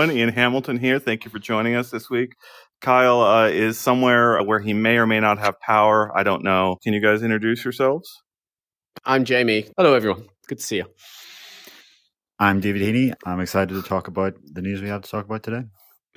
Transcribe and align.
everyone. 0.00 0.16
Ian 0.18 0.32
Hamilton 0.32 0.78
here. 0.78 0.98
Thank 0.98 1.26
you 1.26 1.30
for 1.30 1.38
joining 1.38 1.74
us 1.74 1.90
this 1.90 2.08
week. 2.08 2.32
Kyle 2.80 3.20
uh, 3.20 3.48
is 3.48 3.78
somewhere 3.78 4.42
where 4.42 4.58
he 4.58 4.72
may 4.72 4.96
or 4.96 5.06
may 5.06 5.20
not 5.20 5.38
have 5.38 5.60
power. 5.60 6.10
I 6.16 6.22
don't 6.22 6.42
know. 6.42 6.78
Can 6.82 6.94
you 6.94 7.00
guys 7.00 7.22
introduce 7.22 7.62
yourselves? 7.64 8.10
I'm 9.04 9.24
Jamie. 9.26 9.66
Hello, 9.76 9.92
everyone. 9.92 10.26
Good 10.46 10.58
to 10.58 10.64
see 10.64 10.76
you. 10.76 10.86
I'm 12.38 12.60
David 12.60 12.80
Heaney. 12.80 13.12
I'm 13.26 13.40
excited 13.40 13.74
to 13.74 13.82
talk 13.82 14.08
about 14.08 14.36
the 14.42 14.62
news 14.62 14.80
we 14.80 14.88
have 14.88 15.02
to 15.02 15.10
talk 15.10 15.26
about 15.26 15.42
today. 15.42 15.64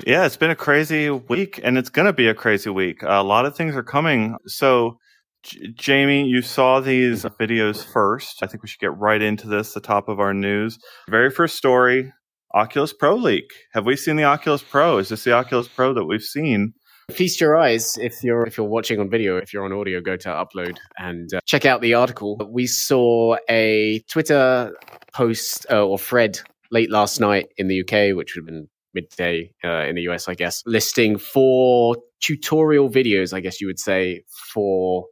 Yeah, 0.08 0.26
it's 0.26 0.38
been 0.38 0.52
a 0.52 0.56
crazy 0.56 1.10
week, 1.10 1.60
and 1.62 1.78
it's 1.78 1.90
going 1.90 2.06
to 2.06 2.14
be 2.14 2.30
a 2.30 2.34
crazy 2.34 2.70
week. 2.70 3.04
a 3.04 3.22
lot 3.22 3.46
of 3.46 3.58
things 3.58 3.76
are 3.76 3.84
coming. 3.84 4.38
So, 4.48 4.98
J- 5.44 5.74
Jamie, 5.76 6.26
you 6.26 6.42
saw 6.42 6.80
these 6.80 7.24
videos 7.24 7.84
first. 7.84 8.42
I 8.42 8.48
think 8.48 8.64
we 8.64 8.70
should 8.70 8.80
get 8.80 8.98
right 8.98 9.22
into 9.22 9.50
this, 9.50 9.74
the 9.74 9.82
top 9.82 10.08
of 10.08 10.22
our 10.22 10.34
news. 10.34 10.80
Very 11.10 11.30
first 11.30 11.58
story 11.58 12.14
Oculus 12.54 12.94
Pro 12.94 13.16
leak. 13.16 13.52
Have 13.74 13.86
we 13.86 13.96
seen 13.96 14.16
the 14.16 14.24
Oculus 14.24 14.62
Pro? 14.62 15.00
Is 15.00 15.10
this 15.10 15.24
the 15.24 15.34
Oculus 15.34 15.68
Pro 15.68 15.94
that 15.94 16.06
we've 16.06 16.22
seen? 16.22 16.74
Feast 17.12 17.42
your 17.42 17.58
eyes 17.58 17.98
if 17.98 18.24
you're 18.24 18.46
if 18.46 18.58
you're 18.58 18.68
watching 18.68 19.00
on 19.00 19.10
video. 19.10 19.38
If 19.38 19.54
you're 19.54 19.66
on 19.66 19.74
audio, 19.74 20.00
go 20.00 20.16
to 20.18 20.30
upload 20.30 20.78
and 20.98 21.34
uh, 21.34 21.40
check 21.46 21.66
out 21.66 21.82
the 21.82 21.96
article. 21.96 22.40
We 22.50 22.68
saw 22.68 23.38
a 23.50 24.04
Twitter 24.10 24.72
post 25.14 25.66
uh, 25.70 25.86
or 25.86 25.98
thread 25.98 26.40
late 26.72 26.90
last 26.90 27.20
night 27.20 27.50
in 27.58 27.68
the 27.68 27.82
UK, 27.82 28.16
which 28.16 28.36
would 28.36 28.42
have 28.42 28.46
been 28.46 28.70
midday 28.94 29.52
uh, 29.64 29.86
in 29.86 29.96
the 29.96 30.04
US, 30.04 30.28
I 30.28 30.36
guess, 30.36 30.62
listing 30.66 31.18
four 31.18 31.98
tutorial 32.22 32.90
videos, 32.90 33.34
I 33.34 33.40
guess 33.40 33.60
you 33.60 33.68
would 33.68 33.80
say, 33.80 34.24
for 34.54 35.08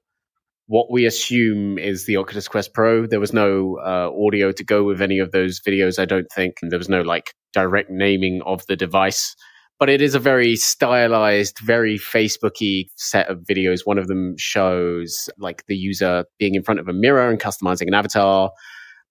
what 0.71 0.89
we 0.89 1.05
assume 1.05 1.77
is 1.77 2.05
the 2.05 2.15
Oculus 2.15 2.47
Quest 2.47 2.73
Pro. 2.73 3.05
There 3.05 3.19
was 3.19 3.33
no 3.33 3.77
uh, 3.83 4.09
audio 4.25 4.53
to 4.53 4.63
go 4.63 4.85
with 4.85 5.01
any 5.01 5.19
of 5.19 5.33
those 5.33 5.59
videos, 5.59 5.99
I 5.99 6.05
don't 6.05 6.31
think. 6.33 6.59
There 6.61 6.79
was 6.79 6.87
no 6.87 7.01
like 7.01 7.33
direct 7.51 7.89
naming 7.89 8.41
of 8.45 8.65
the 8.67 8.77
device. 8.77 9.35
But 9.79 9.89
it 9.89 10.01
is 10.01 10.15
a 10.15 10.19
very 10.19 10.55
stylized, 10.55 11.59
very 11.59 11.99
Facebooky 11.99 12.85
set 12.95 13.27
of 13.27 13.39
videos. 13.39 13.81
One 13.83 13.97
of 13.97 14.07
them 14.07 14.35
shows 14.37 15.29
like 15.37 15.65
the 15.67 15.75
user 15.75 16.23
being 16.39 16.55
in 16.55 16.63
front 16.63 16.79
of 16.79 16.87
a 16.87 16.93
mirror 16.93 17.29
and 17.29 17.37
customizing 17.37 17.87
an 17.87 17.93
avatar. 17.93 18.51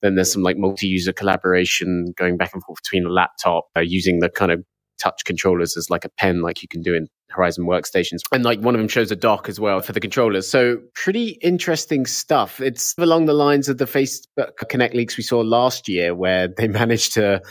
Then 0.01 0.15
there's 0.15 0.33
some 0.33 0.43
like 0.43 0.57
multi-user 0.57 1.13
collaboration 1.13 2.15
going 2.17 2.39
back 2.39 2.55
and 2.55 2.65
forth 2.65 2.79
between 2.83 3.05
a 3.05 3.11
laptop 3.11 3.67
uh, 3.77 3.81
using 3.81 4.21
the 4.21 4.31
kind 4.31 4.51
of 4.51 4.65
touch 4.99 5.27
controllers 5.27 5.77
as 5.77 5.91
like 5.91 6.07
a 6.07 6.11
pen, 6.17 6.41
like 6.41 6.63
you 6.63 6.69
can 6.69 6.81
do 6.81 6.95
in 6.95 7.09
Horizon 7.31 7.67
workstations. 7.67 8.21
And 8.33 8.45
like 8.45 8.61
one 8.61 8.75
of 8.75 8.81
them 8.81 8.89
shows 8.89 9.11
a 9.11 9.17
dock 9.17 9.49
as 9.49 9.61
well 9.61 9.81
for 9.81 9.93
the 9.93 10.01
controllers. 10.01 10.49
So 10.49 10.79
pretty 10.95 11.39
interesting 11.43 12.07
stuff. 12.07 12.61
It's 12.61 12.95
along 12.99 13.27
the 13.27 13.33
lines 13.33 13.69
of 13.69 13.79
the 13.79 13.85
Facebook 13.85 14.57
Connect 14.69 14.95
leaks 14.95 15.17
we 15.17 15.23
saw 15.23 15.41
last 15.41 15.89
year, 15.89 16.15
where 16.15 16.49
they 16.49 16.69
managed 16.81 17.15
to 17.15 17.43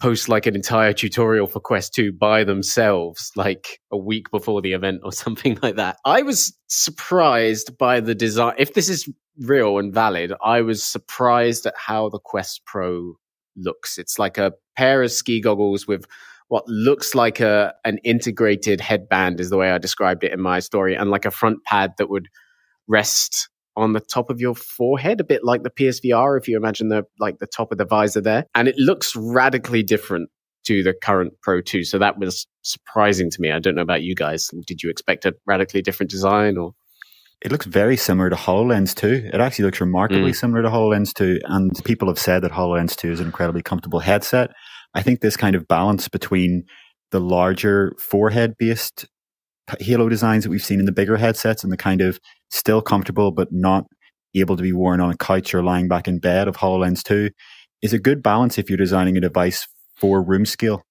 post 0.00 0.28
like 0.28 0.46
an 0.46 0.54
entire 0.54 0.92
tutorial 0.92 1.46
for 1.46 1.60
Quest 1.60 1.94
2 1.94 2.12
by 2.12 2.44
themselves, 2.44 3.30
like 3.34 3.80
a 3.90 3.96
week 3.96 4.30
before 4.30 4.60
the 4.60 4.72
event 4.72 5.00
or 5.04 5.12
something 5.24 5.58
like 5.62 5.76
that. 5.76 5.98
I 6.04 6.22
was 6.22 6.56
surprised 6.66 7.78
by 7.78 8.00
the 8.00 8.14
design. 8.14 8.54
If 8.58 8.74
this 8.74 8.88
is 8.88 9.08
real 9.38 9.78
and 9.78 9.92
valid, 9.92 10.32
I 10.42 10.62
was 10.62 10.82
surprised 10.82 11.66
at 11.66 11.74
how 11.76 12.08
the 12.08 12.18
Quest 12.18 12.62
Pro 12.66 13.14
looks. 13.56 13.98
It's 13.98 14.18
like 14.18 14.38
a 14.38 14.52
pair 14.76 15.02
of 15.02 15.10
ski 15.10 15.40
goggles 15.40 15.86
with 15.86 16.04
what 16.48 16.66
looks 16.68 17.14
like 17.14 17.40
a 17.40 17.74
an 17.84 17.98
integrated 18.04 18.80
headband 18.80 19.40
is 19.40 19.50
the 19.50 19.56
way 19.56 19.70
I 19.70 19.78
described 19.78 20.24
it 20.24 20.32
in 20.32 20.40
my 20.40 20.60
story, 20.60 20.94
and 20.94 21.10
like 21.10 21.24
a 21.24 21.30
front 21.30 21.64
pad 21.64 21.92
that 21.98 22.10
would 22.10 22.28
rest 22.88 23.48
on 23.76 23.92
the 23.92 24.00
top 24.00 24.30
of 24.30 24.40
your 24.40 24.54
forehead, 24.54 25.20
a 25.20 25.24
bit 25.24 25.44
like 25.44 25.62
the 25.62 25.70
PSVR, 25.70 26.38
if 26.38 26.48
you 26.48 26.56
imagine 26.56 26.88
the 26.88 27.04
like 27.20 27.38
the 27.38 27.46
top 27.46 27.72
of 27.72 27.78
the 27.78 27.84
visor 27.84 28.20
there. 28.20 28.46
And 28.54 28.68
it 28.68 28.76
looks 28.78 29.14
radically 29.14 29.82
different 29.82 30.30
to 30.66 30.82
the 30.82 30.94
current 30.94 31.34
Pro 31.42 31.60
2. 31.60 31.84
So 31.84 31.98
that 31.98 32.18
was 32.18 32.46
surprising 32.62 33.30
to 33.30 33.40
me. 33.40 33.52
I 33.52 33.58
don't 33.58 33.74
know 33.74 33.82
about 33.82 34.02
you 34.02 34.14
guys. 34.14 34.50
Did 34.66 34.82
you 34.82 34.90
expect 34.90 35.24
a 35.24 35.34
radically 35.46 35.82
different 35.82 36.10
design 36.10 36.56
or 36.56 36.72
it 37.42 37.52
looks 37.52 37.66
very 37.66 37.98
similar 37.98 38.30
to 38.30 38.36
HoloLens 38.36 38.94
2. 38.94 39.30
It 39.32 39.40
actually 39.40 39.66
looks 39.66 39.80
remarkably 39.80 40.32
mm. 40.32 40.36
similar 40.36 40.62
to 40.62 40.68
HoloLens 40.68 41.12
2. 41.12 41.40
And 41.44 41.70
people 41.84 42.08
have 42.08 42.18
said 42.18 42.42
that 42.42 42.52
HoloLens 42.52 42.96
2 42.96 43.12
is 43.12 43.20
an 43.20 43.26
incredibly 43.26 43.62
comfortable 43.62 44.00
headset. 44.00 44.50
I 44.96 45.02
think 45.02 45.20
this 45.20 45.36
kind 45.36 45.54
of 45.54 45.68
balance 45.68 46.08
between 46.08 46.64
the 47.12 47.20
larger 47.20 47.94
forehead 47.98 48.54
based 48.58 49.06
Halo 49.78 50.08
designs 50.08 50.44
that 50.44 50.50
we've 50.50 50.64
seen 50.64 50.80
in 50.80 50.86
the 50.86 50.92
bigger 50.92 51.16
headsets 51.16 51.62
and 51.62 51.72
the 51.72 51.76
kind 51.76 52.00
of 52.00 52.18
still 52.50 52.80
comfortable 52.80 53.30
but 53.30 53.52
not 53.52 53.84
able 54.34 54.56
to 54.56 54.62
be 54.62 54.72
worn 54.72 55.00
on 55.00 55.10
a 55.10 55.16
couch 55.16 55.54
or 55.54 55.62
lying 55.62 55.86
back 55.86 56.08
in 56.08 56.18
bed 56.18 56.48
of 56.48 56.56
HoloLens 56.56 57.02
2 57.02 57.30
is 57.82 57.92
a 57.92 57.98
good 57.98 58.22
balance 58.22 58.58
if 58.58 58.70
you're 58.70 58.76
designing 58.76 59.16
a 59.16 59.20
device 59.20 59.66
for 59.96 60.22
room 60.22 60.46
scale 60.46 60.82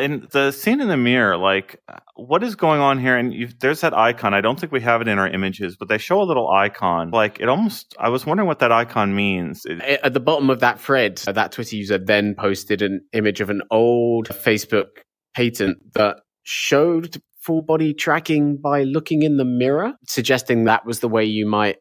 in 0.00 0.26
the 0.32 0.50
scene 0.50 0.80
in 0.80 0.88
the 0.88 0.96
mirror, 0.96 1.36
like 1.36 1.80
uh, 1.88 1.98
what 2.16 2.42
is 2.42 2.56
going 2.56 2.80
on 2.80 2.98
here? 2.98 3.16
And 3.16 3.54
there's 3.60 3.80
that 3.82 3.96
icon. 3.96 4.34
I 4.34 4.40
don't 4.40 4.58
think 4.58 4.72
we 4.72 4.80
have 4.80 5.00
it 5.00 5.08
in 5.08 5.18
our 5.18 5.28
images, 5.28 5.76
but 5.76 5.88
they 5.88 5.98
show 5.98 6.20
a 6.20 6.24
little 6.24 6.48
icon. 6.50 7.10
Like 7.10 7.40
it 7.40 7.48
almost. 7.48 7.94
I 7.98 8.08
was 8.08 8.26
wondering 8.26 8.46
what 8.46 8.58
that 8.60 8.72
icon 8.72 9.14
means. 9.14 9.64
At 10.02 10.14
the 10.14 10.20
bottom 10.20 10.50
of 10.50 10.60
that 10.60 10.80
thread, 10.80 11.22
uh, 11.26 11.32
that 11.32 11.52
Twitter 11.52 11.76
user 11.76 11.98
then 11.98 12.34
posted 12.34 12.82
an 12.82 13.00
image 13.12 13.40
of 13.40 13.50
an 13.50 13.62
old 13.70 14.28
Facebook 14.28 14.88
patent 15.34 15.78
that 15.94 16.16
showed 16.42 17.22
full 17.40 17.62
body 17.62 17.94
tracking 17.94 18.56
by 18.56 18.82
looking 18.82 19.22
in 19.22 19.36
the 19.36 19.44
mirror, 19.44 19.94
suggesting 20.06 20.64
that 20.64 20.84
was 20.84 21.00
the 21.00 21.08
way 21.08 21.24
you 21.24 21.46
might 21.46 21.76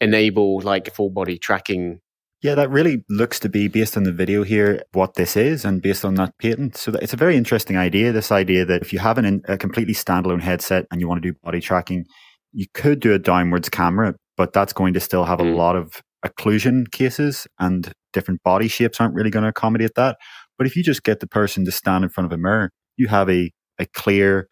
enable 0.00 0.60
like 0.60 0.92
full 0.94 1.10
body 1.10 1.38
tracking 1.38 2.00
yeah, 2.42 2.56
that 2.56 2.70
really 2.70 3.04
looks 3.08 3.38
to 3.40 3.48
be 3.48 3.68
based 3.68 3.96
on 3.96 4.02
the 4.02 4.12
video 4.12 4.42
here 4.42 4.82
what 4.92 5.14
this 5.14 5.36
is 5.36 5.64
and 5.64 5.80
based 5.80 6.04
on 6.04 6.16
that 6.16 6.36
patent. 6.38 6.76
So 6.76 6.92
it's 7.00 7.12
a 7.12 7.16
very 7.16 7.36
interesting 7.36 7.76
idea. 7.76 8.10
This 8.10 8.32
idea 8.32 8.64
that 8.64 8.82
if 8.82 8.92
you 8.92 8.98
have 8.98 9.16
an, 9.16 9.42
a 9.46 9.56
completely 9.56 9.94
standalone 9.94 10.42
headset 10.42 10.86
and 10.90 11.00
you 11.00 11.08
want 11.08 11.22
to 11.22 11.32
do 11.32 11.38
body 11.42 11.60
tracking, 11.60 12.04
you 12.52 12.66
could 12.74 12.98
do 12.98 13.14
a 13.14 13.18
downwards 13.18 13.68
camera, 13.68 14.14
but 14.36 14.52
that's 14.52 14.72
going 14.72 14.92
to 14.94 15.00
still 15.00 15.24
have 15.24 15.40
a 15.40 15.44
mm. 15.44 15.56
lot 15.56 15.76
of 15.76 16.02
occlusion 16.26 16.90
cases 16.90 17.46
and 17.60 17.92
different 18.12 18.42
body 18.42 18.66
shapes 18.68 19.00
aren't 19.00 19.14
really 19.14 19.30
going 19.30 19.44
to 19.44 19.48
accommodate 19.48 19.92
that. 19.94 20.16
But 20.58 20.66
if 20.66 20.76
you 20.76 20.82
just 20.82 21.04
get 21.04 21.20
the 21.20 21.28
person 21.28 21.64
to 21.64 21.72
stand 21.72 22.02
in 22.02 22.10
front 22.10 22.26
of 22.26 22.36
a 22.36 22.40
mirror, 22.40 22.70
you 22.96 23.06
have 23.06 23.30
a, 23.30 23.52
a 23.78 23.86
clear 23.86 24.48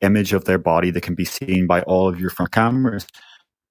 image 0.00 0.32
of 0.32 0.46
their 0.46 0.58
body 0.58 0.90
that 0.90 1.02
can 1.02 1.14
be 1.14 1.24
seen 1.24 1.68
by 1.68 1.82
all 1.82 2.08
of 2.08 2.18
your 2.18 2.30
front 2.30 2.50
cameras. 2.52 3.06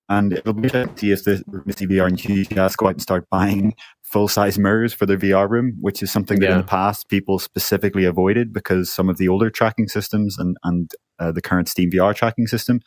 And 0.10 0.34
it'll 0.34 0.54
be 0.54 0.64
interesting 0.64 0.96
to 0.96 1.00
see 1.00 1.12
if 1.12 1.24
the 1.24 1.62
Misty 1.66 1.86
VR 1.86 2.10
enthusiasts 2.10 2.76
go 2.76 2.88
out 2.88 2.94
and 2.94 3.02
start 3.02 3.30
buying 3.30 3.76
full 4.02 4.28
size 4.28 4.58
mirrors 4.58 4.92
for 4.92 5.06
their 5.06 5.18
VR 5.18 5.48
room, 5.48 5.78
which 5.82 6.02
is 6.02 6.12
something 6.12 6.40
that 6.40 6.48
yeah. 6.48 6.52
in 6.54 6.58
the 6.58 6.64
past 6.64 7.10
people 7.10 7.38
specifically 7.38 8.06
avoided 8.06 8.52
because 8.52 8.92
some 8.92 9.08
of 9.08 9.18
the 9.18 9.28
older 9.28 9.52
tracking 9.52 9.88
systems 9.88 10.36
and, 10.40 10.58
and 10.64 10.92
uh, 11.20 11.32
the 11.32 11.42
current 11.42 11.70
Steam 11.70 11.92
VR 11.92 12.16
tracking 12.16 12.48
system 12.48 12.82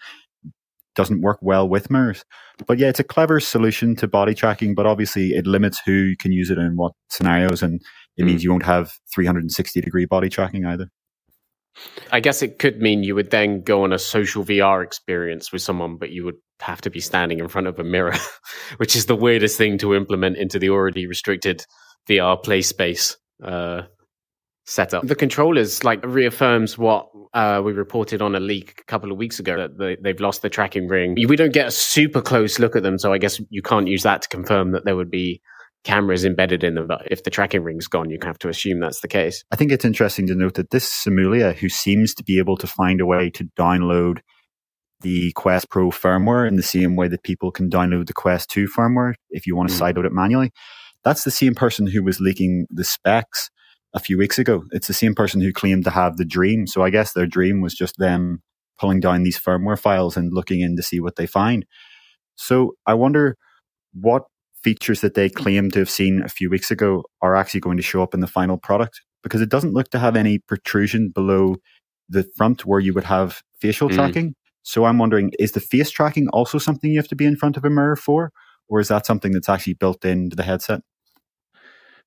doesn't 0.95 1.23
work 1.23 1.39
well 1.41 1.69
with 1.69 1.91
mirrors. 1.91 2.25
But 2.67 2.79
yeah, 2.79 2.89
it's 2.89 3.01
a 3.01 3.05
clever 3.05 3.39
solution 3.39 3.95
to 3.97 4.09
body 4.09 4.35
tracking, 4.35 4.75
but 4.75 4.85
obviously 4.85 5.29
it 5.29 5.47
limits 5.47 5.81
who 5.87 6.15
can 6.19 6.33
use 6.33 6.51
it 6.51 6.59
in 6.59 6.77
what 6.77 6.93
scenarios. 7.09 7.63
And 7.63 7.81
it 8.17 8.23
mm. 8.23 8.27
means 8.27 8.43
you 8.43 8.51
won't 8.51 8.65
have 8.65 8.93
360 9.15 9.81
degree 9.81 10.07
body 10.07 10.29
tracking 10.29 10.67
either. 10.67 10.89
I 12.11 12.21
guess 12.21 12.43
it 12.43 12.59
could 12.59 12.81
mean 12.81 13.03
you 13.03 13.15
would 13.15 13.31
then 13.31 13.63
go 13.63 13.85
on 13.85 13.93
a 13.93 13.99
social 13.99 14.45
VR 14.45 14.85
experience 14.85 15.53
with 15.53 15.63
someone, 15.63 15.97
but 15.97 16.11
you 16.11 16.25
would 16.25 16.37
have 16.61 16.81
to 16.83 16.91
be 16.91 17.01
standing 17.01 17.41
in 17.41 17.49
front 17.49 17.67
of 17.67 17.79
a 17.79 17.85
mirror, 17.85 18.15
which 18.77 18.95
is 18.95 19.07
the 19.07 19.17
weirdest 19.17 19.59
thing 19.59 19.79
to 19.79 19.95
implement 19.95 20.37
into 20.37 20.59
the 20.59 20.71
already 20.71 21.07
restricted 21.07 21.65
VR 22.09 22.43
play 22.43 22.63
space 22.63 23.17
uh, 23.43 23.83
setup. 24.65 25.07
The 25.07 25.15
controllers 25.15 25.83
like 25.85 26.05
reaffirms 26.05 26.79
what 26.79 27.09
uh, 27.35 27.63
we 27.65 27.73
reported 27.73 28.23
on 28.23 28.35
a 28.35 28.41
leak 28.41 28.81
a 28.81 28.85
couple 28.85 29.11
of 29.11 29.19
weeks 29.19 29.39
ago 29.39 29.57
that 29.57 29.79
they, 29.79 29.97
they've 30.01 30.21
lost 30.21 30.43
the 30.43 30.51
tracking 30.51 30.89
ring. 30.89 31.17
We 31.27 31.37
don't 31.37 31.53
get 31.53 31.67
a 31.67 31.73
super 31.73 32.21
close 32.21 32.59
look 32.59 32.77
at 32.77 32.83
them, 32.83 32.99
so 32.99 33.13
I 33.13 33.19
guess 33.19 33.41
you 33.51 33.63
can't 33.63 33.89
use 33.89 34.03
that 34.03 34.23
to 34.23 34.29
confirm 34.29 34.73
that 34.73 34.85
there 34.85 34.97
would 34.97 35.11
be 35.11 35.41
cameras 35.85 36.25
embedded 36.25 36.63
in 36.65 36.75
them. 36.75 36.87
But 36.87 37.09
if 37.11 37.25
the 37.25 37.31
tracking 37.31 37.63
ring's 37.63 37.89
gone, 37.89 38.11
you 38.11 38.19
have 38.23 38.39
to 38.39 38.49
assume 38.49 38.81
that's 38.81 39.01
the 39.01 39.09
case. 39.09 39.45
I 39.51 39.57
think 39.57 39.73
it's 39.73 39.85
interesting 39.85 40.27
to 40.29 40.35
note 40.35 40.55
that 40.55 40.71
this 40.71 40.89
Samulia, 40.89 41.55
who 41.55 41.69
seems 41.69 42.15
to 42.15 42.25
be 42.25 42.39
able 42.39 42.57
to 42.59 42.67
find 42.67 43.01
a 43.01 43.07
way 43.07 43.31
to 43.31 43.45
download 43.59 44.21
the 45.01 45.33
Quest 45.33 45.69
Pro 45.69 45.91
firmware 45.91 46.47
in 46.47 46.57
the 46.57 46.63
same 46.63 46.97
way 46.97 47.09
that 47.09 47.25
people 47.25 47.51
can 47.51 47.69
download 47.69 48.07
the 48.07 48.13
Quest 48.13 48.51
2 48.51 48.69
firmware 48.69 49.15
if 49.31 49.47
you 49.47 49.57
want 49.57 49.69
to 49.69 49.75
mm. 49.75 49.81
sideload 49.81 50.07
it 50.07 50.13
manually, 50.13 50.53
that's 51.05 51.25
the 51.25 51.31
same 51.31 51.55
person 51.55 51.89
who 51.89 52.03
was 52.03 52.21
leaking 52.21 52.67
the 52.71 52.85
specs 52.85 53.51
a 53.95 54.01
few 54.01 54.17
weeks 54.17 54.39
ago. 54.39 54.63
It's 54.71 54.87
the 54.87 54.95
same 54.95 55.15
person 55.15 55.41
who 55.41 55.53
claimed 55.53 55.85
to 55.85 55.91
have 55.91 56.17
the 56.17 56.25
dream. 56.25 56.67
So 56.67 56.83
I 56.83 56.91
guess 56.91 57.13
their 57.13 57.27
dream 57.27 57.61
was 57.61 57.75
just 57.75 57.99
them 57.99 58.43
pulling 58.79 59.01
down 59.01 59.23
these 59.23 59.39
firmware 59.39 59.79
files 59.79 60.17
and 60.17 60.33
looking 60.33 60.61
in 60.61 60.77
to 60.77 60.83
see 60.83 61.01
what 61.01 61.17
they 61.17 61.27
find. 61.27 61.67
So 62.37 62.75
I 62.87 62.95
wonder 62.95 63.37
what 63.93 64.23
features 64.63 65.01
that 65.01 65.15
they 65.15 65.29
claim 65.29 65.71
to 65.71 65.79
have 65.81 65.91
seen 65.91 66.23
a 66.23 66.29
few 66.29 66.49
weeks 66.51 66.71
ago 66.71 67.05
are 67.21 67.35
actually 67.35 67.61
going 67.61 67.77
to 67.77 67.83
show 67.83 68.03
up 68.03 68.15
in 68.15 68.21
the 68.21 68.27
final 68.27 68.57
product 68.57 69.01
because 69.23 69.41
it 69.41 69.49
doesn't 69.49 69.75
look 69.75 69.91
to 69.91 69.99
have 69.99 70.17
any 70.17 70.39
protrusion 70.39 71.11
below 71.15 71.57
the 72.09 72.25
front 72.37 72.67
where 72.67 72.81
you 72.81 72.93
would 72.93 73.05
have 73.05 73.43
facial 73.61 73.89
mm. 73.89 73.95
tracking. 73.95 74.35
So 74.63 74.85
I'm 74.85 74.99
wondering, 74.99 75.33
is 75.39 75.53
the 75.53 75.61
face 75.61 75.91
tracking 75.91 76.29
also 76.29 76.59
something 76.59 76.91
you 76.91 76.99
have 76.99 77.09
to 77.09 77.17
be 77.17 77.27
in 77.27 77.37
front 77.37 77.57
of 77.57 77.65
a 77.65 77.71
mirror 77.71 77.97
for? 77.97 78.33
Or 78.69 78.81
is 78.81 78.89
that 78.89 79.07
something 79.07 79.33
that's 79.33 79.49
actually 79.49 79.75
built 79.75 80.05
into 80.05 80.37
the 80.37 80.45
headset? 80.45 80.81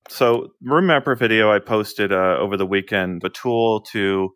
So, 0.08 0.50
remember 0.62 1.16
video 1.16 1.52
I 1.52 1.60
posted 1.60 2.12
uh, 2.12 2.38
over 2.40 2.58
the 2.58 2.66
weekend, 2.66 3.24
a 3.24 3.30
tool 3.30 3.82
to 3.92 4.30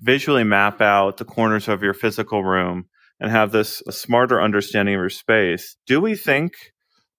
visually 0.00 0.44
map 0.44 0.80
out 0.80 1.16
the 1.16 1.24
corners 1.24 1.68
of 1.68 1.82
your 1.82 1.94
physical 1.94 2.44
room 2.44 2.86
and 3.18 3.30
have 3.30 3.50
this 3.50 3.82
smarter 3.90 4.40
understanding 4.40 4.94
of 4.94 5.00
your 5.00 5.10
space. 5.10 5.76
Do 5.86 6.00
we 6.00 6.14
think 6.14 6.52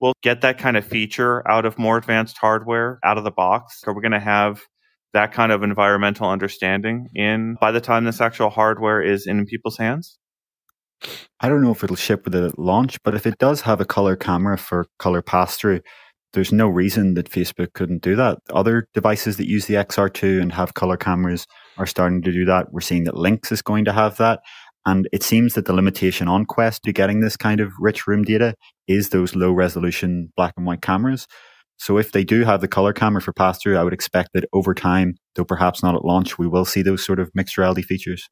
we'll 0.02 0.14
get 0.22 0.42
that 0.42 0.58
kind 0.58 0.78
of 0.78 0.86
feature 0.86 1.48
out 1.50 1.66
of 1.66 1.78
more 1.78 1.98
advanced 1.98 2.38
hardware 2.38 3.00
out 3.04 3.18
of 3.18 3.24
the 3.24 3.32
box? 3.32 3.84
Are 3.86 3.94
we 3.94 4.02
going 4.02 4.12
to 4.12 4.20
have 4.20 4.62
that 5.14 5.32
kind 5.32 5.52
of 5.52 5.64
environmental 5.64 6.30
understanding 6.30 7.08
in 7.16 7.56
by 7.60 7.72
the 7.72 7.82
time 7.82 8.06
this 8.06 8.22
actual 8.22 8.50
hardware 8.50 9.02
is 9.02 9.26
in 9.26 9.46
people's 9.46 9.78
hands? 9.78 10.18
I 11.40 11.50
don't 11.50 11.62
know 11.62 11.72
if 11.72 11.84
it'll 11.84 11.96
ship 11.96 12.24
with 12.24 12.34
the 12.34 12.52
launch, 12.58 13.02
but 13.04 13.16
if 13.16 13.28
it 13.28 13.38
does 13.38 13.62
have 13.62 13.80
a 13.80 13.86
color 13.86 14.16
camera 14.16 14.58
for 14.58 14.88
color 14.98 15.22
pass 15.22 15.56
through, 15.56 15.82
there's 16.34 16.52
no 16.52 16.68
reason 16.68 17.14
that 17.14 17.30
Facebook 17.30 17.74
couldn't 17.74 18.02
do 18.02 18.16
that. 18.16 18.40
Other 18.52 18.88
devices 18.94 19.38
that 19.38 19.48
use 19.48 19.66
the 19.66 19.76
XR2 19.76 20.42
and 20.42 20.52
have 20.52 20.74
color 20.74 20.98
cameras 20.98 21.48
are 21.78 21.86
starting 21.86 22.22
to 22.24 22.32
do 22.32 22.46
that. 22.46 22.72
We're 22.72 22.82
seeing 22.82 23.06
that 23.06 23.16
Lynx 23.16 23.52
is 23.52 23.62
going 23.62 23.86
to 23.86 23.94
have 23.94 24.18
that. 24.18 24.42
And 24.88 25.06
it 25.12 25.22
seems 25.22 25.54
that 25.54 25.66
the 25.66 25.74
limitation 25.74 26.30
on 26.30 26.46
Quest 26.46 26.84
to 26.84 26.94
getting 26.94 27.20
this 27.20 27.36
kind 27.36 27.60
of 27.60 27.74
rich 27.78 28.08
room 28.08 28.24
data 28.24 28.56
is 28.88 29.10
those 29.10 29.36
low 29.36 29.52
resolution 29.52 30.32
black 30.38 30.54
and 30.56 30.66
white 30.66 30.82
cameras. 30.82 31.28
So 31.76 31.98
if 31.98 32.14
they 32.14 32.24
do 32.24 32.46
have 32.46 32.62
the 32.62 32.70
color 32.70 32.94
camera 32.94 33.22
for 33.22 33.34
pass 33.34 33.62
through, 33.62 33.78
I 33.78 33.84
would 33.84 33.92
expect 33.92 34.30
that 34.34 34.46
over 34.54 34.74
time, 34.74 35.16
though 35.36 35.44
perhaps 35.44 35.84
not 35.84 35.96
at 35.96 36.06
launch, 36.06 36.40
we 36.40 36.48
will 36.48 36.64
see 36.64 36.84
those 36.84 37.06
sort 37.06 37.20
of 37.20 37.30
mixed 37.36 37.58
reality 37.58 37.82
features. 37.82 38.30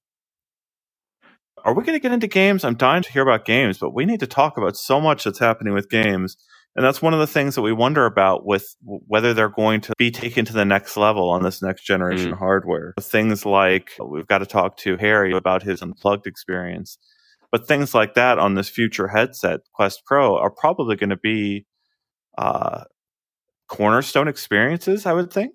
Are 1.65 1.73
we 1.73 1.83
going 1.83 1.99
to 1.99 2.01
get 2.01 2.13
into 2.13 2.27
games? 2.27 2.63
I'm 2.63 2.77
dying 2.77 3.03
to 3.03 3.11
hear 3.11 3.23
about 3.23 3.43
games, 3.43 3.77
but 3.77 3.93
we 3.93 4.05
need 4.05 4.21
to 4.21 4.27
talk 4.27 4.57
about 4.57 4.77
so 4.77 5.01
much 5.01 5.25
that's 5.25 5.39
happening 5.39 5.73
with 5.73 5.89
games. 5.89 6.37
And 6.75 6.83
that's 6.83 7.01
one 7.01 7.13
of 7.13 7.21
the 7.21 7.27
things 7.27 7.55
that 7.55 7.61
we 7.61 7.71
wonder 7.71 8.05
about 8.05 8.45
with 8.45 8.75
whether 8.83 9.33
they're 9.33 9.47
going 9.47 9.79
to 9.81 9.93
be 9.97 10.11
taken 10.11 10.43
to 10.45 10.53
the 10.53 10.65
next 10.65 10.97
level 10.97 11.29
on 11.29 11.41
this 11.41 11.61
next 11.61 11.83
generation 11.83 12.33
mm. 12.33 12.37
hardware. 12.37 12.93
Things 12.99 13.45
like 13.45 13.91
we've 14.05 14.27
got 14.27 14.39
to 14.39 14.45
talk 14.45 14.75
to 14.77 14.97
Harry 14.97 15.33
about 15.33 15.63
his 15.63 15.81
unplugged 15.81 16.27
experience. 16.27 16.97
But 17.49 17.67
things 17.67 17.93
like 17.95 18.15
that 18.15 18.39
on 18.39 18.55
this 18.55 18.67
future 18.67 19.07
headset, 19.07 19.61
Quest 19.73 20.01
Pro, 20.05 20.37
are 20.37 20.51
probably 20.51 20.97
going 20.97 21.11
to 21.11 21.17
be 21.17 21.65
uh, 22.37 22.83
cornerstone 23.69 24.27
experiences, 24.27 25.05
I 25.05 25.13
would 25.13 25.31
think. 25.31 25.53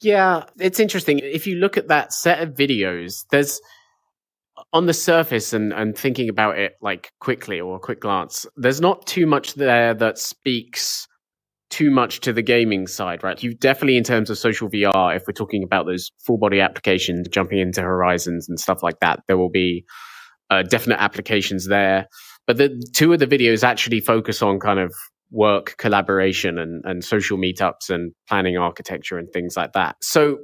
Yeah, 0.00 0.44
it's 0.58 0.80
interesting. 0.80 1.18
If 1.18 1.46
you 1.46 1.56
look 1.56 1.76
at 1.76 1.88
that 1.88 2.14
set 2.14 2.40
of 2.40 2.54
videos, 2.54 3.24
there's 3.30 3.60
on 4.74 4.86
the 4.86 4.92
surface 4.92 5.52
and, 5.52 5.72
and 5.72 5.96
thinking 5.96 6.28
about 6.28 6.58
it 6.58 6.72
like 6.82 7.12
quickly 7.20 7.60
or 7.60 7.76
a 7.76 7.80
quick 7.80 8.00
glance, 8.00 8.44
there's 8.56 8.80
not 8.80 9.06
too 9.06 9.24
much 9.24 9.54
there 9.54 9.94
that 9.94 10.18
speaks 10.18 11.06
too 11.70 11.92
much 11.92 12.20
to 12.20 12.32
the 12.32 12.42
gaming 12.42 12.88
side, 12.88 13.22
right? 13.22 13.40
You 13.42 13.54
definitely, 13.54 13.96
in 13.96 14.04
terms 14.04 14.30
of 14.30 14.36
social 14.36 14.68
VR, 14.68 15.16
if 15.16 15.22
we're 15.26 15.32
talking 15.32 15.62
about 15.62 15.86
those 15.86 16.10
full 16.26 16.38
body 16.38 16.60
applications, 16.60 17.28
jumping 17.28 17.60
into 17.60 17.82
horizons 17.82 18.48
and 18.48 18.58
stuff 18.58 18.82
like 18.82 18.98
that, 19.00 19.20
there 19.28 19.38
will 19.38 19.50
be 19.50 19.84
uh, 20.50 20.62
definite 20.62 21.00
applications 21.00 21.68
there. 21.68 22.08
But 22.46 22.58
the 22.58 22.82
two 22.94 23.12
of 23.12 23.20
the 23.20 23.26
videos 23.28 23.62
actually 23.62 24.00
focus 24.00 24.42
on 24.42 24.58
kind 24.58 24.80
of 24.80 24.92
work 25.30 25.76
collaboration 25.78 26.58
and, 26.58 26.82
and 26.84 27.04
social 27.04 27.38
meetups 27.38 27.90
and 27.90 28.12
planning 28.28 28.56
architecture 28.56 29.18
and 29.18 29.28
things 29.32 29.56
like 29.56 29.72
that. 29.72 29.96
So 30.02 30.38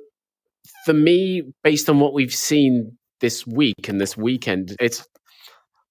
for 0.85 0.93
me, 0.95 1.43
based 1.63 1.91
on 1.91 2.01
what 2.01 2.15
we've 2.15 2.35
seen 2.35 2.97
this 3.21 3.47
week 3.47 3.89
and 3.89 4.01
this 4.01 4.17
weekend, 4.17 4.77
it's 4.81 5.07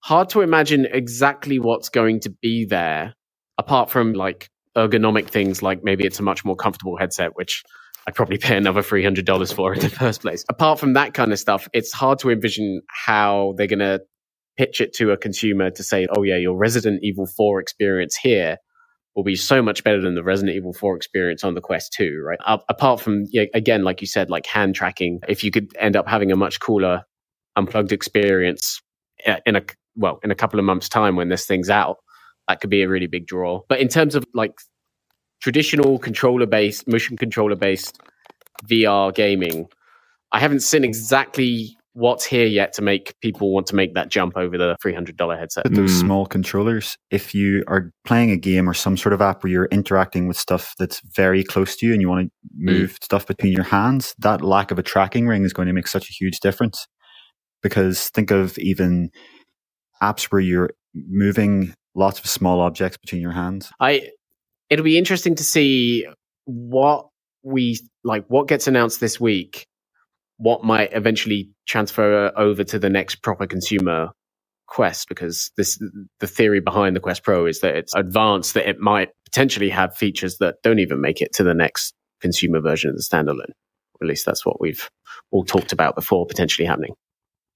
hard 0.04 0.30
to 0.30 0.42
imagine 0.42 0.88
exactly 0.92 1.60
what's 1.60 1.90
going 1.90 2.20
to 2.22 2.30
be 2.42 2.66
there 2.66 3.14
apart 3.58 3.90
from 3.90 4.14
like 4.14 4.50
ergonomic 4.78 5.28
things 5.28 5.62
like 5.62 5.84
maybe 5.84 6.06
it's 6.06 6.20
a 6.20 6.24
much 6.24 6.46
more 6.46 6.56
comfortable 6.56 6.98
headset, 6.98 7.36
which 7.36 7.64
I'd 8.08 8.16
probably 8.16 8.38
pay 8.38 8.58
another 8.58 8.82
$300 8.82 9.54
for 9.54 9.74
in 9.74 9.80
the 9.80 9.90
first 10.04 10.22
place. 10.22 10.46
Apart 10.50 10.80
from 10.80 10.94
that 10.94 11.14
kind 11.14 11.32
of 11.34 11.40
stuff, 11.40 11.68
it's 11.74 11.92
hard 11.92 12.20
to 12.20 12.30
envision 12.30 12.82
how 12.88 13.54
they're 13.58 13.68
going 13.68 13.80
to 13.80 14.02
pitch 14.58 14.82
it 14.82 14.94
to 14.94 15.12
a 15.12 15.18
consumer 15.18 15.70
to 15.72 15.84
say, 15.84 16.08
oh, 16.16 16.24
yeah, 16.24 16.38
your 16.38 16.58
Resident 16.58 17.00
Evil 17.04 17.26
4 17.26 17.60
experience 17.60 18.16
here 18.16 18.58
will 19.16 19.24
be 19.24 19.36
so 19.36 19.62
much 19.62 19.84
better 19.84 20.02
than 20.02 20.16
the 20.16 20.24
Resident 20.24 20.56
Evil 20.56 20.74
4 20.74 20.96
experience 20.96 21.44
on 21.44 21.56
the 21.56 21.62
Quest 21.62 21.94
2, 21.94 22.22
right? 22.26 22.40
Uh, 22.46 22.58
apart 22.70 23.02
from, 23.02 23.26
again, 23.54 23.84
like 23.84 24.02
you 24.02 24.08
said, 24.08 24.30
like 24.30 24.46
hand 24.46 24.76
tracking, 24.76 25.20
if 25.28 25.44
you 25.44 25.52
could 25.52 25.76
end 25.78 25.96
up 25.96 26.08
having 26.08 26.32
a 26.32 26.36
much 26.36 26.60
cooler 26.60 27.04
unplugged 27.60 27.92
experience 27.92 28.82
uh, 29.28 29.38
in 29.46 29.56
a, 29.56 29.62
well, 29.96 30.20
in 30.24 30.32
a 30.32 30.36
couple 30.36 30.60
of 30.60 30.66
months' 30.66 30.90
time 30.90 31.16
when 31.16 31.30
this 31.30 31.46
thing's 31.46 31.70
out, 31.70 31.98
that 32.48 32.62
could 32.62 32.70
be 32.70 32.82
a 32.82 32.90
really 32.90 33.08
big 33.08 33.28
draw. 33.28 33.62
But 33.70 33.80
in 33.80 33.88
terms 33.88 34.16
of 34.16 34.26
like 34.34 34.54
traditional 35.42 36.00
controller 36.00 36.48
based, 36.48 36.88
motion 36.88 37.18
controller 37.18 37.56
based 37.56 38.00
VR 38.68 39.14
gaming, 39.14 39.68
I 40.32 40.40
haven't 40.40 40.62
seen 40.62 40.84
exactly 40.84 41.76
what's 41.94 42.24
here 42.24 42.46
yet 42.46 42.74
to 42.74 42.82
make 42.82 43.14
people 43.22 43.52
want 43.52 43.68
to 43.68 43.76
make 43.76 43.94
that 43.96 44.10
jump 44.10 44.38
over 44.38 44.58
the 44.58 44.76
$300 44.84 45.38
headset. 45.38 45.66
Those 45.72 45.92
mm. 45.92 46.00
small 46.00 46.26
controllers, 46.26 46.98
if 47.12 47.34
you 47.34 47.64
are 47.68 47.92
playing 48.06 48.32
a 48.32 48.38
game 48.38 48.70
or 48.70 48.74
some 48.74 48.96
sort 48.96 49.14
of 49.14 49.22
app 49.22 49.44
where 49.44 49.52
you're 49.52 49.66
interacting 49.66 50.28
with 50.28 50.38
stuff 50.38 50.74
that's 50.78 51.02
very 51.16 51.44
close 51.44 51.76
to 51.78 51.88
you 51.88 51.94
and 51.94 52.02
you 52.02 52.10
want 52.10 52.28
to 52.28 52.32
move 52.56 52.92
mm. 52.92 53.04
stuff 53.04 53.28
between 53.28 53.52
your 53.52 53.64
hands, 53.64 54.16
that 54.20 54.42
lack 54.42 54.72
of 54.72 54.80
a 54.80 54.84
tracking 54.84 55.28
ring 55.28 55.44
is 55.44 55.54
going 55.54 55.68
to 55.68 55.74
make 55.74 55.88
such 55.88 56.10
a 56.10 56.14
huge 56.14 56.40
difference. 56.40 56.88
Because 57.62 58.10
think 58.10 58.32
of 58.32 58.58
even 58.58 59.12
apps 60.02 60.26
where 60.26 60.42
you're 60.42 60.72
moving 60.94 61.74
lots 61.96 62.20
of 62.20 62.28
small 62.28 62.62
objects 62.62 62.98
between 62.98 63.22
your 63.22 63.32
hands. 63.32 63.72
I 63.80 64.10
it'll 64.70 64.86
be 64.86 64.98
interesting 64.98 65.36
to 65.36 65.44
see 65.44 66.08
what 66.46 67.08
we 67.44 67.80
like 68.04 68.26
what 68.28 68.48
gets 68.48 68.68
announced 68.68 69.00
this 69.00 69.20
week 69.20 69.66
what 70.38 70.64
might 70.64 70.94
eventually 70.94 71.50
transfer 71.68 72.32
over 72.38 72.64
to 72.64 72.80
the 72.80 72.90
next 72.90 73.22
proper 73.22 73.46
consumer 73.46 74.10
Quest 74.68 75.10
because 75.10 75.52
this 75.58 75.80
the 76.20 76.28
theory 76.28 76.60
behind 76.60 76.96
the 76.96 77.00
Quest 77.00 77.24
Pro 77.24 77.48
is 77.48 77.62
that 77.62 77.76
it's 77.76 77.94
advanced 77.96 78.54
that 78.54 78.70
it 78.70 78.80
might 78.80 79.10
potentially 79.26 79.70
have 79.70 79.98
features 79.98 80.38
that 80.38 80.58
don't 80.64 80.78
even 80.78 81.02
make 81.02 81.22
it 81.22 81.34
to 81.34 81.44
the 81.44 81.56
next 81.56 81.96
consumer 82.22 82.62
version 82.62 82.92
of 82.92 82.96
the 82.96 83.02
standalone. 83.02 83.52
At 84.02 84.08
least 84.08 84.28
that's 84.28 84.46
what 84.46 84.62
we've 84.62 84.88
all 85.32 85.44
talked 85.44 85.72
about 85.72 85.96
before 85.96 86.28
potentially 86.28 86.68
happening. 86.68 86.94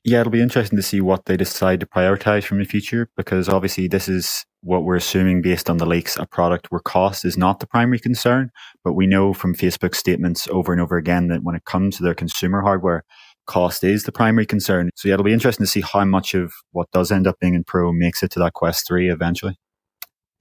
Yeah, 0.05 0.19
it'll 0.19 0.31
be 0.31 0.41
interesting 0.41 0.75
to 0.75 0.83
see 0.83 0.99
what 0.99 1.25
they 1.25 1.37
decide 1.37 1.79
to 1.79 1.85
prioritize 1.85 2.43
from 2.43 2.59
the 2.59 2.65
future 2.65 3.09
because 3.15 3.47
obviously 3.47 3.87
this 3.87 4.09
is 4.09 4.45
what 4.61 4.83
we're 4.83 4.97
assuming 4.97 5.41
based 5.41 5.69
on 5.69 5.77
the 5.77 5.85
leaks, 5.85 6.17
a 6.17 6.25
product 6.25 6.67
where 6.69 6.81
cost 6.81 7.23
is 7.23 7.37
not 7.37 7.61
the 7.61 7.67
primary 7.67 7.99
concern. 7.99 8.51
But 8.83 8.93
we 8.93 9.07
know 9.07 9.33
from 9.33 9.55
Facebook 9.55 9.95
statements 9.95 10.45
over 10.49 10.73
and 10.73 10.81
over 10.81 10.97
again 10.97 11.29
that 11.29 11.43
when 11.43 11.55
it 11.55 11.63
comes 11.63 11.97
to 11.97 12.03
their 12.03 12.13
consumer 12.13 12.61
hardware, 12.61 13.05
cost 13.45 13.83
is 13.83 14.03
the 14.03 14.11
primary 14.11 14.45
concern. 14.45 14.89
So 14.95 15.07
yeah, 15.07 15.13
it'll 15.13 15.23
be 15.23 15.33
interesting 15.33 15.65
to 15.65 15.71
see 15.71 15.81
how 15.81 16.03
much 16.03 16.33
of 16.33 16.51
what 16.71 16.91
does 16.91 17.09
end 17.09 17.25
up 17.25 17.39
being 17.39 17.53
in 17.53 17.63
Pro 17.63 17.93
makes 17.93 18.23
it 18.23 18.31
to 18.31 18.39
that 18.39 18.53
Quest 18.53 18.85
3 18.87 19.09
eventually. 19.09 19.57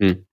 Mm. 0.02 0.24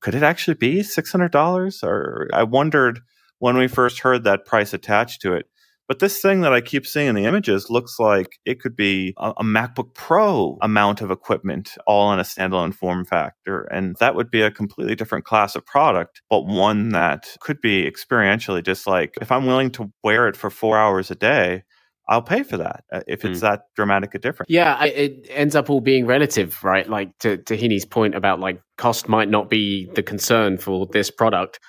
Could 0.00 0.14
it 0.14 0.22
actually 0.22 0.54
be 0.54 0.80
$600? 0.80 1.82
Or 1.82 2.28
I 2.34 2.42
wondered 2.42 3.00
when 3.38 3.56
we 3.56 3.68
first 3.68 4.00
heard 4.00 4.24
that 4.24 4.44
price 4.44 4.74
attached 4.74 5.22
to 5.22 5.32
it 5.32 5.46
but 5.86 5.98
this 5.98 6.20
thing 6.20 6.40
that 6.40 6.52
I 6.52 6.60
keep 6.60 6.86
seeing 6.86 7.08
in 7.08 7.14
the 7.14 7.24
images 7.24 7.68
looks 7.68 7.98
like 7.98 8.38
it 8.44 8.60
could 8.60 8.74
be 8.74 9.14
a, 9.18 9.30
a, 9.38 9.44
MacBook 9.44 9.94
Pro 9.94 10.56
amount 10.62 11.02
of 11.02 11.10
equipment 11.10 11.76
all 11.86 12.12
in 12.12 12.18
a 12.18 12.22
standalone 12.22 12.74
form 12.74 13.04
factor. 13.04 13.62
And 13.64 13.96
that 14.00 14.14
would 14.14 14.30
be 14.30 14.42
a 14.42 14.50
completely 14.50 14.94
different 14.94 15.24
class 15.24 15.54
of 15.54 15.66
product, 15.66 16.22
but 16.30 16.46
one 16.46 16.90
that 16.90 17.36
could 17.40 17.60
be 17.60 17.90
experientially 17.90 18.64
just 18.64 18.86
like 18.86 19.14
if 19.20 19.30
I'm 19.30 19.46
willing 19.46 19.70
to 19.72 19.92
wear 20.02 20.26
it 20.28 20.36
for 20.36 20.48
four 20.48 20.78
hours 20.78 21.10
a 21.10 21.14
day, 21.14 21.64
I'll 22.08 22.22
pay 22.22 22.42
for 22.42 22.58
that 22.58 22.84
uh, 22.92 23.00
if 23.06 23.24
it's 23.24 23.38
mm. 23.38 23.42
that 23.42 23.62
dramatic 23.76 24.14
a 24.14 24.18
difference. 24.18 24.50
Yeah, 24.50 24.82
it 24.84 25.26
ends 25.30 25.56
up 25.56 25.70
all 25.70 25.80
being 25.80 26.06
relative, 26.06 26.62
right? 26.62 26.88
Like 26.88 27.16
to, 27.20 27.38
to 27.38 27.56
Heaney's 27.56 27.86
point 27.86 28.14
about 28.14 28.40
like 28.40 28.60
cost 28.76 29.08
might 29.08 29.28
not 29.28 29.48
be 29.48 29.88
the 29.94 30.02
concern 30.02 30.58
for 30.58 30.86
this 30.86 31.10
product, 31.10 31.60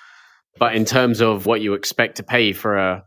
but 0.58 0.74
in 0.74 0.84
terms 0.84 1.20
of 1.20 1.46
what 1.46 1.60
you 1.60 1.74
expect 1.74 2.16
to 2.16 2.22
pay 2.22 2.52
for 2.52 2.76
a 2.76 3.04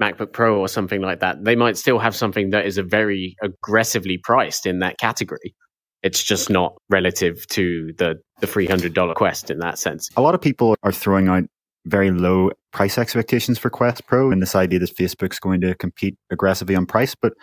MacBook 0.00 0.32
Pro 0.32 0.58
or 0.58 0.68
something 0.68 1.00
like 1.00 1.20
that, 1.20 1.44
they 1.44 1.56
might 1.56 1.76
still 1.76 1.98
have 1.98 2.16
something 2.16 2.50
that 2.50 2.66
is 2.66 2.78
a 2.78 2.82
very 2.82 3.36
aggressively 3.42 4.18
priced 4.18 4.66
in 4.66 4.80
that 4.80 4.98
category. 4.98 5.54
It's 6.02 6.22
just 6.22 6.50
not 6.50 6.74
relative 6.90 7.46
to 7.48 7.92
the 7.96 8.16
the 8.40 8.46
three 8.46 8.66
hundred 8.66 8.92
dollar 8.92 9.14
Quest 9.14 9.50
in 9.50 9.58
that 9.60 9.78
sense. 9.78 10.10
A 10.16 10.20
lot 10.20 10.34
of 10.34 10.40
people 10.40 10.76
are 10.82 10.92
throwing 10.92 11.28
out 11.28 11.44
very 11.86 12.10
low 12.10 12.50
price 12.72 12.98
expectations 12.98 13.58
for 13.58 13.70
Quest 13.70 14.06
Pro 14.06 14.30
and 14.30 14.42
this 14.42 14.54
idea 14.54 14.78
that 14.80 14.94
Facebook's 14.96 15.38
going 15.38 15.60
to 15.60 15.74
compete 15.74 16.16
aggressively 16.30 16.74
on 16.74 16.86
price, 16.86 17.14
but 17.14 17.34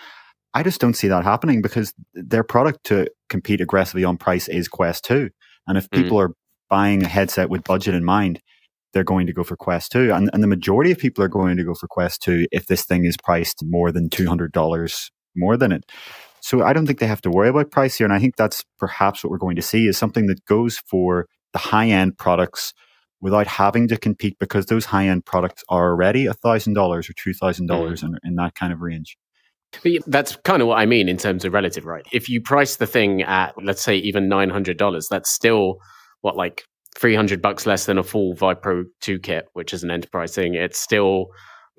I 0.53 0.63
just 0.63 0.81
don't 0.81 0.95
see 0.95 1.07
that 1.07 1.23
happening 1.23 1.61
because 1.61 1.93
their 2.13 2.43
product 2.43 2.83
to 2.85 3.07
compete 3.29 3.61
aggressively 3.61 4.03
on 4.03 4.17
price 4.17 4.47
is 4.47 4.67
Quest 4.67 5.05
2. 5.05 5.29
And 5.67 5.77
if 5.77 5.89
mm-hmm. 5.89 6.03
people 6.03 6.17
mm. 6.17 6.25
are 6.25 6.33
buying 6.69 7.03
a 7.03 7.07
headset 7.07 7.49
with 7.49 7.63
budget 7.63 7.95
in 7.95 8.03
mind, 8.03 8.41
they're 8.93 9.03
going 9.03 9.27
to 9.27 9.33
go 9.33 9.43
for 9.43 9.55
Quest 9.55 9.91
2. 9.91 10.11
And, 10.11 10.29
and 10.33 10.43
the 10.43 10.47
majority 10.47 10.91
of 10.91 10.97
people 10.97 11.23
are 11.23 11.29
going 11.29 11.57
to 11.57 11.63
go 11.63 11.73
for 11.73 11.87
Quest 11.87 12.21
2 12.23 12.47
if 12.51 12.67
this 12.67 12.83
thing 12.83 13.05
is 13.05 13.17
priced 13.17 13.63
more 13.63 13.91
than 13.91 14.09
$200 14.09 15.09
more 15.35 15.57
than 15.57 15.71
it. 15.71 15.85
So 16.41 16.63
I 16.63 16.73
don't 16.73 16.87
think 16.87 16.99
they 16.99 17.07
have 17.07 17.21
to 17.21 17.29
worry 17.29 17.49
about 17.49 17.71
price 17.71 17.97
here. 17.97 18.05
And 18.05 18.13
I 18.13 18.19
think 18.19 18.35
that's 18.35 18.63
perhaps 18.79 19.23
what 19.23 19.31
we're 19.31 19.37
going 19.37 19.55
to 19.55 19.61
see 19.61 19.87
is 19.87 19.97
something 19.97 20.27
that 20.27 20.43
goes 20.45 20.77
for 20.77 21.27
the 21.53 21.59
high 21.59 21.87
end 21.87 22.17
products 22.17 22.73
without 23.21 23.45
having 23.45 23.87
to 23.87 23.97
compete 23.97 24.37
because 24.39 24.65
those 24.65 24.85
high 24.85 25.07
end 25.07 25.25
products 25.25 25.63
are 25.69 25.91
already 25.91 26.25
$1,000 26.25 26.77
or 26.77 27.01
$2,000 27.01 27.67
mm. 27.67 28.03
in, 28.03 28.17
in 28.23 28.35
that 28.35 28.55
kind 28.55 28.73
of 28.73 28.81
range. 28.81 29.17
But 29.83 29.91
that's 30.07 30.35
kind 30.37 30.61
of 30.61 30.67
what 30.67 30.79
I 30.79 30.85
mean 30.85 31.07
in 31.07 31.17
terms 31.17 31.45
of 31.45 31.53
relative, 31.53 31.85
right? 31.85 32.05
If 32.11 32.27
you 32.27 32.41
price 32.41 32.75
the 32.75 32.87
thing 32.87 33.21
at, 33.21 33.53
let's 33.61 33.81
say, 33.81 33.95
even 33.97 34.29
$900, 34.29 35.07
that's 35.09 35.31
still 35.31 35.77
what, 36.21 36.35
like 36.35 36.63
300 36.97 37.41
bucks 37.41 37.65
less 37.65 37.85
than 37.85 37.97
a 37.97 38.03
full 38.03 38.33
Vive 38.35 38.61
Pro 38.61 38.83
2 39.01 39.19
kit, 39.19 39.47
which 39.53 39.73
is 39.73 39.83
an 39.83 39.91
enterprise 39.91 40.35
thing. 40.35 40.55
It's 40.55 40.79
still 40.79 41.27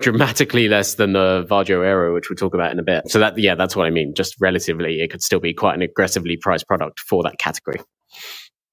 dramatically 0.00 0.68
less 0.68 0.94
than 0.94 1.12
the 1.12 1.46
Varjo 1.48 1.84
Aero, 1.84 2.14
which 2.14 2.28
we'll 2.28 2.36
talk 2.36 2.54
about 2.54 2.72
in 2.72 2.78
a 2.78 2.82
bit. 2.82 3.08
So 3.08 3.18
that, 3.18 3.38
yeah, 3.38 3.54
that's 3.54 3.76
what 3.76 3.86
I 3.86 3.90
mean. 3.90 4.14
Just 4.14 4.36
relatively, 4.40 5.00
it 5.00 5.10
could 5.10 5.22
still 5.22 5.40
be 5.40 5.54
quite 5.54 5.74
an 5.74 5.82
aggressively 5.82 6.36
priced 6.36 6.66
product 6.66 7.00
for 7.00 7.22
that 7.24 7.38
category. 7.38 7.80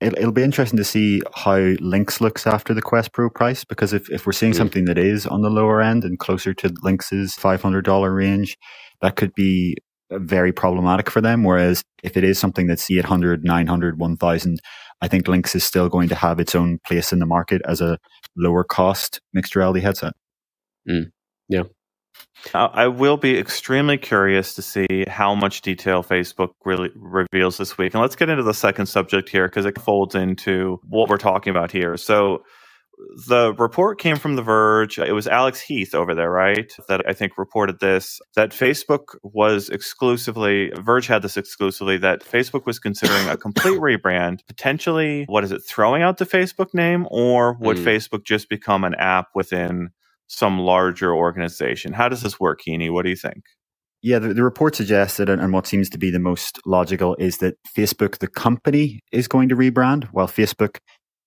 It'll, 0.01 0.31
be 0.31 0.43
interesting 0.43 0.77
to 0.77 0.85
see 0.85 1.21
how 1.35 1.57
Lynx 1.57 2.21
looks 2.21 2.47
after 2.47 2.73
the 2.73 2.81
Quest 2.81 3.11
Pro 3.11 3.29
price 3.29 3.65
because 3.65 3.91
if, 3.91 4.09
if 4.09 4.25
we're 4.25 4.31
seeing 4.31 4.53
mm. 4.53 4.57
something 4.57 4.85
that 4.85 4.97
is 4.97 5.27
on 5.27 5.41
the 5.41 5.49
lower 5.49 5.81
end 5.81 6.05
and 6.05 6.17
closer 6.17 6.53
to 6.53 6.73
Lynx's 6.81 7.35
$500 7.35 8.15
range, 8.15 8.57
that 9.01 9.17
could 9.17 9.33
be 9.35 9.75
very 10.11 10.51
problematic 10.51 11.09
for 11.09 11.21
them. 11.21 11.43
Whereas 11.43 11.83
if 12.03 12.17
it 12.17 12.23
is 12.23 12.39
something 12.39 12.67
that's 12.67 12.89
800, 12.89 13.43
900, 13.43 13.99
1000, 13.99 14.59
I 15.01 15.07
think 15.07 15.27
Lynx 15.27 15.55
is 15.55 15.63
still 15.63 15.89
going 15.89 16.09
to 16.09 16.15
have 16.15 16.39
its 16.39 16.55
own 16.55 16.79
place 16.85 17.13
in 17.13 17.19
the 17.19 17.25
market 17.25 17.61
as 17.65 17.81
a 17.81 17.97
lower 18.35 18.63
cost 18.63 19.21
mixed 19.33 19.55
reality 19.55 19.81
headset. 19.81 20.13
Mm. 20.89 21.11
Yeah. 21.47 21.63
I 22.53 22.87
will 22.87 23.17
be 23.17 23.37
extremely 23.37 23.97
curious 23.97 24.53
to 24.55 24.61
see 24.61 25.05
how 25.07 25.35
much 25.35 25.61
detail 25.61 26.03
Facebook 26.03 26.49
really 26.63 26.89
reveals 26.95 27.57
this 27.57 27.77
week. 27.77 27.93
And 27.93 28.01
let's 28.01 28.15
get 28.15 28.29
into 28.29 28.43
the 28.43 28.53
second 28.53 28.85
subject 28.85 29.29
here 29.29 29.47
because 29.47 29.65
it 29.65 29.79
folds 29.79 30.15
into 30.15 30.79
what 30.87 31.09
we're 31.09 31.17
talking 31.17 31.51
about 31.51 31.71
here. 31.71 31.97
So, 31.97 32.43
the 33.27 33.53
report 33.57 33.99
came 33.99 34.17
from 34.17 34.35
The 34.35 34.41
Verge. 34.41 34.99
It 34.99 35.13
was 35.13 35.27
Alex 35.27 35.61
Heath 35.61 35.95
over 35.95 36.13
there, 36.13 36.29
right? 36.29 36.71
That 36.87 37.01
I 37.07 37.13
think 37.13 37.37
reported 37.37 37.79
this 37.79 38.19
that 38.35 38.51
Facebook 38.51 39.15
was 39.23 39.69
exclusively, 39.69 40.71
Verge 40.75 41.07
had 41.07 41.21
this 41.21 41.37
exclusively, 41.37 41.97
that 41.99 42.23
Facebook 42.23 42.65
was 42.65 42.79
considering 42.79 43.27
a 43.29 43.37
complete 43.37 43.79
rebrand, 43.79 44.39
potentially, 44.47 45.25
what 45.27 45.43
is 45.43 45.51
it, 45.51 45.61
throwing 45.65 46.01
out 46.01 46.17
the 46.17 46.25
Facebook 46.25 46.73
name, 46.73 47.07
or 47.09 47.57
would 47.59 47.77
mm. 47.77 47.83
Facebook 47.83 48.25
just 48.25 48.49
become 48.49 48.83
an 48.83 48.95
app 48.95 49.27
within 49.33 49.89
some 50.27 50.59
larger 50.59 51.13
organization. 51.13 51.93
How 51.93 52.09
does 52.09 52.21
this 52.21 52.39
work, 52.39 52.61
Heaney? 52.67 52.91
What 52.91 53.03
do 53.03 53.09
you 53.09 53.15
think? 53.15 53.43
Yeah, 54.01 54.19
the, 54.19 54.33
the, 54.33 54.43
report 54.43 54.75
suggested, 54.77 55.27
and, 55.27 55.41
and 55.41 55.51
what 55.51 55.67
seems 55.67 55.89
to 55.89 55.97
be 55.97 56.09
the 56.09 56.19
most 56.19 56.61
logical, 56.65 57.15
is 57.15 57.39
that 57.39 57.55
Facebook, 57.75 58.19
the 58.19 58.29
company, 58.29 59.01
is 59.11 59.27
going 59.27 59.49
to 59.49 59.57
rebrand, 59.57 60.05
while 60.13 60.27
Facebook, 60.27 60.77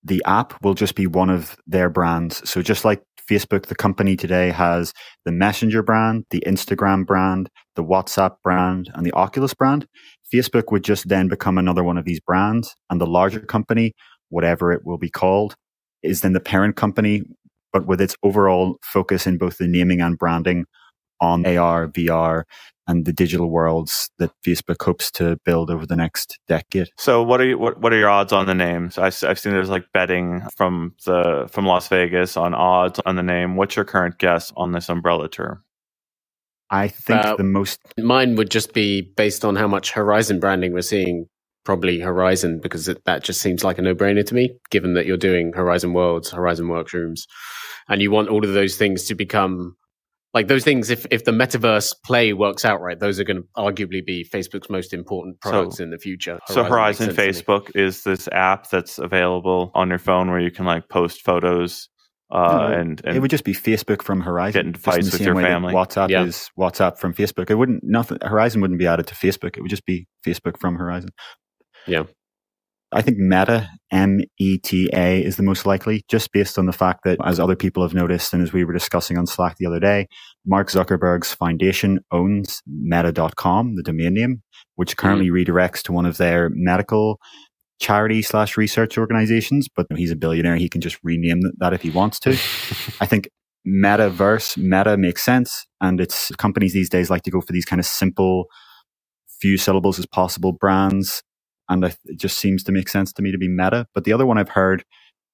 the 0.05 0.23
app, 0.27 0.55
will 0.63 0.75
just 0.75 0.95
be 0.95 1.07
one 1.07 1.31
of 1.31 1.57
their 1.67 1.89
brands. 1.89 2.49
So 2.49 2.63
just 2.63 2.85
like 2.85 3.03
Facebook, 3.31 3.67
the 3.67 3.75
company 3.75 4.17
today 4.17 4.51
has 4.51 4.93
the 5.25 5.33
Messenger 5.33 5.83
brand, 5.83 6.25
the 6.31 6.43
Instagram 6.47 7.07
brand, 7.07 7.49
the 7.77 7.85
WhatsApp 7.85 8.37
brand, 8.43 8.91
and 8.95 9.07
the 9.07 9.13
Oculus 9.13 9.55
brand. 9.55 9.87
Facebook 10.33 10.73
would 10.73 10.85
just 10.85 11.09
then 11.09 11.29
become 11.29 11.59
another 11.59 11.85
one 11.85 11.99
of 11.99 12.05
these 12.05 12.21
brands, 12.21 12.75
and 12.91 13.01
the 13.01 13.07
larger 13.07 13.41
company, 13.41 13.93
whatever 14.31 14.73
it 14.73 14.83
will 14.85 14.99
be 14.99 15.11
called, 15.11 15.55
is 16.03 16.21
then 16.21 16.33
the 16.33 16.41
parent 16.41 16.77
company 16.77 17.23
but 17.73 17.87
with 17.87 18.01
its 18.01 18.15
overall 18.23 18.77
focus 18.83 19.27
in 19.27 19.39
both 19.39 19.59
the 19.59 19.67
naming 19.67 20.01
and 20.01 20.19
branding 20.19 20.67
on 21.23 21.47
AR, 21.47 21.89
VR, 21.89 22.43
and 22.89 23.05
the 23.05 23.13
digital 23.13 23.49
worlds 23.49 24.11
that 24.19 24.33
Facebook 24.45 24.83
hopes 24.83 25.11
to 25.13 25.39
build 25.45 25.71
over 25.71 25.87
the 25.87 25.97
next 25.97 26.39
decade. 26.49 26.89
So, 26.99 27.23
what 27.23 27.41
are 27.41 27.47
you, 27.47 27.57
what 27.57 27.81
what 27.81 27.93
are 27.93 27.99
your 27.99 28.11
odds 28.11 28.33
on 28.33 28.47
the 28.47 28.55
names? 28.55 28.99
I, 28.99 29.05
have 29.05 29.39
seen 29.39 29.53
there's 29.53 29.71
like 29.71 29.87
betting 29.95 30.43
from 30.57 30.95
the 31.07 31.49
from 31.51 31.65
Las 31.65 31.89
Vegas 31.89 32.37
on 32.37 32.55
odds 32.55 33.01
on 33.07 33.17
the 33.17 33.23
name. 33.23 33.57
What's 33.57 33.77
your 33.77 33.85
current 33.85 34.19
guess 34.19 34.53
on 34.57 34.73
this 34.73 34.89
umbrella 34.89 35.29
term? 35.29 35.63
I 36.71 36.89
think 36.89 37.25
uh, 37.25 37.37
the 37.37 37.45
most 37.45 37.81
mine 37.99 38.35
would 38.37 38.51
just 38.51 38.73
be 38.73 39.03
based 39.17 39.45
on 39.45 39.57
how 39.57 39.69
much 39.69 39.93
Horizon 39.93 40.41
branding 40.41 40.73
we're 40.73 40.83
seeing. 40.83 41.27
Probably 41.65 42.01
Horizon 42.01 42.59
because 42.61 42.89
it, 42.89 43.05
that 43.05 43.23
just 43.23 43.41
seems 43.41 43.63
like 43.63 43.79
a 43.79 43.83
no-brainer 43.83 44.27
to 44.27 44.35
me. 44.35 44.51
Given 44.73 44.95
that 44.95 45.07
you're 45.07 45.17
doing 45.17 45.53
Horizon 45.53 45.93
Worlds, 45.93 46.31
Horizon 46.31 46.67
Workrooms, 46.67 47.29
and 47.89 48.03
you 48.03 48.11
want 48.11 48.31
all 48.31 48.45
of 48.45 48.53
those 48.53 48.77
things 48.77 49.05
to 49.05 49.15
become 49.15 49.77
like 50.35 50.49
those 50.49 50.65
things 50.65 50.91
if 50.91 51.07
if 51.11 51.25
the 51.25 51.33
metaverse 51.33 51.95
play 52.05 52.33
works 52.33 52.65
out 52.65 52.81
right 52.81 52.99
those 52.99 53.21
are 53.21 53.25
going 53.25 53.43
to 53.43 53.49
arguably 53.57 54.05
be 54.05 54.25
facebook's 54.25 54.71
most 54.71 54.93
important 54.93 55.41
products 55.41 55.79
so, 55.79 55.85
in 55.85 55.91
the 55.91 55.99
future 55.99 56.39
horizon 56.49 56.55
so 56.55 56.65
horizon 56.65 57.11
facebook 57.11 57.75
is 57.75 58.05
this 58.05 58.29
app 58.33 58.69
that's 58.71 58.99
available 58.99 59.71
on 59.75 59.89
your 59.89 59.99
phone 59.99 60.31
where 60.31 60.41
you 60.41 60.51
can 60.51 60.65
like 60.65 60.89
post 60.89 61.23
photos 61.23 61.89
uh, 62.33 62.57
no, 62.57 62.67
and, 62.79 63.03
and, 63.05 63.15
it 63.15 63.21
would 63.21 63.31
just 63.31 63.45
be 63.45 63.53
Facebook 63.53 64.01
from 64.01 64.23
Horizon. 64.23 64.59
Getting 64.59 64.73
fights 64.73 65.13
with 65.13 65.21
your 65.21 65.35
family. 65.35 65.75
WhatsApp 65.75 66.09
yeah. 66.09 66.25
is 66.25 66.51
WhatsApp 66.59 66.97
from 66.97 67.13
Facebook. 67.13 67.51
It 67.51 67.57
wouldn't 67.57 67.85
nothing. 67.85 68.17
Horizon 68.23 68.63
wouldn't 68.63 68.79
be 68.79 68.87
added 68.87 69.07
to 69.09 69.15
Facebook. 69.15 69.59
It 69.59 69.61
would 69.61 69.69
just 69.69 69.85
be 69.85 70.07
Facebook 70.27 70.59
from 70.59 70.77
Horizon. 70.77 71.11
Yeah. 71.87 72.05
I 72.93 73.03
think 73.03 73.19
Meta, 73.19 73.69
M 73.91 74.21
E 74.39 74.59
T 74.59 74.91
A, 74.93 75.23
is 75.23 75.37
the 75.37 75.43
most 75.43 75.67
likely, 75.67 76.05
just 76.09 76.31
based 76.33 76.59
on 76.59 76.67
the 76.67 76.73
fact 76.73 77.01
that, 77.05 77.19
as 77.25 77.41
other 77.41 77.57
people 77.57 77.83
have 77.83 77.95
noticed, 77.95 78.33
and 78.33 78.43
as 78.43 78.53
we 78.53 78.65
were 78.65 78.73
discussing 78.73 79.17
on 79.17 79.27
Slack 79.27 79.57
the 79.59 79.67
other 79.67 79.81
day, 79.81 80.09
Mark 80.47 80.69
Zuckerberg's 80.69 81.33
foundation 81.35 82.01
owns 82.11 82.63
meta.com, 82.67 83.77
the 83.77 83.83
domain 83.83 84.15
name, 84.15 84.43
which 84.77 84.97
currently 84.97 85.29
mm-hmm. 85.29 85.51
redirects 85.51 85.83
to 85.83 85.93
one 85.93 86.07
of 86.07 86.19
their 86.19 86.51
medical 86.53 87.19
charity 87.81 88.23
slash 88.23 88.57
research 88.57 88.99
organizations. 88.99 89.69
But 89.75 89.87
he's 89.97 90.11
a 90.11 90.17
billionaire. 90.17 90.57
He 90.57 90.69
can 90.69 90.81
just 90.81 90.99
rename 91.03 91.41
that 91.59 91.73
if 91.73 91.83
he 91.83 91.91
wants 91.91 92.21
to. 92.21 92.31
I 93.01 93.07
think 93.07 93.29
metaverse, 93.67 94.57
meta 94.59 94.97
makes 94.97 95.25
sense. 95.25 95.67
And 95.81 96.01
it's 96.01 96.31
companies 96.37 96.73
these 96.73 96.91
days 96.91 97.11
like 97.11 97.23
to 97.23 97.31
go 97.31 97.41
for 97.41 97.53
these 97.53 97.65
kind 97.65 97.81
of 97.81 97.87
simple, 97.87 98.47
few 99.41 99.57
syllables 99.57 99.99
as 99.99 100.07
possible 100.07 100.53
brands 100.53 101.23
and 101.69 101.85
it 101.85 101.97
just 102.17 102.39
seems 102.39 102.63
to 102.65 102.73
make 102.73 102.89
sense 102.89 103.13
to 103.15 103.23
me 103.23 103.33
to 103.33 103.39
be 103.39 103.49
Meta. 103.49 103.87
But 103.95 104.05
the 104.05 104.13
other 104.13 104.27
one 104.27 104.39
I've 104.39 104.51
heard 104.51 104.85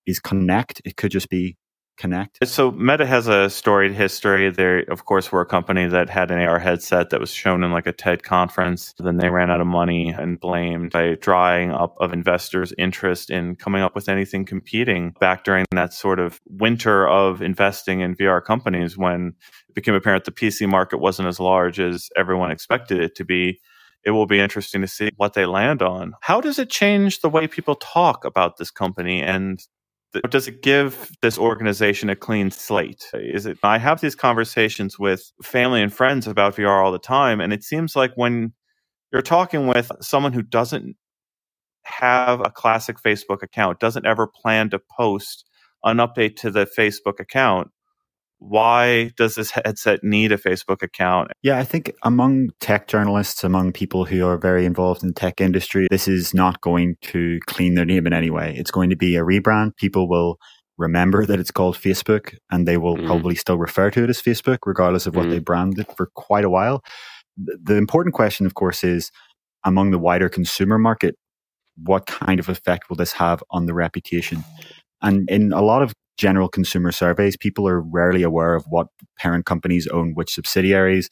is 0.06 0.20
Connect. 0.20 0.80
It 0.84 0.96
could 0.96 1.10
just 1.10 1.28
be 1.28 1.56
Connect. 1.98 2.38
So 2.44 2.70
Meta 2.70 3.04
has 3.04 3.26
a 3.26 3.50
storied 3.50 3.92
history. 3.92 4.50
They, 4.50 4.84
of 4.86 5.04
course, 5.04 5.32
were 5.32 5.40
a 5.40 5.46
company 5.46 5.88
that 5.88 6.08
had 6.08 6.30
an 6.30 6.38
AR 6.38 6.60
headset 6.60 7.10
that 7.10 7.18
was 7.18 7.32
shown 7.32 7.64
in 7.64 7.72
like 7.72 7.88
a 7.88 7.92
TED 7.92 8.22
conference. 8.22 8.94
Then 8.98 9.16
they 9.16 9.30
ran 9.30 9.50
out 9.50 9.60
of 9.60 9.66
money 9.66 10.10
and 10.16 10.38
blamed 10.38 10.92
by 10.92 11.16
drying 11.20 11.72
up 11.72 11.96
of 12.00 12.12
investors' 12.12 12.72
interest 12.78 13.30
in 13.30 13.56
coming 13.56 13.82
up 13.82 13.96
with 13.96 14.08
anything 14.08 14.44
competing 14.44 15.12
back 15.18 15.42
during 15.42 15.66
that 15.72 15.92
sort 15.92 16.20
of 16.20 16.40
winter 16.46 17.08
of 17.08 17.42
investing 17.42 18.00
in 18.00 18.14
VR 18.14 18.44
companies 18.44 18.96
when 18.96 19.32
it 19.68 19.74
became 19.74 19.94
apparent 19.94 20.24
the 20.24 20.30
PC 20.30 20.68
market 20.68 20.98
wasn't 20.98 21.26
as 21.26 21.40
large 21.40 21.80
as 21.80 22.08
everyone 22.16 22.52
expected 22.52 23.00
it 23.00 23.16
to 23.16 23.24
be 23.24 23.58
it 24.08 24.12
will 24.12 24.26
be 24.26 24.40
interesting 24.40 24.80
to 24.80 24.88
see 24.88 25.10
what 25.16 25.34
they 25.34 25.44
land 25.44 25.82
on. 25.82 26.14
How 26.22 26.40
does 26.40 26.58
it 26.58 26.70
change 26.70 27.20
the 27.20 27.28
way 27.28 27.46
people 27.46 27.74
talk 27.74 28.24
about 28.24 28.56
this 28.56 28.70
company 28.70 29.20
and 29.20 29.60
does 30.30 30.48
it 30.48 30.62
give 30.62 31.12
this 31.20 31.36
organization 31.36 32.08
a 32.08 32.16
clean 32.16 32.50
slate? 32.50 33.04
Is 33.12 33.44
it 33.44 33.58
I 33.62 33.76
have 33.76 34.00
these 34.00 34.14
conversations 34.14 34.98
with 34.98 35.30
family 35.42 35.82
and 35.82 35.92
friends 35.92 36.26
about 36.26 36.56
VR 36.56 36.82
all 36.82 36.90
the 36.90 36.98
time 36.98 37.38
and 37.38 37.52
it 37.52 37.62
seems 37.62 37.94
like 37.94 38.12
when 38.14 38.54
you're 39.12 39.20
talking 39.20 39.66
with 39.66 39.92
someone 40.00 40.32
who 40.32 40.40
doesn't 40.40 40.96
have 41.82 42.40
a 42.40 42.50
classic 42.50 42.96
Facebook 43.02 43.42
account, 43.42 43.78
doesn't 43.78 44.06
ever 44.06 44.26
plan 44.26 44.70
to 44.70 44.80
post 44.96 45.44
an 45.84 45.98
update 45.98 46.36
to 46.36 46.50
the 46.50 46.64
Facebook 46.64 47.20
account, 47.20 47.68
why 48.38 49.10
does 49.16 49.34
this 49.34 49.50
headset 49.50 50.04
need 50.04 50.32
a 50.32 50.38
Facebook 50.38 50.82
account? 50.82 51.30
Yeah, 51.42 51.58
I 51.58 51.64
think 51.64 51.92
among 52.02 52.50
tech 52.60 52.86
journalists, 52.86 53.42
among 53.42 53.72
people 53.72 54.04
who 54.04 54.26
are 54.26 54.38
very 54.38 54.64
involved 54.64 55.02
in 55.02 55.08
the 55.08 55.14
tech 55.14 55.40
industry, 55.40 55.88
this 55.90 56.06
is 56.06 56.32
not 56.32 56.60
going 56.60 56.96
to 57.02 57.40
clean 57.46 57.74
their 57.74 57.84
name 57.84 58.06
in 58.06 58.12
any 58.12 58.30
way. 58.30 58.54
It's 58.56 58.70
going 58.70 58.90
to 58.90 58.96
be 58.96 59.16
a 59.16 59.22
rebrand. 59.22 59.76
People 59.76 60.08
will 60.08 60.38
remember 60.76 61.26
that 61.26 61.40
it's 61.40 61.50
called 61.50 61.76
Facebook 61.76 62.36
and 62.50 62.66
they 62.66 62.76
will 62.76 62.96
mm. 62.96 63.06
probably 63.06 63.34
still 63.34 63.58
refer 63.58 63.90
to 63.90 64.04
it 64.04 64.10
as 64.10 64.22
Facebook, 64.22 64.58
regardless 64.64 65.06
of 65.06 65.16
what 65.16 65.26
mm. 65.26 65.30
they 65.30 65.38
branded 65.40 65.80
it 65.80 65.96
for 65.96 66.10
quite 66.14 66.44
a 66.44 66.50
while. 66.50 66.82
The 67.36 67.76
important 67.76 68.14
question, 68.14 68.46
of 68.46 68.54
course, 68.54 68.84
is 68.84 69.10
among 69.64 69.90
the 69.90 69.98
wider 69.98 70.28
consumer 70.28 70.78
market, 70.78 71.16
what 71.82 72.06
kind 72.06 72.38
of 72.38 72.48
effect 72.48 72.88
will 72.88 72.96
this 72.96 73.12
have 73.12 73.42
on 73.50 73.66
the 73.66 73.74
reputation? 73.74 74.44
And 75.02 75.28
in 75.28 75.52
a 75.52 75.62
lot 75.62 75.82
of 75.82 75.92
general 76.18 76.48
consumer 76.48 76.92
surveys, 76.92 77.36
people 77.36 77.66
are 77.66 77.80
rarely 77.80 78.22
aware 78.22 78.54
of 78.54 78.64
what 78.68 78.88
parent 79.18 79.46
companies 79.46 79.86
own 79.86 80.12
which 80.14 80.34
subsidiaries. 80.34 81.08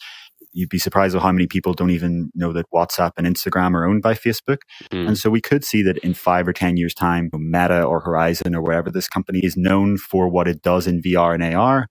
You'd 0.52 0.68
be 0.68 0.78
surprised 0.78 1.14
at 1.14 1.22
how 1.22 1.32
many 1.32 1.46
people 1.46 1.74
don't 1.74 1.90
even 1.90 2.30
know 2.34 2.52
that 2.52 2.66
WhatsApp 2.74 3.12
and 3.16 3.26
Instagram 3.26 3.74
are 3.74 3.86
owned 3.86 4.02
by 4.02 4.14
Facebook. 4.14 4.58
Mm. 4.90 5.08
And 5.08 5.18
so 5.18 5.30
we 5.30 5.40
could 5.40 5.64
see 5.64 5.82
that 5.82 5.98
in 5.98 6.14
five 6.14 6.48
or 6.48 6.52
10 6.52 6.76
years' 6.76 6.94
time, 6.94 7.30
Meta 7.32 7.82
or 7.82 8.00
Horizon 8.00 8.54
or 8.54 8.62
wherever 8.62 8.90
this 8.90 9.08
company 9.08 9.40
is 9.42 9.56
known 9.56 9.96
for 9.96 10.28
what 10.28 10.48
it 10.48 10.62
does 10.62 10.86
in 10.86 11.02
VR 11.02 11.34
and 11.34 11.54
AR. 11.54 11.88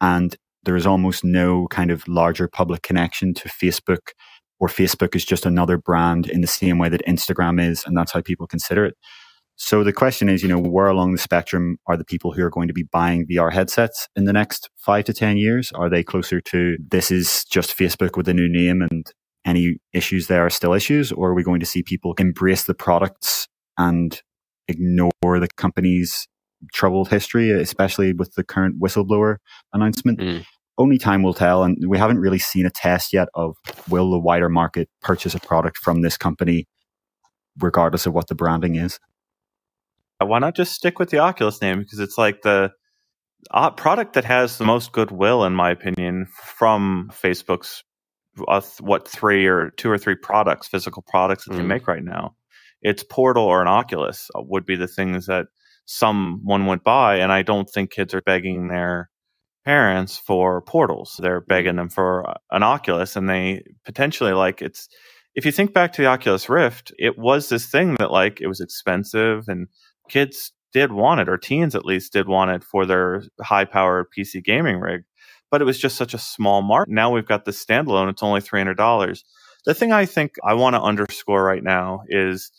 And 0.00 0.36
there 0.64 0.76
is 0.76 0.86
almost 0.86 1.24
no 1.24 1.66
kind 1.68 1.90
of 1.90 2.06
larger 2.06 2.48
public 2.48 2.82
connection 2.82 3.32
to 3.34 3.48
Facebook, 3.48 4.10
or 4.58 4.68
Facebook 4.68 5.16
is 5.16 5.24
just 5.24 5.46
another 5.46 5.78
brand 5.78 6.28
in 6.28 6.42
the 6.42 6.46
same 6.46 6.78
way 6.78 6.88
that 6.88 7.06
Instagram 7.06 7.62
is. 7.64 7.84
And 7.86 7.96
that's 7.96 8.12
how 8.12 8.20
people 8.20 8.46
consider 8.46 8.84
it. 8.84 8.94
So 9.62 9.84
the 9.84 9.92
question 9.92 10.30
is, 10.30 10.42
you 10.42 10.48
know, 10.48 10.58
where 10.58 10.86
along 10.86 11.12
the 11.12 11.18
spectrum 11.18 11.76
are 11.86 11.98
the 11.98 12.04
people 12.04 12.32
who 12.32 12.42
are 12.42 12.48
going 12.48 12.66
to 12.68 12.72
be 12.72 12.84
buying 12.84 13.26
VR 13.26 13.52
headsets 13.52 14.08
in 14.16 14.24
the 14.24 14.32
next 14.32 14.70
five 14.78 15.04
to 15.04 15.12
10 15.12 15.36
years? 15.36 15.70
Are 15.72 15.90
they 15.90 16.02
closer 16.02 16.40
to 16.40 16.78
this 16.88 17.10
is 17.10 17.44
just 17.44 17.76
Facebook 17.76 18.16
with 18.16 18.26
a 18.26 18.32
new 18.32 18.48
name 18.48 18.80
and 18.80 19.12
any 19.44 19.76
issues 19.92 20.28
there 20.28 20.46
are 20.46 20.50
still 20.50 20.72
issues? 20.72 21.12
Or 21.12 21.28
are 21.28 21.34
we 21.34 21.42
going 21.42 21.60
to 21.60 21.66
see 21.66 21.82
people 21.82 22.14
embrace 22.18 22.64
the 22.64 22.72
products 22.72 23.48
and 23.76 24.22
ignore 24.66 25.10
the 25.22 25.48
company's 25.58 26.26
troubled 26.72 27.10
history, 27.10 27.50
especially 27.50 28.14
with 28.14 28.32
the 28.36 28.42
current 28.42 28.80
whistleblower 28.80 29.36
announcement? 29.74 30.20
Mm. 30.20 30.46
Only 30.78 30.96
time 30.96 31.22
will 31.22 31.34
tell. 31.34 31.64
And 31.64 31.76
we 31.86 31.98
haven't 31.98 32.18
really 32.18 32.38
seen 32.38 32.64
a 32.64 32.70
test 32.70 33.12
yet 33.12 33.28
of 33.34 33.56
will 33.90 34.10
the 34.10 34.18
wider 34.18 34.48
market 34.48 34.88
purchase 35.02 35.34
a 35.34 35.38
product 35.38 35.76
from 35.76 36.00
this 36.00 36.16
company, 36.16 36.66
regardless 37.58 38.06
of 38.06 38.14
what 38.14 38.28
the 38.28 38.34
branding 38.34 38.76
is. 38.76 38.98
Why 40.24 40.38
not 40.38 40.54
just 40.54 40.72
stick 40.72 40.98
with 40.98 41.10
the 41.10 41.18
Oculus 41.18 41.60
name? 41.60 41.80
Because 41.80 41.98
it's 41.98 42.18
like 42.18 42.42
the 42.42 42.70
uh, 43.50 43.70
product 43.70 44.14
that 44.14 44.24
has 44.24 44.58
the 44.58 44.64
most 44.64 44.92
goodwill, 44.92 45.44
in 45.44 45.54
my 45.54 45.70
opinion, 45.70 46.26
from 46.56 47.10
Facebook's 47.12 47.82
uh, 48.46 48.60
what 48.80 49.08
three 49.08 49.46
or 49.46 49.70
two 49.76 49.90
or 49.90 49.98
three 49.98 50.14
products, 50.14 50.68
physical 50.68 51.02
products 51.08 51.44
that 51.44 51.54
mm. 51.54 51.58
they 51.58 51.62
make 51.62 51.88
right 51.88 52.04
now. 52.04 52.34
It's 52.82 53.02
Portal 53.02 53.44
or 53.44 53.60
an 53.60 53.68
Oculus 53.68 54.30
uh, 54.34 54.42
would 54.42 54.66
be 54.66 54.76
the 54.76 54.88
things 54.88 55.26
that 55.26 55.46
someone 55.86 56.66
would 56.66 56.84
buy, 56.84 57.16
and 57.16 57.32
I 57.32 57.42
don't 57.42 57.68
think 57.68 57.90
kids 57.90 58.14
are 58.14 58.22
begging 58.22 58.68
their 58.68 59.10
parents 59.64 60.16
for 60.16 60.62
portals. 60.62 61.18
They're 61.18 61.40
begging 61.40 61.76
them 61.76 61.88
for 61.88 62.28
uh, 62.28 62.34
an 62.50 62.62
Oculus, 62.62 63.16
and 63.16 63.28
they 63.28 63.62
potentially 63.84 64.32
like 64.32 64.62
it's. 64.62 64.88
If 65.34 65.46
you 65.46 65.52
think 65.52 65.72
back 65.72 65.92
to 65.92 66.02
the 66.02 66.08
Oculus 66.08 66.48
Rift, 66.48 66.92
it 66.98 67.16
was 67.16 67.48
this 67.48 67.70
thing 67.70 67.94
that 67.98 68.10
like 68.10 68.40
it 68.40 68.48
was 68.48 68.60
expensive 68.60 69.44
and 69.46 69.68
kids 70.10 70.52
did 70.72 70.92
want 70.92 71.20
it, 71.20 71.28
or 71.28 71.36
teens 71.36 71.74
at 71.74 71.84
least 71.84 72.12
did 72.12 72.28
want 72.28 72.50
it 72.50 72.64
for 72.64 72.86
their 72.86 73.24
high 73.40 73.64
powered 73.64 74.06
PC 74.16 74.44
gaming 74.44 74.78
rig. 74.78 75.02
But 75.50 75.60
it 75.60 75.64
was 75.64 75.78
just 75.78 75.96
such 75.96 76.14
a 76.14 76.18
small 76.18 76.62
market. 76.62 76.92
Now 76.92 77.10
we've 77.10 77.26
got 77.26 77.44
this 77.44 77.64
standalone, 77.64 78.10
it's 78.10 78.22
only 78.22 78.40
$300. 78.40 79.22
The 79.64 79.74
thing 79.74 79.92
I 79.92 80.06
think 80.06 80.36
I 80.44 80.54
want 80.54 80.74
to 80.74 80.82
underscore 80.82 81.44
right 81.44 81.62
now 81.62 82.02
is 82.08 82.50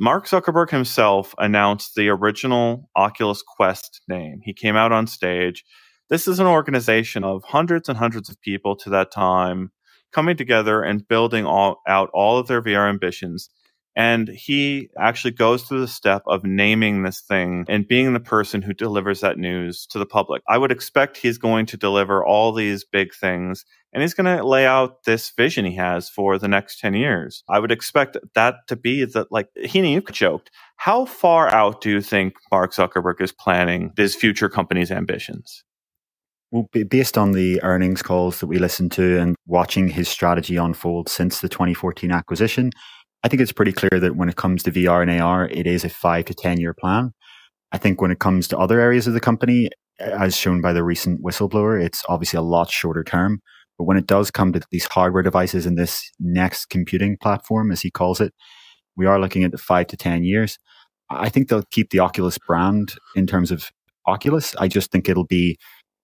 Mark 0.00 0.26
Zuckerberg 0.26 0.70
himself 0.70 1.34
announced 1.38 1.94
the 1.94 2.08
original 2.08 2.88
Oculus 2.96 3.42
Quest 3.42 4.00
name. 4.08 4.40
He 4.42 4.52
came 4.52 4.76
out 4.76 4.92
on 4.92 5.06
stage. 5.06 5.64
This 6.10 6.28
is 6.28 6.38
an 6.38 6.46
organization 6.46 7.24
of 7.24 7.42
hundreds 7.44 7.88
and 7.88 7.98
hundreds 7.98 8.28
of 8.28 8.40
people 8.40 8.76
to 8.76 8.90
that 8.90 9.10
time 9.10 9.72
coming 10.12 10.36
together 10.36 10.82
and 10.82 11.06
building 11.06 11.44
all, 11.44 11.80
out 11.86 12.10
all 12.14 12.38
of 12.38 12.46
their 12.46 12.62
VR 12.62 12.88
ambitions 12.88 13.50
and 13.98 14.28
he 14.28 14.88
actually 14.96 15.32
goes 15.32 15.64
through 15.64 15.80
the 15.80 15.88
step 15.88 16.22
of 16.28 16.44
naming 16.44 17.02
this 17.02 17.20
thing 17.20 17.64
and 17.68 17.88
being 17.88 18.12
the 18.12 18.20
person 18.20 18.62
who 18.62 18.72
delivers 18.72 19.22
that 19.22 19.38
news 19.38 19.86
to 19.86 19.98
the 19.98 20.06
public. 20.06 20.40
I 20.48 20.56
would 20.56 20.70
expect 20.70 21.16
he's 21.16 21.36
going 21.36 21.66
to 21.66 21.76
deliver 21.76 22.24
all 22.24 22.52
these 22.52 22.84
big 22.84 23.12
things 23.12 23.64
and 23.92 24.00
he's 24.00 24.14
going 24.14 24.38
to 24.38 24.46
lay 24.46 24.66
out 24.66 25.02
this 25.02 25.30
vision 25.30 25.64
he 25.64 25.74
has 25.74 26.08
for 26.08 26.38
the 26.38 26.46
next 26.46 26.78
10 26.78 26.94
years. 26.94 27.42
I 27.48 27.58
would 27.58 27.72
expect 27.72 28.16
that 28.36 28.54
to 28.68 28.76
be 28.76 29.04
that, 29.04 29.32
like, 29.32 29.48
you 29.56 30.00
joked. 30.12 30.52
How 30.76 31.04
far 31.04 31.52
out 31.52 31.80
do 31.80 31.90
you 31.90 32.00
think 32.00 32.34
Mark 32.52 32.72
Zuckerberg 32.72 33.20
is 33.20 33.32
planning 33.32 33.92
his 33.96 34.14
future 34.14 34.48
company's 34.48 34.92
ambitions? 34.92 35.64
Well, 36.50 36.68
based 36.88 37.18
on 37.18 37.32
the 37.32 37.62
earnings 37.62 38.00
calls 38.00 38.40
that 38.40 38.46
we 38.46 38.58
listened 38.58 38.92
to 38.92 39.18
and 39.18 39.36
watching 39.46 39.88
his 39.88 40.08
strategy 40.08 40.56
unfold 40.56 41.08
since 41.08 41.40
the 41.40 41.48
2014 41.48 42.10
acquisition, 42.10 42.70
I 43.28 43.30
think 43.30 43.42
it's 43.42 43.52
pretty 43.52 43.72
clear 43.72 44.00
that 44.00 44.16
when 44.16 44.30
it 44.30 44.36
comes 44.36 44.62
to 44.62 44.72
VR 44.72 45.02
and 45.02 45.20
AR, 45.20 45.46
it 45.48 45.66
is 45.66 45.84
a 45.84 45.90
five 45.90 46.24
to 46.24 46.34
10 46.34 46.60
year 46.60 46.72
plan. 46.72 47.12
I 47.72 47.76
think 47.76 48.00
when 48.00 48.10
it 48.10 48.20
comes 48.20 48.48
to 48.48 48.58
other 48.58 48.80
areas 48.80 49.06
of 49.06 49.12
the 49.12 49.20
company, 49.20 49.68
as 50.00 50.34
shown 50.34 50.62
by 50.62 50.72
the 50.72 50.82
recent 50.82 51.22
whistleblower, 51.22 51.78
it's 51.78 52.02
obviously 52.08 52.38
a 52.38 52.42
lot 52.42 52.70
shorter 52.70 53.04
term. 53.04 53.42
But 53.76 53.84
when 53.84 53.98
it 53.98 54.06
does 54.06 54.30
come 54.30 54.54
to 54.54 54.62
these 54.70 54.86
hardware 54.86 55.22
devices 55.22 55.66
and 55.66 55.76
this 55.76 56.10
next 56.18 56.70
computing 56.70 57.18
platform, 57.20 57.70
as 57.70 57.82
he 57.82 57.90
calls 57.90 58.18
it, 58.18 58.32
we 58.96 59.04
are 59.04 59.20
looking 59.20 59.44
at 59.44 59.52
the 59.52 59.58
five 59.58 59.88
to 59.88 59.96
10 59.98 60.24
years. 60.24 60.58
I 61.10 61.28
think 61.28 61.50
they'll 61.50 61.64
keep 61.70 61.90
the 61.90 62.00
Oculus 62.00 62.38
brand 62.38 62.94
in 63.14 63.26
terms 63.26 63.50
of 63.50 63.70
Oculus. 64.06 64.56
I 64.56 64.68
just 64.68 64.90
think 64.90 65.06
it'll 65.06 65.26
be 65.26 65.58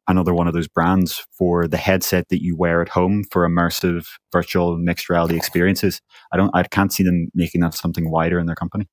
another 0.08 0.34
one 0.34 0.46
of 0.46 0.54
those 0.54 0.68
brands 0.68 1.24
for 1.36 1.66
the 1.66 1.76
headset 1.76 2.28
that 2.28 2.42
you 2.42 2.56
wear 2.56 2.82
at 2.82 2.90
home 2.90 3.24
for 3.30 3.48
immersive 3.48 4.06
virtual 4.32 4.76
mixed 4.76 5.08
reality 5.08 5.36
experiences. 5.36 6.00
I 6.32 6.36
don't, 6.36 6.50
I 6.54 6.62
can't 6.64 6.92
see 6.92 7.02
them 7.02 7.28
making 7.34 7.60
that 7.62 7.74
something 7.74 8.10
wider 8.10 8.38
in 8.38 8.46
their 8.46 8.54
company. 8.54 8.88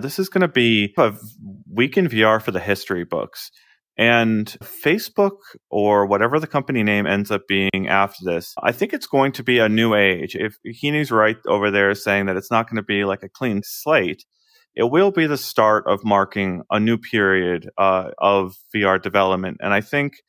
This 0.00 0.18
is 0.18 0.28
going 0.28 0.42
to 0.42 0.48
be 0.48 0.94
a 0.96 1.12
week 1.70 1.96
in 1.96 2.08
VR 2.08 2.40
for 2.40 2.50
the 2.50 2.60
history 2.60 3.04
books. 3.04 3.50
And 3.96 4.46
Facebook 4.62 5.38
or 5.70 6.06
whatever 6.06 6.38
the 6.38 6.46
company 6.46 6.84
name 6.84 7.04
ends 7.04 7.32
up 7.32 7.42
being 7.48 7.88
after 7.88 8.24
this, 8.24 8.54
I 8.62 8.70
think 8.70 8.92
it's 8.92 9.08
going 9.08 9.32
to 9.32 9.42
be 9.42 9.58
a 9.58 9.68
new 9.68 9.94
age. 9.94 10.36
If 10.36 10.56
Heaney's 10.64 11.10
right 11.10 11.36
over 11.48 11.72
there 11.72 11.92
saying 11.96 12.26
that 12.26 12.36
it's 12.36 12.50
not 12.50 12.68
going 12.68 12.76
to 12.76 12.84
be 12.84 13.04
like 13.04 13.24
a 13.24 13.28
clean 13.28 13.62
slate, 13.64 14.24
it 14.78 14.92
will 14.92 15.10
be 15.10 15.26
the 15.26 15.36
start 15.36 15.84
of 15.88 16.04
marking 16.04 16.62
a 16.70 16.78
new 16.78 16.96
period 16.96 17.68
uh, 17.76 18.12
of 18.18 18.54
VR 18.72 19.02
development. 19.02 19.58
And 19.60 19.74
I 19.74 19.80
think 19.80 20.22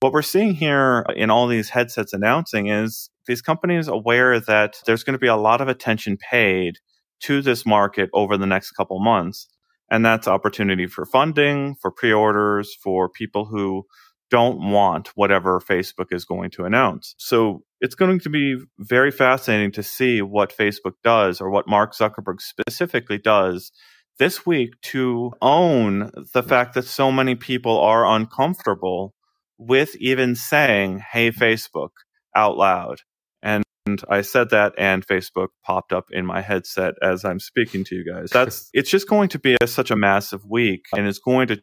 what 0.00 0.12
we're 0.12 0.22
seeing 0.22 0.54
here 0.54 1.06
in 1.14 1.30
all 1.30 1.46
these 1.46 1.70
headsets 1.70 2.12
announcing 2.12 2.66
is 2.66 3.08
these 3.28 3.40
companies 3.40 3.86
aware 3.86 4.40
that 4.40 4.74
there's 4.86 5.04
going 5.04 5.14
to 5.14 5.20
be 5.20 5.28
a 5.28 5.36
lot 5.36 5.60
of 5.60 5.68
attention 5.68 6.16
paid 6.16 6.78
to 7.20 7.40
this 7.40 7.64
market 7.64 8.10
over 8.12 8.36
the 8.36 8.46
next 8.46 8.72
couple 8.72 8.98
months. 8.98 9.46
And 9.88 10.04
that's 10.04 10.26
opportunity 10.26 10.88
for 10.88 11.06
funding, 11.06 11.76
for 11.80 11.92
pre 11.92 12.12
orders, 12.12 12.76
for 12.82 13.08
people 13.08 13.44
who 13.44 13.84
don't 14.30 14.58
want 14.70 15.08
whatever 15.14 15.60
Facebook 15.60 16.06
is 16.10 16.24
going 16.24 16.50
to 16.50 16.64
announce. 16.64 17.14
So 17.18 17.62
it's 17.80 17.94
going 17.94 18.20
to 18.20 18.30
be 18.30 18.58
very 18.78 19.10
fascinating 19.10 19.72
to 19.72 19.82
see 19.82 20.22
what 20.22 20.56
Facebook 20.56 20.94
does 21.04 21.40
or 21.40 21.50
what 21.50 21.68
Mark 21.68 21.94
Zuckerberg 21.94 22.40
specifically 22.40 23.18
does 23.18 23.70
this 24.18 24.46
week 24.46 24.80
to 24.80 25.32
own 25.42 26.10
the 26.32 26.42
fact 26.42 26.74
that 26.74 26.84
so 26.84 27.12
many 27.12 27.34
people 27.34 27.78
are 27.78 28.06
uncomfortable 28.06 29.14
with 29.58 29.94
even 29.96 30.34
saying, 30.34 31.02
Hey, 31.12 31.30
Facebook 31.30 31.90
out 32.34 32.56
loud. 32.56 32.98
And 33.42 33.62
I 34.08 34.22
said 34.22 34.50
that 34.50 34.72
and 34.76 35.06
Facebook 35.06 35.48
popped 35.64 35.92
up 35.92 36.06
in 36.10 36.26
my 36.26 36.40
headset 36.40 36.94
as 37.02 37.24
I'm 37.24 37.38
speaking 37.38 37.84
to 37.84 37.94
you 37.94 38.04
guys. 38.04 38.30
That's, 38.30 38.68
it's 38.72 38.90
just 38.90 39.08
going 39.08 39.28
to 39.30 39.38
be 39.38 39.56
a, 39.62 39.66
such 39.66 39.90
a 39.90 39.96
massive 39.96 40.44
week 40.44 40.86
and 40.96 41.06
it's 41.06 41.20
going 41.20 41.48
to 41.48 41.62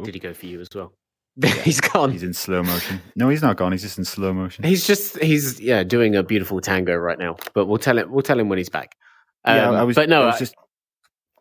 Did 0.00 0.14
he 0.14 0.20
go 0.20 0.32
for 0.32 0.46
you 0.46 0.60
as 0.60 0.68
well? 0.74 0.92
he's 1.64 1.80
gone. 1.80 2.10
He's 2.10 2.22
in 2.22 2.34
slow 2.34 2.62
motion. 2.62 3.00
No, 3.16 3.28
he's 3.28 3.42
not 3.42 3.56
gone. 3.56 3.72
He's 3.72 3.82
just 3.82 3.98
in 3.98 4.04
slow 4.04 4.34
motion. 4.34 4.64
He's 4.64 4.86
just 4.86 5.18
he's 5.18 5.60
yeah 5.60 5.82
doing 5.82 6.14
a 6.14 6.22
beautiful 6.22 6.60
tango 6.60 6.94
right 6.94 7.18
now. 7.18 7.36
But 7.54 7.66
we'll 7.66 7.78
tell 7.78 7.98
him 7.98 8.10
we'll 8.10 8.22
tell 8.22 8.38
him 8.38 8.48
when 8.48 8.58
he's 8.58 8.68
back. 8.68 8.96
Um, 9.44 9.56
yeah, 9.56 9.70
I 9.70 9.82
was. 9.82 9.96
But 9.96 10.08
no, 10.08 10.22
I 10.22 10.26
was 10.26 10.38
just. 10.38 10.54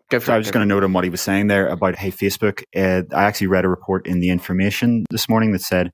Go 0.10 0.20
for 0.20 0.28
so 0.28 0.32
it, 0.32 0.36
I 0.36 0.38
was 0.38 0.48
just 0.48 0.54
going 0.54 0.68
to 0.68 0.74
note 0.74 0.84
on 0.84 0.92
what 0.92 1.06
he 1.06 1.10
was 1.10 1.22
saying 1.22 1.48
there 1.48 1.68
about 1.68 1.96
hey 1.96 2.12
Facebook. 2.12 2.64
Uh, 2.76 3.04
I 3.16 3.24
actually 3.24 3.48
read 3.48 3.66
a 3.66 3.70
report 3.70 4.08
in 4.08 4.20
the 4.20 4.30
information 4.30 5.06
this 5.10 5.30
morning 5.30 5.52
that 5.54 5.62
said 5.62 5.92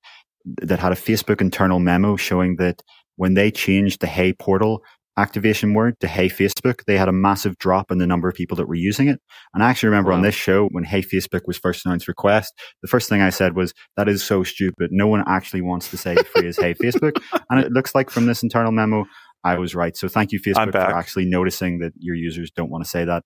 that 0.62 0.80
had 0.80 0.92
a 0.92 0.96
Facebook 0.96 1.42
internal 1.42 1.80
memo 1.80 2.16
showing 2.16 2.56
that 2.58 2.82
when 3.16 3.34
they 3.34 3.52
changed 3.52 4.00
the 4.00 4.08
Hey 4.08 4.34
portal 4.34 4.84
activation 5.18 5.74
word 5.74 6.00
to 6.00 6.08
Hey 6.08 6.30
Facebook, 6.30 6.86
they 6.86 6.98
had 6.98 7.10
a 7.10 7.14
massive 7.14 7.58
drop 7.58 7.92
in 7.92 7.98
the 7.98 8.08
number 8.08 8.30
of 8.30 8.36
people 8.36 8.56
that 8.58 8.68
were 8.68 8.76
using 8.76 9.08
it. 9.08 9.20
And 9.54 9.64
I 9.64 9.70
actually 9.70 9.90
remember 9.90 10.12
wow. 10.12 10.18
on 10.18 10.22
this 10.22 10.36
show 10.36 10.68
when 10.72 10.84
Hey 10.84 11.02
Facebook 11.02 11.42
was 11.46 11.58
first 11.58 11.86
announced 11.86 12.08
request, 12.08 12.54
the 12.82 12.88
first 12.88 13.10
thing 13.10 13.22
I 13.22 13.30
said 13.30 13.56
was, 13.56 13.74
that 13.98 14.08
is 14.08 14.24
so 14.24 14.44
stupid. 14.44 14.90
No 14.92 15.08
one 15.08 15.24
actually 15.28 15.62
wants 15.62 15.90
to 15.90 15.98
say 15.98 16.16
the 16.16 16.24
phrase 16.24 16.58
Hey 16.58 16.74
Facebook. 16.82 17.22
And 17.50 17.60
it 17.60 17.72
looks 17.72 17.96
like 17.96 18.10
from 18.10 18.28
this 18.28 18.44
internal 18.44 18.72
memo, 18.72 19.06
I 19.44 19.58
was 19.58 19.76
right. 19.76 19.96
So 19.96 20.08
thank 20.08 20.32
you, 20.32 20.40
Facebook, 20.40 20.72
for 20.72 20.78
actually 20.78 21.26
noticing 21.26 21.80
that 21.80 21.94
your 21.98 22.16
users 22.16 22.52
don't 22.52 22.70
want 22.70 22.84
to 22.84 22.90
say 22.90 23.06
that. 23.06 23.24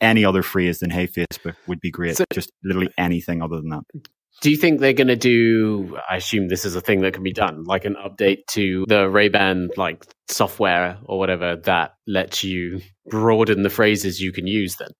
Any 0.00 0.24
other 0.24 0.42
phrase 0.42 0.80
than 0.80 0.90
Hey 0.90 1.06
Facebook 1.06 1.56
would 1.66 1.80
be 1.80 1.90
great. 1.90 2.16
So, 2.16 2.24
Just 2.32 2.50
literally 2.62 2.90
anything 2.98 3.42
other 3.42 3.56
than 3.56 3.70
that. 3.70 3.84
Do 4.42 4.50
you 4.50 4.56
think 4.56 4.80
they're 4.80 4.92
going 4.92 5.08
to 5.08 5.16
do? 5.16 5.96
I 6.08 6.16
assume 6.16 6.48
this 6.48 6.64
is 6.64 6.76
a 6.76 6.80
thing 6.80 7.00
that 7.00 7.14
can 7.14 7.22
be 7.22 7.32
done, 7.32 7.64
like 7.64 7.84
an 7.84 7.94
update 7.94 8.46
to 8.48 8.84
the 8.88 9.08
Ray 9.08 9.28
Ban 9.28 9.70
like 9.76 10.04
software 10.28 10.98
or 11.04 11.18
whatever 11.18 11.56
that 11.64 11.94
lets 12.06 12.44
you 12.44 12.80
broaden 13.06 13.62
the 13.62 13.70
phrases 13.70 14.20
you 14.20 14.32
can 14.32 14.46
use. 14.46 14.76
Then, 14.76 14.90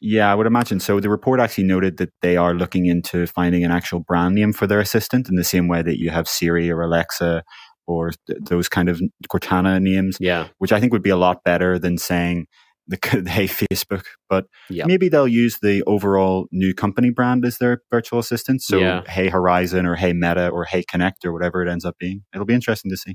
yeah, 0.00 0.30
I 0.30 0.34
would 0.34 0.46
imagine 0.46 0.80
so. 0.80 0.98
The 0.98 1.10
report 1.10 1.40
actually 1.40 1.64
noted 1.64 1.98
that 1.98 2.10
they 2.22 2.36
are 2.36 2.54
looking 2.54 2.86
into 2.86 3.26
finding 3.26 3.64
an 3.64 3.70
actual 3.70 4.00
brand 4.00 4.34
name 4.34 4.52
for 4.52 4.66
their 4.66 4.80
assistant 4.80 5.28
in 5.28 5.36
the 5.36 5.44
same 5.44 5.68
way 5.68 5.82
that 5.82 5.98
you 5.98 6.10
have 6.10 6.26
Siri 6.26 6.70
or 6.70 6.80
Alexa 6.82 7.42
or 7.86 8.12
th- 8.26 8.38
those 8.42 8.68
kind 8.68 8.88
of 8.88 9.00
Cortana 9.30 9.80
names. 9.80 10.16
Yeah, 10.20 10.48
which 10.58 10.72
I 10.72 10.80
think 10.80 10.92
would 10.92 11.02
be 11.02 11.10
a 11.10 11.16
lot 11.16 11.44
better 11.44 11.78
than 11.78 11.98
saying 11.98 12.46
the, 12.86 12.98
Hey 13.28 13.46
Facebook, 13.46 14.04
but 14.28 14.46
yep. 14.68 14.86
maybe 14.86 15.08
they'll 15.08 15.28
use 15.28 15.58
the 15.60 15.82
overall 15.86 16.46
new 16.52 16.74
company 16.74 17.10
brand 17.10 17.44
as 17.44 17.58
their 17.58 17.82
virtual 17.90 18.18
assistant. 18.18 18.62
So 18.62 18.78
yeah. 18.78 19.02
Hey 19.08 19.28
Horizon 19.28 19.86
or 19.86 19.96
Hey 19.96 20.12
Meta 20.12 20.48
or 20.48 20.64
Hey 20.64 20.84
Connect 20.88 21.24
or 21.24 21.32
whatever 21.32 21.64
it 21.64 21.70
ends 21.70 21.84
up 21.84 21.96
being. 21.98 22.24
It'll 22.34 22.46
be 22.46 22.54
interesting 22.54 22.90
to 22.90 22.96
see. 22.96 23.14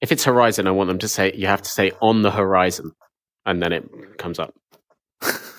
If 0.00 0.10
it's 0.10 0.24
Horizon, 0.24 0.66
I 0.66 0.72
want 0.72 0.88
them 0.88 0.98
to 0.98 1.08
say 1.08 1.32
you 1.34 1.46
have 1.46 1.62
to 1.62 1.70
say 1.70 1.92
on 2.00 2.22
the 2.22 2.32
horizon, 2.32 2.92
and 3.46 3.62
then 3.62 3.72
it 3.72 4.18
comes 4.18 4.38
up. 4.38 4.52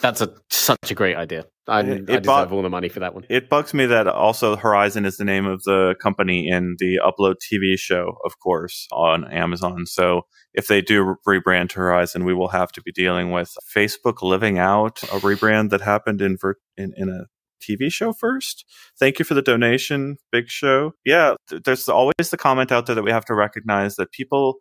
That's 0.04 0.20
a 0.20 0.36
such 0.50 0.92
a 0.92 0.96
great 0.96 1.16
idea. 1.16 1.46
I, 1.66 1.80
I 1.80 1.84
deserve 1.84 2.50
bu- 2.50 2.56
all 2.56 2.62
the 2.62 2.70
money 2.70 2.89
for 2.89 3.00
that 3.00 3.13
one. 3.13 3.24
It 3.30 3.50
bugs 3.50 3.74
me 3.74 3.86
that 3.86 4.06
also 4.06 4.58
Horizon 4.58 5.06
is 5.06 5.16
the 5.16 5.24
name 5.24 5.46
of 5.46 5.63
the 5.63 5.96
company 6.02 6.50
in 6.50 6.76
the 6.80 7.00
Upload 7.02 7.36
TV 7.36 7.80
show, 7.80 8.18
of 8.26 8.38
course, 8.39 8.86
on 8.92 9.24
Amazon. 9.32 9.86
So 9.86 10.24
if 10.54 10.68
they 10.68 10.82
do 10.82 11.16
rebrand 11.26 11.70
to 11.70 11.80
Horizon, 11.80 12.26
we 12.26 12.34
will 12.34 12.50
have 12.50 12.74
to 12.74 12.82
be 12.82 12.92
dealing 12.92 13.32
with 13.32 13.56
Facebook 13.74 14.22
living 14.22 14.60
out 14.60 15.02
a 15.04 15.20
rebrand 15.22 15.70
that 15.70 15.80
happened 15.80 16.22
in 16.22 16.36
ver- 16.36 16.58
in, 16.76 16.92
in 16.98 17.08
a 17.08 17.28
TV 17.63 17.89
show 17.89 18.12
first. 18.12 18.66
Thank 19.00 19.20
you 19.20 19.24
for 19.24 19.36
the 19.36 19.42
donation, 19.42 20.18
Big 20.34 20.50
Show. 20.50 20.96
Yeah, 21.06 21.36
th- 21.50 21.63
there's 21.63 21.88
always 21.88 22.30
the 22.30 22.36
comment 22.36 22.74
out 22.74 22.88
there 22.88 22.96
that 22.96 23.04
we 23.04 23.12
have 23.12 23.24
to 23.26 23.34
recognize 23.34 23.96
that 23.96 24.12
people 24.12 24.58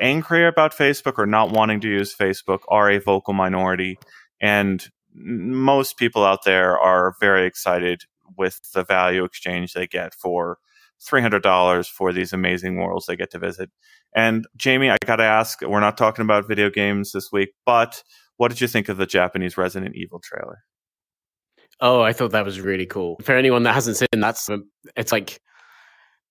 angry 0.00 0.46
about 0.46 0.74
Facebook 0.74 1.18
or 1.18 1.26
not 1.26 1.50
wanting 1.50 1.80
to 1.80 1.88
use 1.88 2.14
Facebook 2.14 2.60
are 2.68 2.90
a 2.90 2.98
vocal 2.98 3.34
minority. 3.34 3.98
And 4.40 4.86
most 5.14 5.96
people 5.96 6.24
out 6.24 6.44
there 6.44 6.78
are 6.78 7.14
very 7.20 7.46
excited 7.46 8.02
with 8.36 8.60
the 8.72 8.84
value 8.84 9.24
exchange 9.24 9.72
they 9.72 9.86
get 9.86 10.14
for 10.14 10.58
$300 11.02 11.86
for 11.88 12.12
these 12.12 12.32
amazing 12.32 12.76
worlds 12.76 13.06
they 13.06 13.16
get 13.16 13.30
to 13.30 13.38
visit. 13.38 13.70
And 14.14 14.46
Jamie, 14.56 14.90
I 14.90 14.96
got 15.04 15.16
to 15.16 15.24
ask, 15.24 15.60
we're 15.62 15.80
not 15.80 15.96
talking 15.96 16.24
about 16.24 16.48
video 16.48 16.70
games 16.70 17.12
this 17.12 17.30
week, 17.32 17.50
but 17.64 18.02
what 18.36 18.48
did 18.48 18.60
you 18.60 18.68
think 18.68 18.88
of 18.88 18.96
the 18.96 19.06
Japanese 19.06 19.56
Resident 19.56 19.94
Evil 19.96 20.20
trailer? 20.20 20.58
Oh, 21.80 22.02
I 22.02 22.12
thought 22.12 22.32
that 22.32 22.44
was 22.44 22.60
really 22.60 22.86
cool. 22.86 23.18
For 23.22 23.34
anyone 23.34 23.62
that 23.62 23.74
hasn't 23.74 23.96
seen, 23.96 24.08
that's 24.20 24.50
um, 24.50 24.64
it's 24.96 25.12
like 25.12 25.40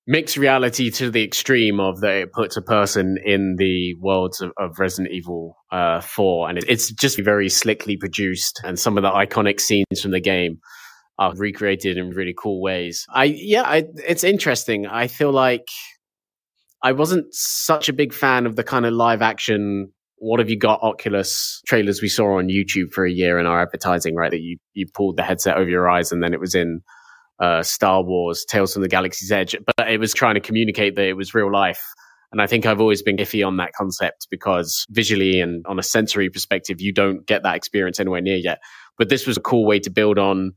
mixed 0.10 0.38
reality 0.38 0.90
to 0.90 1.12
the 1.12 1.24
extreme 1.24 1.80
of 1.80 2.02
that 2.02 2.16
it 2.16 2.34
puts 2.34 2.58
a 2.58 2.64
person 2.64 3.20
in 3.24 3.58
the 3.58 3.94
worlds 4.00 4.42
of, 4.42 4.52
of 4.58 4.80
Resident 4.80 5.14
Evil 5.14 5.56
uh, 5.72 6.02
4. 6.02 6.50
And 6.50 6.58
it, 6.58 6.66
it's 6.68 6.92
just 6.92 7.22
very 7.22 7.48
slickly 7.48 7.96
produced. 7.96 8.60
And 8.64 8.80
some 8.80 8.98
of 8.98 9.04
the 9.04 9.12
iconic 9.12 9.60
scenes 9.60 10.02
from 10.02 10.10
the 10.10 10.20
game 10.20 10.62
are 11.20 11.36
recreated 11.36 11.98
in 11.98 12.10
really 12.10 12.34
cool 12.36 12.60
ways. 12.60 13.06
I, 13.14 13.26
yeah, 13.26 13.62
I, 13.62 13.84
it's 14.08 14.24
interesting. 14.24 14.88
I 14.88 15.06
feel 15.06 15.32
like 15.32 15.68
I 16.82 16.94
wasn't 16.94 17.28
such 17.32 17.88
a 17.88 17.94
big 17.94 18.12
fan 18.12 18.48
of 18.48 18.56
the 18.56 18.64
kind 18.64 18.88
of 18.88 18.94
live 18.94 19.22
action. 19.22 19.92
What 20.18 20.40
have 20.40 20.50
you 20.50 20.58
got 20.58 20.82
Oculus 20.82 21.62
trailers 21.68 22.02
we 22.02 22.10
saw 22.10 22.40
on 22.40 22.48
YouTube 22.48 22.94
for 22.94 23.06
a 23.06 23.12
year 23.12 23.38
in 23.38 23.46
our 23.46 23.62
advertising, 23.62 24.16
right? 24.16 24.32
That 24.32 24.42
you, 24.42 24.58
you 24.74 24.88
pulled 24.92 25.18
the 25.18 25.24
headset 25.24 25.58
over 25.58 25.70
your 25.70 25.88
eyes 25.88 26.12
and 26.12 26.24
then 26.24 26.34
it 26.34 26.40
was 26.40 26.56
in 26.56 26.82
uh, 27.40 27.64
Star 27.64 28.04
Wars, 28.04 28.46
Tales 28.46 28.74
from 28.74 28.82
the 28.82 28.88
Galaxy's 28.88 29.32
Edge, 29.32 29.56
but 29.78 29.90
it 29.90 30.00
was 30.00 30.14
trying 30.14 30.36
to 30.36 30.42
communicate 30.42 30.96
that 30.96 31.06
it 31.06 31.14
was 31.14 31.34
real 31.34 31.52
life. 31.52 31.82
And 32.32 32.42
I 32.42 32.48
think 32.48 32.66
I've 32.66 32.80
always 32.80 33.02
been 33.02 33.18
iffy 33.18 33.46
on 33.46 33.58
that 33.58 33.74
concept 33.74 34.28
because 34.30 34.86
visually 34.92 35.42
and 35.42 35.66
on 35.66 35.80
a 35.80 35.84
sensory 35.84 36.30
perspective, 36.30 36.80
you 36.80 36.94
don't 36.94 37.26
get 37.26 37.44
that 37.44 37.56
experience 37.56 38.00
anywhere 38.00 38.22
near 38.22 38.38
yet. 38.38 38.60
But 38.98 39.10
this 39.10 39.26
was 39.26 39.38
a 39.38 39.42
cool 39.42 39.66
way 39.66 39.80
to 39.80 39.90
build 39.90 40.20
on 40.20 40.54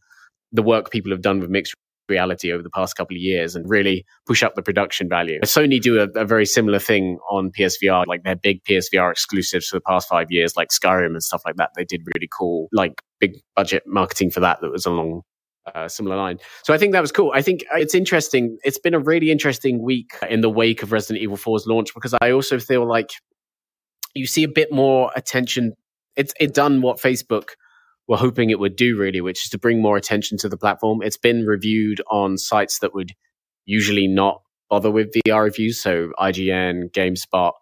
the 0.52 0.62
work 0.62 0.90
people 0.90 1.12
have 1.12 1.22
done 1.22 1.40
with 1.40 1.48
mixed 1.48 1.74
reality 2.08 2.52
over 2.52 2.62
the 2.62 2.70
past 2.70 2.96
couple 2.96 3.16
of 3.16 3.20
years 3.20 3.56
and 3.56 3.68
really 3.68 4.04
push 4.26 4.42
up 4.42 4.54
the 4.54 4.62
production 4.62 5.08
value. 5.08 5.40
Sony 5.44 5.80
do 5.80 6.00
a, 6.00 6.08
a, 6.20 6.26
very 6.26 6.44
similar 6.44 6.78
thing 6.78 7.18
on 7.30 7.50
PSVR, 7.50 8.06
like 8.06 8.22
their 8.24 8.36
big 8.36 8.62
PSVR 8.64 9.10
exclusives 9.10 9.68
for 9.68 9.76
the 9.76 9.80
past 9.80 10.08
five 10.08 10.26
years, 10.30 10.56
like 10.56 10.68
Skyrim 10.68 11.12
and 11.12 11.22
stuff 11.22 11.42
like 11.46 11.56
that. 11.56 11.70
They 11.76 11.84
did 11.84 12.02
really 12.14 12.28
cool, 12.36 12.68
like 12.72 13.00
big 13.18 13.36
budget 13.56 13.84
marketing 13.86 14.30
for 14.30 14.40
that 14.40 14.60
that 14.60 14.70
was 14.70 14.84
along 14.84 15.22
uh, 15.74 15.88
similar 15.88 16.16
line. 16.16 16.38
So 16.64 16.74
I 16.74 16.78
think 16.78 16.92
that 16.92 17.00
was 17.00 17.12
cool. 17.12 17.32
I 17.34 17.42
think 17.42 17.64
it's 17.74 17.94
interesting. 17.94 18.58
It's 18.64 18.78
been 18.78 18.94
a 18.94 18.98
really 18.98 19.30
interesting 19.30 19.82
week 19.82 20.12
in 20.28 20.40
the 20.40 20.50
wake 20.50 20.82
of 20.82 20.92
Resident 20.92 21.22
Evil 21.22 21.36
4's 21.36 21.66
launch 21.66 21.94
because 21.94 22.14
I 22.20 22.32
also 22.32 22.58
feel 22.58 22.86
like 22.86 23.10
you 24.14 24.26
see 24.26 24.42
a 24.42 24.48
bit 24.48 24.72
more 24.72 25.10
attention. 25.14 25.74
It's 26.16 26.34
it 26.38 26.54
done 26.54 26.82
what 26.82 26.98
Facebook 26.98 27.50
were 28.08 28.16
hoping 28.16 28.50
it 28.50 28.58
would 28.58 28.76
do 28.76 28.98
really, 28.98 29.20
which 29.20 29.44
is 29.44 29.50
to 29.50 29.58
bring 29.58 29.80
more 29.80 29.96
attention 29.96 30.38
to 30.38 30.48
the 30.48 30.56
platform. 30.56 31.00
It's 31.02 31.16
been 31.16 31.46
reviewed 31.46 32.02
on 32.10 32.36
sites 32.36 32.80
that 32.80 32.94
would 32.94 33.12
usually 33.64 34.08
not 34.08 34.42
bother 34.68 34.90
with 34.90 35.12
VR 35.26 35.44
reviews, 35.44 35.80
so 35.80 36.12
IGN, 36.18 36.90
GameSpot, 36.90 37.52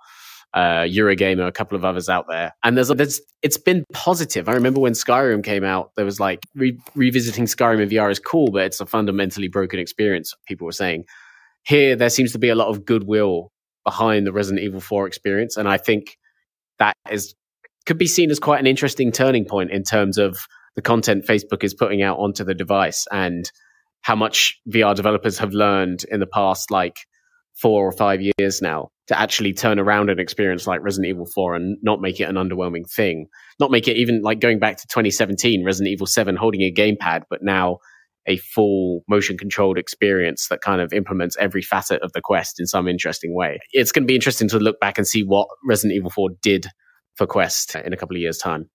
uh, 0.54 0.82
Eurogamer, 0.82 1.46
a 1.46 1.52
couple 1.52 1.76
of 1.76 1.84
others 1.84 2.08
out 2.08 2.26
there. 2.28 2.52
And 2.64 2.76
there's, 2.76 2.88
there's, 2.88 3.20
it's 3.42 3.56
been 3.56 3.84
positive. 3.92 4.48
I 4.48 4.52
remember 4.52 4.80
when 4.80 4.94
Skyrim 4.94 5.44
came 5.44 5.64
out, 5.64 5.92
there 5.96 6.04
was 6.04 6.18
like 6.18 6.40
re- 6.54 6.78
revisiting 6.94 7.44
Skyrim 7.44 7.82
in 7.82 7.88
VR 7.88 8.10
is 8.10 8.18
cool, 8.18 8.50
but 8.50 8.62
it's 8.62 8.80
a 8.80 8.86
fundamentally 8.86 9.48
broken 9.48 9.78
experience. 9.78 10.34
People 10.46 10.66
were 10.66 10.72
saying 10.72 11.04
here 11.64 11.96
there 11.96 12.10
seems 12.10 12.32
to 12.32 12.38
be 12.38 12.48
a 12.48 12.54
lot 12.54 12.68
of 12.68 12.84
goodwill 12.84 13.52
behind 13.84 14.26
the 14.26 14.32
Resident 14.32 14.64
Evil 14.64 14.80
4 14.80 15.06
experience, 15.06 15.56
and 15.56 15.68
I 15.68 15.76
think 15.76 16.18
that 16.78 16.94
is 17.10 17.34
could 17.86 17.98
be 17.98 18.06
seen 18.06 18.30
as 18.30 18.38
quite 18.38 18.60
an 18.60 18.66
interesting 18.66 19.10
turning 19.10 19.44
point 19.44 19.70
in 19.70 19.82
terms 19.82 20.18
of 20.18 20.38
the 20.76 20.82
content 20.82 21.26
Facebook 21.26 21.64
is 21.64 21.74
putting 21.74 22.02
out 22.02 22.18
onto 22.18 22.44
the 22.44 22.54
device 22.54 23.06
and 23.10 23.50
how 24.02 24.14
much 24.14 24.60
VR 24.68 24.94
developers 24.94 25.38
have 25.38 25.52
learned 25.52 26.04
in 26.10 26.20
the 26.20 26.26
past, 26.26 26.70
like 26.70 26.96
four 27.60 27.86
or 27.86 27.92
five 27.92 28.20
years 28.38 28.62
now 28.62 28.88
to 29.08 29.18
actually 29.18 29.52
turn 29.52 29.78
around 29.78 30.08
an 30.08 30.18
experience 30.18 30.66
like 30.66 30.82
Resident 30.82 31.10
Evil 31.10 31.26
4 31.26 31.56
and 31.56 31.78
not 31.82 32.00
make 32.00 32.20
it 32.20 32.28
an 32.28 32.36
underwhelming 32.36 32.88
thing. 32.90 33.26
Not 33.58 33.70
make 33.70 33.88
it 33.88 33.96
even 33.96 34.22
like 34.22 34.40
going 34.40 34.58
back 34.58 34.76
to 34.78 34.86
2017, 34.86 35.64
Resident 35.64 35.92
Evil 35.92 36.06
7 36.06 36.36
holding 36.36 36.62
a 36.62 36.72
gamepad, 36.72 37.22
but 37.28 37.42
now 37.42 37.78
a 38.26 38.36
full 38.36 39.02
motion 39.08 39.36
controlled 39.36 39.78
experience 39.78 40.48
that 40.48 40.60
kind 40.60 40.80
of 40.80 40.92
implements 40.92 41.36
every 41.38 41.62
facet 41.62 42.00
of 42.02 42.12
the 42.12 42.20
quest 42.20 42.60
in 42.60 42.66
some 42.66 42.86
interesting 42.86 43.34
way. 43.34 43.58
It's 43.72 43.92
going 43.92 44.04
to 44.04 44.06
be 44.06 44.14
interesting 44.14 44.48
to 44.50 44.58
look 44.58 44.78
back 44.78 44.98
and 44.98 45.06
see 45.06 45.22
what 45.22 45.48
Resident 45.66 45.96
Evil 45.96 46.10
4 46.10 46.30
did 46.42 46.66
for 47.16 47.26
Quest 47.26 47.74
in 47.74 47.92
a 47.92 47.96
couple 47.96 48.16
of 48.16 48.20
years' 48.20 48.38
time. 48.38 48.70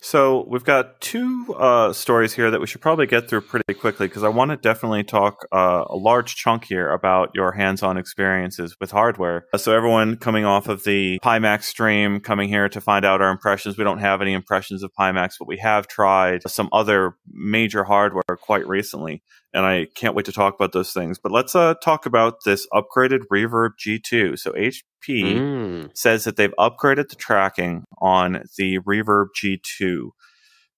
So 0.00 0.46
we've 0.48 0.64
got 0.64 1.00
two 1.00 1.54
uh, 1.58 1.92
stories 1.92 2.32
here 2.32 2.50
that 2.50 2.60
we 2.60 2.66
should 2.66 2.80
probably 2.80 3.06
get 3.06 3.28
through 3.28 3.40
pretty 3.42 3.74
quickly 3.74 4.06
because 4.06 4.22
I 4.22 4.28
want 4.28 4.52
to 4.52 4.56
definitely 4.56 5.02
talk 5.02 5.46
uh, 5.52 5.84
a 5.88 5.96
large 5.96 6.36
chunk 6.36 6.64
here 6.64 6.90
about 6.92 7.30
your 7.34 7.52
hands-on 7.52 7.98
experiences 7.98 8.76
with 8.80 8.92
hardware. 8.92 9.46
So 9.56 9.74
everyone 9.74 10.16
coming 10.16 10.44
off 10.44 10.68
of 10.68 10.84
the 10.84 11.18
Pimax 11.24 11.64
stream, 11.64 12.20
coming 12.20 12.48
here 12.48 12.68
to 12.68 12.80
find 12.80 13.04
out 13.04 13.20
our 13.20 13.30
impressions. 13.30 13.76
We 13.76 13.84
don't 13.84 13.98
have 13.98 14.22
any 14.22 14.34
impressions 14.34 14.84
of 14.84 14.92
Pimax, 14.98 15.34
but 15.38 15.48
we 15.48 15.58
have 15.58 15.88
tried 15.88 16.42
some 16.46 16.68
other 16.72 17.16
major 17.26 17.82
hardware 17.82 18.22
quite 18.40 18.66
recently 18.68 19.22
and 19.54 19.64
I 19.64 19.86
can't 19.94 20.14
wait 20.14 20.26
to 20.26 20.32
talk 20.32 20.54
about 20.54 20.72
those 20.72 20.92
things. 20.92 21.18
But 21.18 21.32
let's 21.32 21.54
uh, 21.54 21.74
talk 21.82 22.06
about 22.06 22.44
this 22.44 22.66
upgraded 22.72 23.20
Reverb 23.32 23.70
G2. 23.84 24.38
So 24.38 24.52
HP 24.52 24.82
mm. 25.08 25.96
says 25.96 26.24
that 26.24 26.36
they've 26.36 26.54
upgraded 26.58 27.08
the 27.08 27.16
tracking 27.16 27.84
on 28.00 28.44
the 28.56 28.78
Reverb 28.80 29.28
G2. 29.40 30.10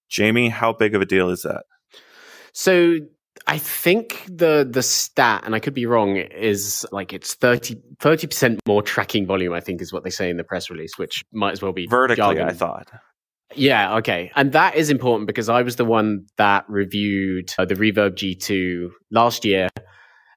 Jamie, 0.08 0.48
how 0.48 0.72
big 0.72 0.94
of 0.94 1.02
a 1.02 1.06
deal 1.06 1.30
is 1.30 1.42
that? 1.42 1.64
So 2.52 2.98
I 3.46 3.58
think 3.58 4.24
the 4.26 4.68
the 4.68 4.82
stat, 4.82 5.42
and 5.44 5.54
I 5.54 5.60
could 5.60 5.74
be 5.74 5.86
wrong, 5.86 6.16
is 6.16 6.86
like 6.92 7.12
it's 7.12 7.34
30 7.34 7.76
percent 8.00 8.60
more 8.66 8.82
tracking 8.82 9.26
volume. 9.26 9.52
I 9.52 9.60
think 9.60 9.80
is 9.80 9.92
what 9.92 10.04
they 10.04 10.10
say 10.10 10.30
in 10.30 10.36
the 10.36 10.44
press 10.44 10.70
release, 10.70 10.98
which 10.98 11.22
might 11.32 11.52
as 11.52 11.62
well 11.62 11.72
be 11.72 11.86
vertically. 11.86 12.16
Jargon. 12.16 12.48
I 12.48 12.52
thought. 12.52 12.88
Yeah, 13.54 13.96
okay. 13.96 14.30
And 14.36 14.52
that 14.52 14.76
is 14.76 14.90
important 14.90 15.26
because 15.26 15.48
I 15.48 15.62
was 15.62 15.76
the 15.76 15.84
one 15.84 16.26
that 16.36 16.64
reviewed 16.68 17.52
uh, 17.58 17.64
the 17.64 17.74
Reverb 17.74 18.14
G2 18.14 18.90
last 19.10 19.44
year. 19.44 19.68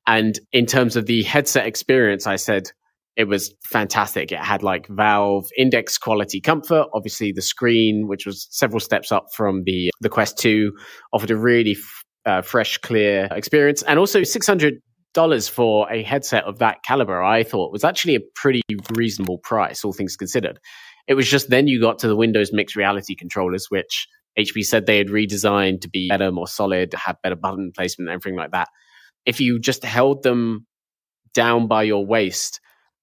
And 0.07 0.39
in 0.51 0.65
terms 0.65 0.95
of 0.95 1.05
the 1.05 1.23
headset 1.23 1.67
experience, 1.67 2.25
I 2.27 2.37
said 2.37 2.71
it 3.15 3.25
was 3.25 3.53
fantastic. 3.63 4.31
It 4.31 4.39
had 4.39 4.63
like 4.63 4.87
Valve 4.87 5.45
index 5.57 5.97
quality 5.97 6.41
comfort. 6.41 6.87
Obviously, 6.93 7.31
the 7.31 7.41
screen, 7.41 8.07
which 8.07 8.25
was 8.25 8.47
several 8.49 8.79
steps 8.79 9.11
up 9.11 9.27
from 9.33 9.63
the, 9.65 9.91
the 10.01 10.09
Quest 10.09 10.37
2, 10.39 10.73
offered 11.13 11.29
a 11.31 11.37
really 11.37 11.73
f- 11.73 12.03
uh, 12.25 12.41
fresh, 12.41 12.79
clear 12.79 13.27
experience. 13.31 13.83
And 13.83 13.99
also, 13.99 14.23
600 14.23 14.75
dollars 15.13 15.47
for 15.47 15.87
a 15.91 16.01
headset 16.01 16.43
of 16.45 16.57
that 16.59 16.77
caliber, 16.83 17.21
I 17.21 17.43
thought 17.43 17.71
was 17.71 17.83
actually 17.83 18.15
a 18.15 18.19
pretty 18.35 18.63
reasonable 18.95 19.37
price, 19.37 19.83
all 19.85 19.93
things 19.93 20.15
considered. 20.15 20.59
It 21.07 21.15
was 21.15 21.29
just 21.29 21.49
then 21.49 21.67
you 21.67 21.81
got 21.81 21.99
to 21.99 22.07
the 22.07 22.15
Windows 22.15 22.51
mixed 22.53 22.75
reality 22.75 23.15
controllers, 23.15 23.67
which 23.69 24.07
HP 24.39 24.63
said 24.63 24.85
they 24.85 24.97
had 24.97 25.07
redesigned 25.07 25.81
to 25.81 25.89
be 25.89 26.07
better, 26.09 26.31
more 26.31 26.47
solid, 26.47 26.93
have 26.93 27.21
better 27.21 27.35
button 27.35 27.71
placement, 27.75 28.09
everything 28.09 28.37
like 28.37 28.51
that. 28.51 28.69
If 29.25 29.39
you 29.39 29.59
just 29.59 29.83
held 29.83 30.23
them 30.23 30.65
down 31.33 31.67
by 31.67 31.83
your 31.83 32.05
waist, 32.05 32.59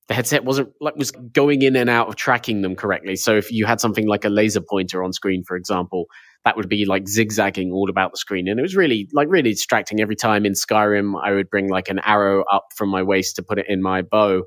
the 0.08 0.14
headset 0.14 0.44
wasn't 0.44 0.70
like 0.80 0.96
was 0.96 1.12
going 1.12 1.62
in 1.62 1.76
and 1.76 1.88
out 1.88 2.08
of 2.08 2.16
tracking 2.16 2.62
them 2.62 2.74
correctly. 2.74 3.14
So 3.14 3.36
if 3.36 3.52
you 3.52 3.64
had 3.64 3.80
something 3.80 4.08
like 4.08 4.24
a 4.24 4.28
laser 4.28 4.60
pointer 4.60 5.04
on 5.04 5.12
screen, 5.12 5.44
for 5.46 5.56
example, 5.56 6.06
that 6.44 6.56
would 6.56 6.68
be 6.68 6.84
like 6.84 7.06
zigzagging 7.06 7.70
all 7.70 7.88
about 7.88 8.10
the 8.12 8.16
screen. 8.16 8.48
And 8.48 8.58
it 8.58 8.62
was 8.62 8.74
really 8.74 9.08
like 9.12 9.28
really 9.30 9.50
distracting. 9.50 10.00
Every 10.00 10.16
time 10.16 10.44
in 10.44 10.54
Skyrim, 10.54 11.14
I 11.22 11.32
would 11.32 11.48
bring 11.48 11.68
like 11.68 11.88
an 11.88 12.00
arrow 12.04 12.44
up 12.50 12.64
from 12.74 12.88
my 12.88 13.02
waist 13.04 13.36
to 13.36 13.42
put 13.42 13.58
it 13.58 13.66
in 13.68 13.82
my 13.82 14.02
bow. 14.02 14.42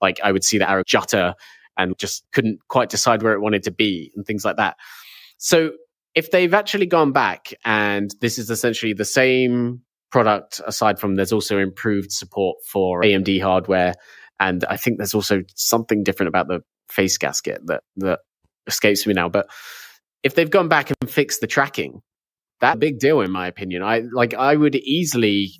Like 0.00 0.20
I 0.22 0.32
would 0.32 0.42
see 0.42 0.56
the 0.56 0.70
arrow 0.70 0.84
jutter 0.84 1.34
and 1.76 1.96
just 1.98 2.24
couldn't 2.32 2.60
quite 2.68 2.88
decide 2.88 3.22
where 3.22 3.32
it 3.32 3.40
wanted 3.40 3.62
to 3.64 3.70
be 3.70 4.12
and 4.16 4.26
things 4.26 4.44
like 4.44 4.56
that. 4.56 4.76
So 5.38 5.72
if 6.14 6.30
they've 6.30 6.54
actually 6.54 6.86
gone 6.86 7.12
back 7.12 7.52
and 7.64 8.14
this 8.20 8.38
is 8.38 8.50
essentially 8.50 8.92
the 8.92 9.04
same 9.04 9.80
product, 10.10 10.60
aside 10.66 11.00
from 11.00 11.16
there's 11.16 11.32
also 11.32 11.58
improved 11.58 12.12
support 12.12 12.58
for 12.70 13.02
AMD 13.02 13.42
hardware 13.42 13.94
And 14.40 14.64
I 14.64 14.76
think 14.76 14.98
there's 14.98 15.14
also 15.14 15.42
something 15.54 16.02
different 16.02 16.28
about 16.28 16.48
the 16.48 16.60
face 16.90 17.18
gasket 17.18 17.60
that 17.66 17.82
that 17.96 18.20
escapes 18.66 19.06
me 19.06 19.14
now. 19.14 19.28
But 19.28 19.48
if 20.22 20.34
they've 20.34 20.50
gone 20.50 20.68
back 20.68 20.90
and 20.90 21.10
fixed 21.10 21.40
the 21.40 21.46
tracking, 21.46 22.02
that 22.60 22.78
big 22.78 22.98
deal 22.98 23.20
in 23.20 23.30
my 23.30 23.46
opinion. 23.46 23.82
I 23.82 24.02
like 24.12 24.34
I 24.34 24.56
would 24.56 24.74
easily 24.76 25.50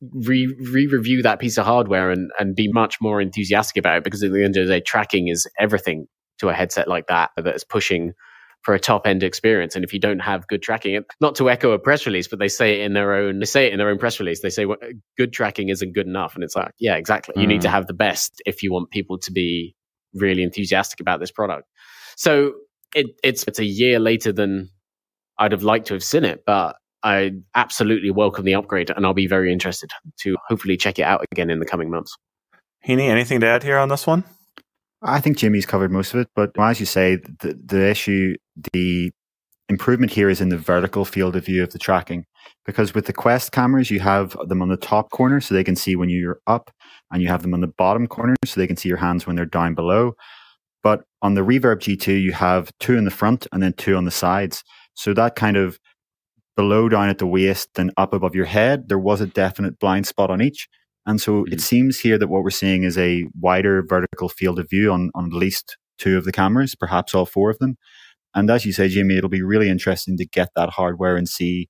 re 0.00 0.46
review 0.90 1.22
that 1.22 1.38
piece 1.38 1.58
of 1.58 1.66
hardware 1.66 2.10
and 2.10 2.30
and 2.38 2.56
be 2.56 2.70
much 2.72 3.00
more 3.00 3.20
enthusiastic 3.20 3.76
about 3.76 3.98
it 3.98 4.04
because 4.04 4.22
at 4.22 4.32
the 4.32 4.44
end 4.44 4.56
of 4.56 4.66
the 4.66 4.72
day, 4.72 4.80
tracking 4.80 5.28
is 5.28 5.46
everything 5.58 6.06
to 6.38 6.48
a 6.48 6.54
headset 6.54 6.88
like 6.88 7.06
that 7.08 7.30
that 7.36 7.54
is 7.54 7.64
pushing 7.64 8.12
for 8.62 8.74
a 8.74 8.80
top 8.80 9.06
end 9.06 9.22
experience. 9.22 9.74
And 9.74 9.84
if 9.84 9.92
you 9.92 10.00
don't 10.00 10.18
have 10.18 10.46
good 10.46 10.62
tracking, 10.62 11.02
not 11.20 11.36
to 11.36 11.48
echo 11.48 11.72
a 11.72 11.78
press 11.78 12.06
release, 12.06 12.28
but 12.28 12.38
they 12.38 12.48
say 12.48 12.80
it 12.80 12.84
in 12.84 12.92
their 12.92 13.14
own, 13.14 13.38
they 13.38 13.46
say 13.46 13.66
it 13.66 13.72
in 13.72 13.78
their 13.78 13.88
own 13.88 13.98
press 13.98 14.20
release. 14.20 14.42
They 14.42 14.50
say 14.50 14.66
well, 14.66 14.76
good 15.16 15.32
tracking 15.32 15.70
isn't 15.70 15.94
good 15.94 16.06
enough. 16.06 16.34
And 16.34 16.44
it's 16.44 16.56
like, 16.56 16.72
yeah, 16.78 16.96
exactly. 16.96 17.34
Mm. 17.36 17.40
You 17.40 17.46
need 17.46 17.62
to 17.62 17.68
mm. 17.68 17.72
have 17.72 17.86
the 17.86 17.94
best 17.94 18.42
if 18.44 18.62
you 18.62 18.72
want 18.72 18.90
people 18.90 19.18
to 19.20 19.32
be 19.32 19.74
really 20.14 20.42
enthusiastic 20.42 21.00
about 21.00 21.20
this 21.20 21.30
product. 21.30 21.64
So 22.16 22.52
it, 22.94 23.06
it's, 23.22 23.44
it's 23.44 23.58
a 23.58 23.64
year 23.64 23.98
later 23.98 24.32
than 24.32 24.70
I'd 25.38 25.52
have 25.52 25.62
liked 25.62 25.86
to 25.86 25.94
have 25.94 26.04
seen 26.04 26.24
it, 26.24 26.42
but 26.44 26.76
I 27.02 27.32
absolutely 27.54 28.10
welcome 28.10 28.44
the 28.44 28.54
upgrade 28.54 28.90
and 28.90 29.06
I'll 29.06 29.14
be 29.14 29.26
very 29.26 29.52
interested 29.52 29.90
to 30.20 30.36
hopefully 30.48 30.76
check 30.76 30.98
it 30.98 31.02
out 31.02 31.24
again 31.32 31.50
in 31.50 31.58
the 31.58 31.66
coming 31.66 31.90
months. 31.90 32.16
Heaney, 32.86 33.08
anything 33.08 33.40
to 33.40 33.46
add 33.46 33.62
here 33.62 33.78
on 33.78 33.88
this 33.88 34.06
one? 34.06 34.24
I 35.02 35.20
think 35.20 35.38
Jimmy's 35.38 35.66
covered 35.66 35.90
most 35.90 36.12
of 36.12 36.20
it, 36.20 36.28
but 36.34 36.50
as 36.58 36.78
you 36.78 36.86
say, 36.86 37.16
the, 37.40 37.58
the 37.64 37.88
issue, 37.88 38.36
the 38.72 39.10
improvement 39.70 40.12
here 40.12 40.28
is 40.28 40.40
in 40.40 40.50
the 40.50 40.58
vertical 40.58 41.04
field 41.04 41.36
of 41.36 41.46
view 41.46 41.62
of 41.62 41.72
the 41.72 41.78
tracking. 41.78 42.24
Because 42.66 42.94
with 42.94 43.06
the 43.06 43.12
Quest 43.12 43.52
cameras, 43.52 43.90
you 43.90 44.00
have 44.00 44.36
them 44.48 44.60
on 44.60 44.68
the 44.68 44.76
top 44.76 45.10
corner 45.10 45.40
so 45.40 45.54
they 45.54 45.64
can 45.64 45.76
see 45.76 45.96
when 45.96 46.10
you're 46.10 46.40
up, 46.46 46.70
and 47.10 47.22
you 47.22 47.28
have 47.28 47.42
them 47.42 47.54
on 47.54 47.60
the 47.60 47.66
bottom 47.66 48.06
corner 48.06 48.34
so 48.44 48.60
they 48.60 48.66
can 48.66 48.76
see 48.76 48.88
your 48.88 48.98
hands 48.98 49.26
when 49.26 49.36
they're 49.36 49.46
down 49.46 49.74
below. 49.74 50.12
But 50.82 51.02
on 51.22 51.34
the 51.34 51.42
Reverb 51.42 51.78
G2, 51.78 52.20
you 52.20 52.32
have 52.32 52.70
two 52.78 52.96
in 52.96 53.04
the 53.04 53.10
front 53.10 53.46
and 53.52 53.62
then 53.62 53.72
two 53.74 53.96
on 53.96 54.04
the 54.04 54.10
sides. 54.10 54.62
So 54.94 55.14
that 55.14 55.36
kind 55.36 55.56
of 55.56 55.78
below 56.56 56.88
down 56.88 57.08
at 57.08 57.18
the 57.18 57.26
waist 57.26 57.78
and 57.78 57.92
up 57.96 58.12
above 58.12 58.34
your 58.34 58.46
head, 58.46 58.88
there 58.88 58.98
was 58.98 59.20
a 59.20 59.26
definite 59.26 59.78
blind 59.78 60.06
spot 60.06 60.30
on 60.30 60.42
each. 60.42 60.68
And 61.06 61.20
so 61.20 61.42
mm-hmm. 61.42 61.52
it 61.52 61.60
seems 61.60 62.00
here 62.00 62.18
that 62.18 62.28
what 62.28 62.42
we're 62.42 62.50
seeing 62.50 62.84
is 62.84 62.98
a 62.98 63.26
wider 63.38 63.82
vertical 63.86 64.28
field 64.28 64.58
of 64.58 64.68
view 64.68 64.92
on, 64.92 65.10
on 65.14 65.26
at 65.26 65.32
least 65.32 65.76
two 65.98 66.16
of 66.18 66.24
the 66.24 66.32
cameras, 66.32 66.74
perhaps 66.74 67.14
all 67.14 67.26
four 67.26 67.50
of 67.50 67.58
them. 67.58 67.76
And 68.34 68.50
as 68.50 68.64
you 68.64 68.72
say, 68.72 68.88
Jimmy, 68.88 69.16
it'll 69.16 69.28
be 69.28 69.42
really 69.42 69.68
interesting 69.68 70.16
to 70.18 70.26
get 70.26 70.50
that 70.54 70.70
hardware 70.70 71.16
and 71.16 71.28
see. 71.28 71.68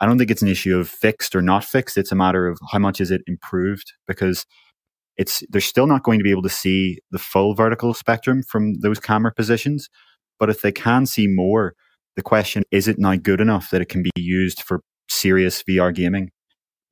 I 0.00 0.06
don't 0.06 0.18
think 0.18 0.30
it's 0.30 0.42
an 0.42 0.48
issue 0.48 0.78
of 0.78 0.88
fixed 0.88 1.34
or 1.34 1.40
not 1.40 1.64
fixed. 1.64 1.96
It's 1.96 2.12
a 2.12 2.16
matter 2.16 2.46
of 2.46 2.58
how 2.70 2.78
much 2.78 3.00
is 3.00 3.10
it 3.10 3.22
improved 3.26 3.92
because 4.06 4.44
it's 5.16 5.42
they're 5.48 5.62
still 5.62 5.86
not 5.86 6.02
going 6.02 6.18
to 6.18 6.24
be 6.24 6.30
able 6.30 6.42
to 6.42 6.50
see 6.50 6.98
the 7.10 7.18
full 7.18 7.54
vertical 7.54 7.94
spectrum 7.94 8.42
from 8.42 8.80
those 8.80 9.00
camera 9.00 9.32
positions. 9.32 9.88
But 10.38 10.50
if 10.50 10.60
they 10.60 10.72
can 10.72 11.06
see 11.06 11.26
more, 11.26 11.74
the 12.16 12.22
question 12.22 12.62
is 12.70 12.88
it 12.88 12.98
now 12.98 13.16
good 13.16 13.40
enough 13.40 13.70
that 13.70 13.80
it 13.82 13.88
can 13.88 14.02
be 14.02 14.10
used 14.16 14.62
for 14.62 14.80
serious 15.08 15.62
VR 15.62 15.94
gaming? 15.94 16.30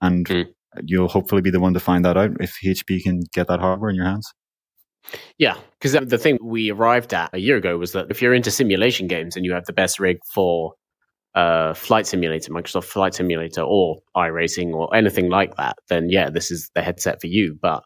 And 0.01 0.27
mm 0.27 0.47
you'll 0.83 1.09
hopefully 1.09 1.43
be 1.43 1.51
the 1.51 1.61
one 1.61 1.75
to 1.75 1.81
find 1.81 2.05
that 2.05 2.17
out 2.17 2.33
if 2.41 2.59
HP 2.65 3.03
can 3.03 3.23
get 3.33 3.49
that 3.49 3.61
hardware 3.61 3.91
in 3.91 3.97
your 3.97 4.07
hands. 4.07 4.33
Yeah, 5.39 5.57
because 5.79 5.93
the 5.93 6.19
thing 6.19 6.39
we 6.43 6.71
arrived 6.71 7.13
at 7.13 7.31
a 7.35 7.39
year 7.39 7.57
ago 7.57 7.77
was 7.77 7.93
that 7.93 8.07
if 8.11 8.23
you're 8.23 8.35
into 8.35 8.51
simulation 8.51 9.07
games 9.07 9.37
and 9.37 9.45
you 9.45 9.53
have 9.53 9.67
the 9.67 9.73
best 9.73 10.01
rig 10.01 10.19
for 10.33 10.73
uh, 11.35 11.75
Flight 11.75 12.07
Simulator, 12.07 12.51
Microsoft 12.53 12.85
Flight 12.85 13.15
Simulator, 13.15 13.61
or 13.61 13.99
iRacing, 14.17 14.73
or 14.73 14.95
anything 14.95 15.29
like 15.29 15.57
that, 15.57 15.77
then 15.89 16.09
yeah, 16.09 16.31
this 16.31 16.51
is 16.51 16.71
the 16.75 16.83
headset 16.83 17.21
for 17.21 17.27
you. 17.27 17.59
But 17.61 17.83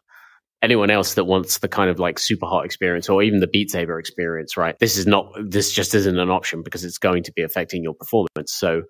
anyone 0.61 0.89
else 0.89 1.13
that 1.13 1.25
wants 1.25 1.59
the 1.59 1.67
kind 1.67 1.89
of 1.89 1.99
like 1.99 2.17
Superhot 2.17 2.65
experience 2.65 3.09
or 3.09 3.23
even 3.23 3.39
the 3.39 3.47
Beat 3.47 3.71
Saber 3.71 3.99
experience, 3.99 4.57
right? 4.57 4.77
This 4.79 4.97
is 4.97 5.07
not, 5.07 5.33
this 5.41 5.71
just 5.71 5.95
isn't 5.95 6.19
an 6.19 6.29
option 6.29 6.63
because 6.63 6.83
it's 6.83 6.97
going 6.97 7.23
to 7.23 7.31
be 7.31 7.41
affecting 7.41 7.83
your 7.83 7.93
performance. 7.93 8.53
So 8.53 8.83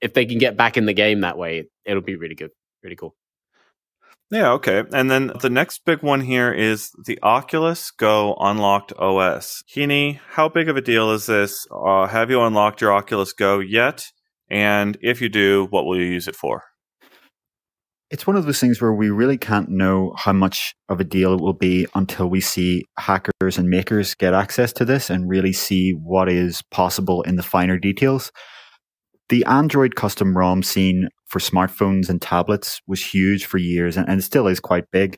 if 0.00 0.14
they 0.14 0.26
can 0.26 0.38
get 0.38 0.56
back 0.56 0.76
in 0.76 0.86
the 0.86 0.92
game 0.92 1.20
that 1.20 1.38
way, 1.38 1.64
it'll 1.84 2.02
be 2.02 2.16
really 2.16 2.34
good, 2.34 2.50
really 2.82 2.96
cool. 2.96 3.14
Yeah, 4.30 4.52
okay. 4.52 4.82
And 4.92 5.10
then 5.10 5.32
the 5.40 5.50
next 5.50 5.84
big 5.84 6.02
one 6.02 6.22
here 6.22 6.52
is 6.52 6.90
the 7.06 7.18
Oculus 7.22 7.90
Go 7.90 8.34
Unlocked 8.40 8.92
OS. 8.94 9.62
Heaney, 9.72 10.18
how 10.30 10.48
big 10.48 10.68
of 10.68 10.76
a 10.76 10.80
deal 10.80 11.12
is 11.12 11.26
this? 11.26 11.66
Uh, 11.70 12.06
have 12.06 12.30
you 12.30 12.40
unlocked 12.40 12.80
your 12.80 12.92
Oculus 12.92 13.32
Go 13.32 13.60
yet? 13.60 14.06
And 14.50 14.96
if 15.02 15.20
you 15.20 15.28
do, 15.28 15.66
what 15.70 15.84
will 15.84 15.98
you 15.98 16.06
use 16.06 16.26
it 16.26 16.36
for? 16.36 16.64
It's 18.14 18.28
one 18.28 18.36
of 18.36 18.46
those 18.46 18.60
things 18.60 18.80
where 18.80 18.92
we 18.92 19.10
really 19.10 19.36
can't 19.36 19.68
know 19.68 20.14
how 20.16 20.32
much 20.32 20.76
of 20.88 21.00
a 21.00 21.04
deal 21.04 21.34
it 21.34 21.40
will 21.40 21.52
be 21.52 21.88
until 21.96 22.30
we 22.30 22.40
see 22.40 22.84
hackers 22.96 23.58
and 23.58 23.68
makers 23.68 24.14
get 24.14 24.32
access 24.32 24.72
to 24.74 24.84
this 24.84 25.10
and 25.10 25.28
really 25.28 25.52
see 25.52 25.90
what 25.90 26.28
is 26.28 26.62
possible 26.70 27.22
in 27.22 27.34
the 27.34 27.42
finer 27.42 27.76
details. 27.76 28.30
The 29.30 29.44
Android 29.46 29.96
custom 29.96 30.38
ROM 30.38 30.62
scene 30.62 31.08
for 31.26 31.40
smartphones 31.40 32.08
and 32.08 32.22
tablets 32.22 32.80
was 32.86 33.04
huge 33.04 33.46
for 33.46 33.58
years 33.58 33.96
and, 33.96 34.08
and 34.08 34.22
still 34.22 34.46
is 34.46 34.60
quite 34.60 34.84
big 34.92 35.16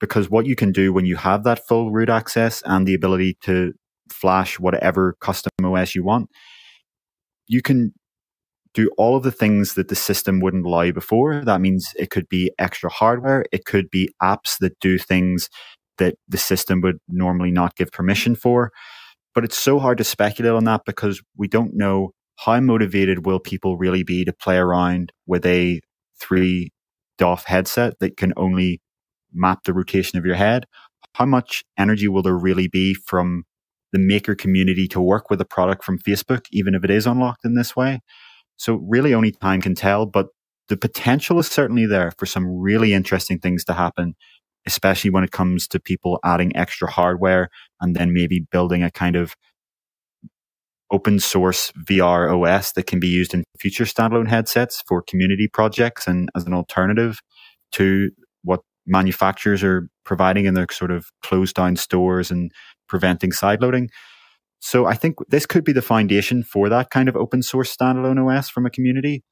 because 0.00 0.28
what 0.28 0.44
you 0.44 0.56
can 0.56 0.72
do 0.72 0.92
when 0.92 1.06
you 1.06 1.14
have 1.14 1.44
that 1.44 1.64
full 1.68 1.92
root 1.92 2.08
access 2.08 2.60
and 2.66 2.88
the 2.88 2.94
ability 2.94 3.38
to 3.42 3.72
flash 4.10 4.58
whatever 4.58 5.14
custom 5.20 5.52
OS 5.62 5.94
you 5.94 6.02
want, 6.02 6.28
you 7.46 7.62
can 7.62 7.92
do 8.74 8.90
all 8.96 9.16
of 9.16 9.22
the 9.22 9.32
things 9.32 9.74
that 9.74 9.88
the 9.88 9.94
system 9.94 10.40
wouldn't 10.40 10.64
allow 10.64 10.90
before. 10.92 11.44
That 11.44 11.60
means 11.60 11.92
it 11.96 12.10
could 12.10 12.28
be 12.28 12.50
extra 12.58 12.90
hardware, 12.90 13.44
it 13.52 13.64
could 13.64 13.90
be 13.90 14.08
apps 14.22 14.58
that 14.58 14.78
do 14.80 14.98
things 14.98 15.48
that 15.98 16.14
the 16.28 16.38
system 16.38 16.80
would 16.80 16.98
normally 17.08 17.50
not 17.50 17.76
give 17.76 17.92
permission 17.92 18.34
for. 18.34 18.72
But 19.34 19.44
it's 19.44 19.58
so 19.58 19.78
hard 19.78 19.98
to 19.98 20.04
speculate 20.04 20.52
on 20.52 20.64
that 20.64 20.82
because 20.84 21.22
we 21.36 21.48
don't 21.48 21.74
know 21.74 22.12
how 22.36 22.58
motivated 22.60 23.24
will 23.26 23.38
people 23.38 23.76
really 23.76 24.02
be 24.02 24.24
to 24.24 24.32
play 24.32 24.56
around 24.56 25.12
with 25.26 25.46
a 25.46 25.80
three 26.20 26.72
DOF 27.18 27.44
headset 27.44 27.98
that 28.00 28.16
can 28.16 28.32
only 28.36 28.80
map 29.32 29.64
the 29.64 29.72
rotation 29.72 30.18
of 30.18 30.26
your 30.26 30.34
head? 30.34 30.66
How 31.14 31.26
much 31.26 31.62
energy 31.78 32.08
will 32.08 32.22
there 32.22 32.36
really 32.36 32.68
be 32.68 32.94
from 32.94 33.44
the 33.92 33.98
maker 33.98 34.34
community 34.34 34.88
to 34.88 35.00
work 35.00 35.28
with 35.28 35.40
a 35.40 35.44
product 35.44 35.84
from 35.84 35.98
Facebook, 35.98 36.46
even 36.50 36.74
if 36.74 36.84
it 36.84 36.90
is 36.90 37.06
unlocked 37.06 37.44
in 37.44 37.54
this 37.54 37.76
way? 37.76 38.00
So 38.62 38.74
really 38.76 39.12
only 39.12 39.32
time 39.32 39.60
can 39.60 39.74
tell, 39.74 40.06
but 40.06 40.28
the 40.68 40.76
potential 40.76 41.40
is 41.40 41.48
certainly 41.48 41.84
there 41.84 42.12
for 42.16 42.26
some 42.26 42.46
really 42.46 42.94
interesting 42.94 43.40
things 43.40 43.64
to 43.64 43.72
happen, 43.72 44.14
especially 44.68 45.10
when 45.10 45.24
it 45.24 45.32
comes 45.32 45.66
to 45.66 45.80
people 45.80 46.20
adding 46.24 46.54
extra 46.54 46.88
hardware 46.88 47.48
and 47.80 47.96
then 47.96 48.14
maybe 48.14 48.46
building 48.52 48.84
a 48.84 48.90
kind 48.92 49.16
of 49.16 49.34
open 50.92 51.18
source 51.18 51.72
VR 51.88 52.30
OS 52.30 52.70
that 52.74 52.86
can 52.86 53.00
be 53.00 53.08
used 53.08 53.34
in 53.34 53.42
future 53.58 53.82
standalone 53.82 54.28
headsets 54.28 54.80
for 54.86 55.02
community 55.02 55.48
projects 55.52 56.06
and 56.06 56.28
as 56.36 56.44
an 56.44 56.54
alternative 56.54 57.18
to 57.72 58.10
what 58.44 58.60
manufacturers 58.86 59.64
are 59.64 59.88
providing 60.04 60.44
in 60.44 60.54
their 60.54 60.68
sort 60.70 60.92
of 60.92 61.06
closed 61.24 61.56
down 61.56 61.74
stores 61.74 62.30
and 62.30 62.52
preventing 62.86 63.32
sideloading. 63.32 63.88
So 64.64 64.86
I 64.86 64.94
think 64.94 65.16
this 65.28 65.44
could 65.44 65.64
be 65.64 65.72
the 65.72 65.82
foundation 65.82 66.44
for 66.44 66.68
that 66.68 66.90
kind 66.90 67.08
of 67.08 67.16
open 67.16 67.42
source 67.42 67.76
standalone 67.76 68.24
OS 68.24 68.48
from 68.48 68.64
a 68.64 68.70
community. 68.70 69.24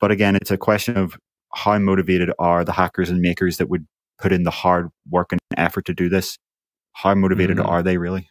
But 0.00 0.12
again, 0.12 0.36
it's 0.36 0.52
a 0.52 0.56
question 0.56 0.96
of 0.96 1.18
how 1.52 1.76
motivated 1.78 2.30
are 2.38 2.64
the 2.64 2.72
hackers 2.72 3.10
and 3.10 3.20
makers 3.20 3.56
that 3.56 3.68
would 3.68 3.84
put 4.20 4.32
in 4.32 4.44
the 4.44 4.52
hard 4.52 4.90
work 5.10 5.32
and 5.32 5.40
effort 5.56 5.86
to 5.86 5.94
do 5.94 6.08
this? 6.08 6.38
How 6.92 7.16
motivated 7.16 7.56
mm-hmm. 7.56 7.68
are 7.68 7.82
they 7.82 7.98
really? 7.98 8.28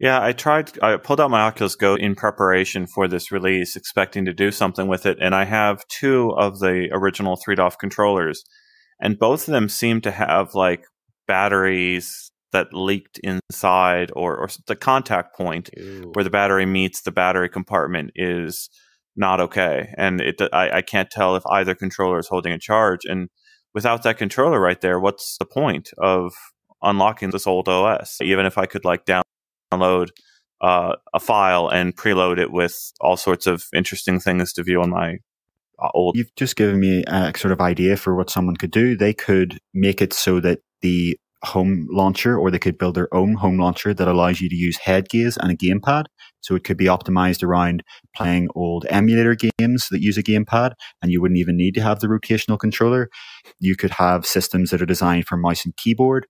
Yeah, 0.00 0.20
I 0.20 0.32
tried, 0.32 0.76
I 0.82 0.96
pulled 0.96 1.20
out 1.20 1.30
my 1.30 1.42
Oculus 1.42 1.76
Go 1.76 1.94
in 1.94 2.16
preparation 2.16 2.88
for 2.88 3.06
this 3.06 3.30
release, 3.30 3.76
expecting 3.76 4.24
to 4.24 4.34
do 4.34 4.50
something 4.50 4.88
with 4.88 5.06
it. 5.06 5.18
And 5.20 5.36
I 5.36 5.44
have 5.44 5.86
two 5.86 6.32
of 6.36 6.58
the 6.58 6.88
original 6.90 7.36
3DOF 7.36 7.78
controllers, 7.78 8.42
and 9.00 9.18
both 9.18 9.46
of 9.46 9.52
them 9.52 9.68
seem 9.68 10.00
to 10.00 10.10
have 10.10 10.56
like 10.56 10.84
batteries 11.28 12.27
that 12.52 12.72
leaked 12.72 13.18
inside 13.18 14.10
or, 14.14 14.36
or 14.36 14.48
the 14.66 14.76
contact 14.76 15.36
point 15.36 15.70
Ew. 15.76 16.10
where 16.14 16.24
the 16.24 16.30
battery 16.30 16.66
meets 16.66 17.02
the 17.02 17.12
battery 17.12 17.48
compartment 17.48 18.10
is 18.14 18.70
not 19.16 19.40
okay. 19.40 19.92
And 19.96 20.20
it, 20.20 20.40
I, 20.52 20.78
I 20.78 20.82
can't 20.82 21.10
tell 21.10 21.36
if 21.36 21.42
either 21.46 21.74
controller 21.74 22.18
is 22.18 22.28
holding 22.28 22.52
a 22.52 22.58
charge. 22.58 23.00
And 23.04 23.28
without 23.74 24.02
that 24.04 24.18
controller 24.18 24.60
right 24.60 24.80
there, 24.80 24.98
what's 24.98 25.36
the 25.38 25.44
point 25.44 25.90
of 25.98 26.32
unlocking 26.82 27.30
this 27.30 27.46
old 27.46 27.68
OS? 27.68 28.18
Even 28.22 28.46
if 28.46 28.56
I 28.56 28.66
could 28.66 28.84
like 28.84 29.04
download 29.04 30.10
uh, 30.60 30.94
a 31.12 31.20
file 31.20 31.68
and 31.68 31.96
preload 31.96 32.38
it 32.38 32.52
with 32.52 32.92
all 33.00 33.16
sorts 33.16 33.46
of 33.46 33.64
interesting 33.74 34.20
things 34.20 34.52
to 34.52 34.62
view 34.62 34.80
on 34.80 34.90
my 34.90 35.18
uh, 35.80 35.88
old. 35.94 36.16
You've 36.16 36.34
just 36.34 36.56
given 36.56 36.80
me 36.80 37.04
a 37.06 37.32
sort 37.36 37.52
of 37.52 37.60
idea 37.60 37.96
for 37.96 38.16
what 38.16 38.30
someone 38.30 38.56
could 38.56 38.70
do. 38.70 38.96
They 38.96 39.14
could 39.14 39.58
make 39.72 40.02
it 40.02 40.12
so 40.12 40.40
that 40.40 40.60
the 40.80 41.16
home 41.44 41.86
launcher 41.90 42.36
or 42.36 42.50
they 42.50 42.58
could 42.58 42.78
build 42.78 42.94
their 42.94 43.12
own 43.14 43.34
home 43.34 43.58
launcher 43.58 43.94
that 43.94 44.08
allows 44.08 44.40
you 44.40 44.48
to 44.48 44.56
use 44.56 44.76
head 44.78 45.08
gaze 45.08 45.36
and 45.36 45.52
a 45.52 45.56
gamepad. 45.56 46.04
So 46.40 46.54
it 46.54 46.64
could 46.64 46.76
be 46.76 46.86
optimized 46.86 47.42
around 47.42 47.82
playing 48.16 48.48
old 48.54 48.86
emulator 48.88 49.36
games 49.36 49.86
that 49.90 50.02
use 50.02 50.18
a 50.18 50.22
gamepad 50.22 50.72
and 51.00 51.12
you 51.12 51.20
wouldn't 51.20 51.38
even 51.38 51.56
need 51.56 51.74
to 51.74 51.82
have 51.82 52.00
the 52.00 52.08
rotational 52.08 52.58
controller. 52.58 53.08
You 53.60 53.76
could 53.76 53.92
have 53.92 54.26
systems 54.26 54.70
that 54.70 54.82
are 54.82 54.86
designed 54.86 55.26
for 55.26 55.36
mouse 55.36 55.64
and 55.64 55.76
keyboard. 55.76 56.26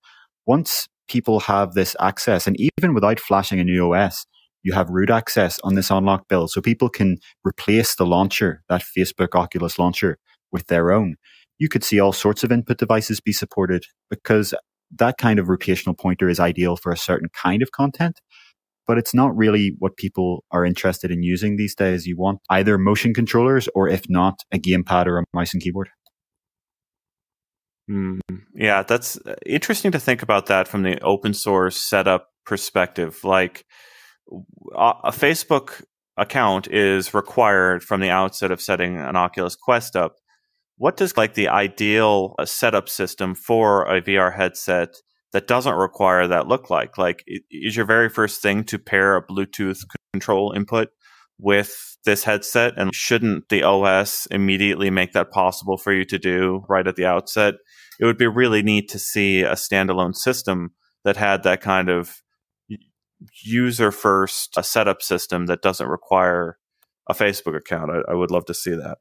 Once 0.46 0.88
people 1.08 1.40
have 1.40 1.72
this 1.72 1.96
access 2.00 2.46
and 2.46 2.56
even 2.58 2.94
without 2.94 3.20
flashing 3.20 3.60
a 3.60 3.64
new 3.64 3.94
OS, 3.94 4.26
you 4.62 4.72
have 4.72 4.90
root 4.90 5.08
access 5.08 5.58
on 5.64 5.74
this 5.74 5.90
unlock 5.90 6.28
build. 6.28 6.50
So 6.50 6.60
people 6.60 6.88
can 6.88 7.18
replace 7.44 7.94
the 7.94 8.06
launcher, 8.06 8.62
that 8.68 8.82
Facebook 8.82 9.34
Oculus 9.34 9.78
launcher 9.78 10.18
with 10.52 10.66
their 10.66 10.90
own. 10.90 11.16
You 11.58 11.68
could 11.68 11.84
see 11.84 11.98
all 11.98 12.12
sorts 12.12 12.44
of 12.44 12.52
input 12.52 12.78
devices 12.78 13.20
be 13.20 13.32
supported 13.32 13.84
because 14.10 14.54
that 14.96 15.18
kind 15.18 15.38
of 15.38 15.46
rotational 15.46 15.98
pointer 15.98 16.28
is 16.28 16.40
ideal 16.40 16.76
for 16.76 16.92
a 16.92 16.96
certain 16.96 17.28
kind 17.30 17.62
of 17.62 17.72
content, 17.72 18.20
but 18.86 18.98
it's 18.98 19.14
not 19.14 19.36
really 19.36 19.74
what 19.78 19.96
people 19.96 20.44
are 20.50 20.64
interested 20.64 21.10
in 21.10 21.22
using 21.22 21.56
these 21.56 21.74
days. 21.74 22.06
You 22.06 22.16
want 22.16 22.40
either 22.50 22.78
motion 22.78 23.12
controllers 23.12 23.68
or, 23.74 23.88
if 23.88 24.04
not, 24.08 24.40
a 24.52 24.58
gamepad 24.58 25.06
or 25.06 25.18
a 25.18 25.24
mouse 25.34 25.52
and 25.52 25.62
keyboard. 25.62 25.90
Mm, 27.90 28.20
yeah, 28.54 28.82
that's 28.82 29.16
uh, 29.18 29.34
interesting 29.46 29.92
to 29.92 29.98
think 29.98 30.22
about 30.22 30.46
that 30.46 30.68
from 30.68 30.82
the 30.82 31.00
open 31.02 31.32
source 31.32 31.76
setup 31.76 32.28
perspective. 32.44 33.20
Like 33.24 33.64
a 34.74 35.10
Facebook 35.10 35.82
account 36.18 36.68
is 36.68 37.14
required 37.14 37.82
from 37.82 38.00
the 38.00 38.10
outset 38.10 38.50
of 38.50 38.60
setting 38.60 38.98
an 38.98 39.16
Oculus 39.16 39.56
Quest 39.56 39.96
up 39.96 40.16
what 40.78 40.96
does 40.96 41.16
like 41.16 41.34
the 41.34 41.48
ideal 41.48 42.34
uh, 42.38 42.44
setup 42.46 42.88
system 42.88 43.34
for 43.34 43.84
a 43.84 44.00
VR 44.00 44.34
headset 44.34 44.94
that 45.32 45.46
doesn't 45.46 45.74
require 45.74 46.26
that 46.26 46.46
look 46.46 46.70
like? 46.70 46.96
Like, 46.96 47.24
is 47.50 47.76
your 47.76 47.84
very 47.84 48.08
first 48.08 48.40
thing 48.40 48.64
to 48.64 48.78
pair 48.78 49.16
a 49.16 49.26
Bluetooth 49.26 49.80
control 50.12 50.52
input 50.52 50.88
with 51.38 51.98
this 52.04 52.24
headset? 52.24 52.74
And 52.76 52.94
shouldn't 52.94 53.48
the 53.48 53.64
OS 53.64 54.26
immediately 54.30 54.88
make 54.88 55.12
that 55.12 55.32
possible 55.32 55.76
for 55.76 55.92
you 55.92 56.04
to 56.06 56.18
do 56.18 56.64
right 56.68 56.86
at 56.86 56.96
the 56.96 57.06
outset? 57.06 57.54
It 58.00 58.06
would 58.06 58.18
be 58.18 58.28
really 58.28 58.62
neat 58.62 58.88
to 58.90 58.98
see 59.00 59.42
a 59.42 59.54
standalone 59.54 60.14
system 60.14 60.70
that 61.04 61.16
had 61.16 61.42
that 61.42 61.60
kind 61.60 61.88
of 61.88 62.22
user 63.42 63.90
first 63.90 64.56
uh, 64.56 64.62
setup 64.62 65.02
system 65.02 65.46
that 65.46 65.60
doesn't 65.60 65.88
require 65.88 66.56
a 67.08 67.14
Facebook 67.14 67.56
account. 67.56 67.90
I, 67.90 68.12
I 68.12 68.14
would 68.14 68.30
love 68.30 68.44
to 68.46 68.54
see 68.54 68.70
that. 68.70 68.98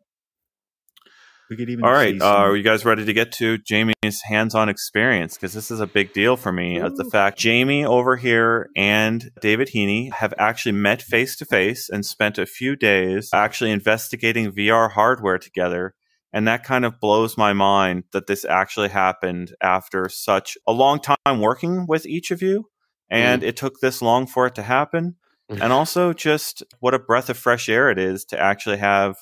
We 1.49 1.55
could 1.55 1.69
even. 1.69 1.85
All 1.85 1.91
right, 1.91 2.19
uh, 2.21 2.25
are 2.25 2.55
you 2.55 2.63
guys 2.63 2.83
ready 2.83 3.05
to 3.05 3.13
get 3.13 3.31
to 3.33 3.57
Jamie's 3.59 4.21
hands-on 4.25 4.69
experience? 4.69 5.35
Because 5.35 5.53
this 5.53 5.71
is 5.71 5.79
a 5.79 5.87
big 5.87 6.13
deal 6.13 6.35
for 6.35 6.51
me. 6.51 6.79
As 6.79 6.93
the 6.93 7.05
fact 7.05 7.37
Jamie 7.37 7.85
over 7.85 8.17
here 8.17 8.69
and 8.75 9.31
David 9.41 9.69
Heaney 9.69 10.11
have 10.11 10.33
actually 10.37 10.73
met 10.73 11.01
face 11.01 11.35
to 11.37 11.45
face 11.45 11.89
and 11.89 12.05
spent 12.05 12.37
a 12.37 12.45
few 12.45 12.75
days 12.75 13.29
actually 13.33 13.71
investigating 13.71 14.51
VR 14.51 14.91
hardware 14.91 15.37
together. 15.37 15.93
And 16.33 16.47
that 16.47 16.63
kind 16.63 16.83
of 16.83 16.99
blows 16.99 17.37
my 17.37 17.53
mind 17.53 18.03
that 18.11 18.27
this 18.27 18.43
actually 18.43 18.89
happened 18.89 19.55
after 19.61 20.09
such 20.09 20.57
a 20.67 20.73
long 20.73 20.99
time 20.99 21.39
working 21.39 21.85
with 21.87 22.05
each 22.05 22.31
of 22.31 22.41
you. 22.41 22.65
And 23.09 23.41
mm. 23.41 23.45
it 23.45 23.55
took 23.55 23.79
this 23.79 24.01
long 24.01 24.27
for 24.27 24.47
it 24.47 24.55
to 24.55 24.63
happen. 24.63 25.15
and 25.49 25.71
also 25.71 26.11
just 26.11 26.61
what 26.81 26.93
a 26.93 26.99
breath 26.99 27.29
of 27.29 27.37
fresh 27.37 27.69
air 27.69 27.89
it 27.89 27.97
is 27.97 28.25
to 28.25 28.37
actually 28.37 28.77
have 28.77 29.15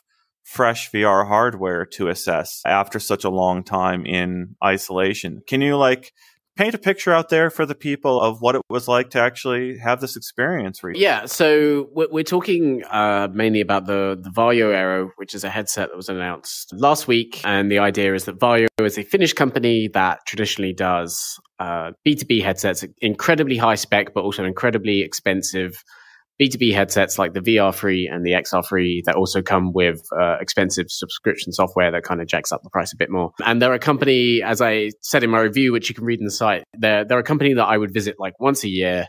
fresh 0.46 0.92
VR 0.92 1.28
hardware 1.28 1.86
to 1.86 2.08
assess 2.08 2.62
after 2.66 3.00
such 3.00 3.24
a 3.24 3.30
long 3.30 3.64
time 3.64 4.06
in 4.06 4.56
isolation. 4.64 5.42
Can 5.48 5.60
you 5.60 5.76
like 5.76 6.14
paint 6.56 6.74
a 6.74 6.78
picture 6.78 7.12
out 7.12 7.30
there 7.30 7.50
for 7.50 7.66
the 7.66 7.76
people 7.76 8.22
of 8.22 8.42
what 8.42 8.56
it 8.56 8.62
was 8.70 8.88
like 8.88 9.10
to 9.10 9.20
actually 9.20 9.78
have 9.80 10.00
this 10.00 10.16
experience? 10.16 10.80
Yeah, 10.94 11.26
so 11.26 11.90
we're 11.94 12.24
talking 12.24 12.84
uh, 12.86 13.28
mainly 13.34 13.60
about 13.60 13.88
the 13.88 14.18
the 14.22 14.30
Varjo 14.30 14.74
Aero, 14.74 15.12
which 15.18 15.34
is 15.34 15.44
a 15.44 15.50
headset 15.50 15.90
that 15.90 15.98
was 15.98 16.10
announced 16.10 16.74
last 16.74 17.08
week, 17.08 17.42
and 17.44 17.70
the 17.70 17.80
idea 17.80 18.14
is 18.14 18.26
that 18.26 18.40
Varjo 18.40 18.68
is 18.80 18.98
a 18.98 19.04
Finnish 19.04 19.34
company 19.34 19.90
that 19.94 20.20
traditionally 20.26 20.74
does 20.74 21.40
uh, 21.60 21.92
B2B 22.08 22.44
headsets, 22.44 22.86
incredibly 23.02 23.58
high 23.58 23.76
spec, 23.76 24.14
but 24.14 24.24
also 24.24 24.46
incredibly 24.46 25.02
expensive 25.02 25.84
B2B 26.42 26.74
headsets 26.74 27.18
like 27.18 27.34
the 27.34 27.40
VR3 27.40 28.14
and 28.14 28.26
the 28.26 28.32
XR3 28.32 29.04
that 29.06 29.16
also 29.16 29.42
come 29.42 29.72
with 29.72 30.02
uh, 30.20 30.38
expensive 30.42 30.88
subscription 30.90 31.54
software 31.54 31.92
that 31.92 32.04
kind 32.04 32.22
of 32.22 32.28
jacks 32.28 32.52
up 32.52 32.62
the 32.64 32.70
price 32.70 32.92
a 32.92 32.98
bit 32.98 33.10
more. 33.10 33.32
And 33.46 33.62
they're 33.62 33.74
a 33.74 33.80
company, 33.80 34.42
as 34.44 34.62
I 34.62 34.92
said 35.02 35.24
in 35.24 35.30
my 35.30 35.40
review, 35.40 35.72
which 35.72 35.88
you 35.88 35.96
can 35.96 36.04
read 36.04 36.20
in 36.20 36.26
the 36.26 36.32
site, 36.32 36.64
they're, 36.74 37.06
they're 37.06 37.20
a 37.20 37.24
company 37.24 37.54
that 37.54 37.64
I 37.64 37.78
would 37.78 37.94
visit 37.94 38.16
like 38.20 38.38
once 38.40 38.64
a 38.66 38.70
year, 38.70 39.08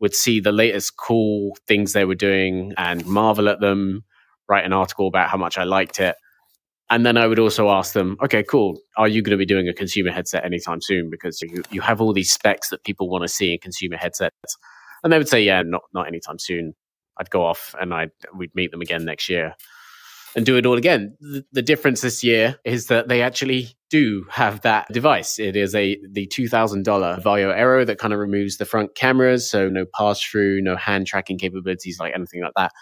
would 0.00 0.14
see 0.14 0.40
the 0.40 0.52
latest 0.52 0.96
cool 0.96 1.56
things 1.66 1.92
they 1.92 2.04
were 2.04 2.14
doing 2.14 2.74
and 2.76 3.04
marvel 3.06 3.48
at 3.48 3.60
them, 3.60 4.04
write 4.48 4.66
an 4.66 4.72
article 4.72 5.08
about 5.08 5.30
how 5.30 5.38
much 5.38 5.56
I 5.56 5.64
liked 5.64 6.00
it. 6.00 6.16
And 6.90 7.04
then 7.04 7.16
I 7.16 7.26
would 7.26 7.38
also 7.38 7.68
ask 7.70 7.92
them, 7.92 8.16
okay, 8.22 8.42
cool. 8.42 8.78
Are 8.96 9.08
you 9.08 9.22
going 9.22 9.32
to 9.32 9.36
be 9.36 9.44
doing 9.44 9.68
a 9.68 9.74
consumer 9.74 10.10
headset 10.10 10.44
anytime 10.44 10.80
soon? 10.80 11.10
Because 11.10 11.40
you, 11.42 11.62
you 11.70 11.80
have 11.80 12.00
all 12.00 12.12
these 12.12 12.32
specs 12.32 12.70
that 12.70 12.84
people 12.84 13.10
want 13.10 13.22
to 13.22 13.28
see 13.28 13.52
in 13.52 13.58
consumer 13.58 13.96
headsets 13.96 14.56
and 15.02 15.12
they 15.12 15.18
would 15.18 15.28
say, 15.28 15.42
yeah, 15.42 15.62
not 15.62 15.82
not 15.92 16.06
anytime 16.06 16.38
soon. 16.38 16.74
I'd 17.18 17.30
go 17.30 17.44
off 17.44 17.74
and 17.80 17.92
I'd 17.92 18.10
we'd 18.36 18.54
meet 18.54 18.70
them 18.70 18.80
again 18.80 19.04
next 19.04 19.28
year 19.28 19.54
and 20.36 20.46
do 20.46 20.56
it 20.56 20.66
all 20.66 20.76
again. 20.76 21.16
The, 21.20 21.44
the, 21.52 21.62
difference 21.62 22.00
this 22.00 22.22
year 22.22 22.58
is 22.64 22.86
that 22.86 23.08
they 23.08 23.22
actually 23.22 23.76
do 23.90 24.26
have 24.30 24.60
that 24.62 24.86
device. 24.92 25.38
It 25.38 25.56
is 25.56 25.74
a 25.74 25.98
the 26.10 26.26
two 26.26 26.48
thousand 26.48 26.84
dollar 26.84 27.18
Varjo 27.18 27.54
Aero 27.54 27.84
that 27.84 27.98
kind 27.98 28.12
of 28.12 28.20
removes 28.20 28.56
the 28.56 28.64
front 28.64 28.94
cameras, 28.94 29.50
so 29.50 29.68
no 29.68 29.84
pass 29.98 30.22
through, 30.22 30.62
no 30.62 30.76
hand 30.76 31.06
tracking 31.06 31.38
capabilities, 31.38 31.98
like 31.98 32.14
anything 32.14 32.42
like 32.42 32.52
that. 32.56 32.72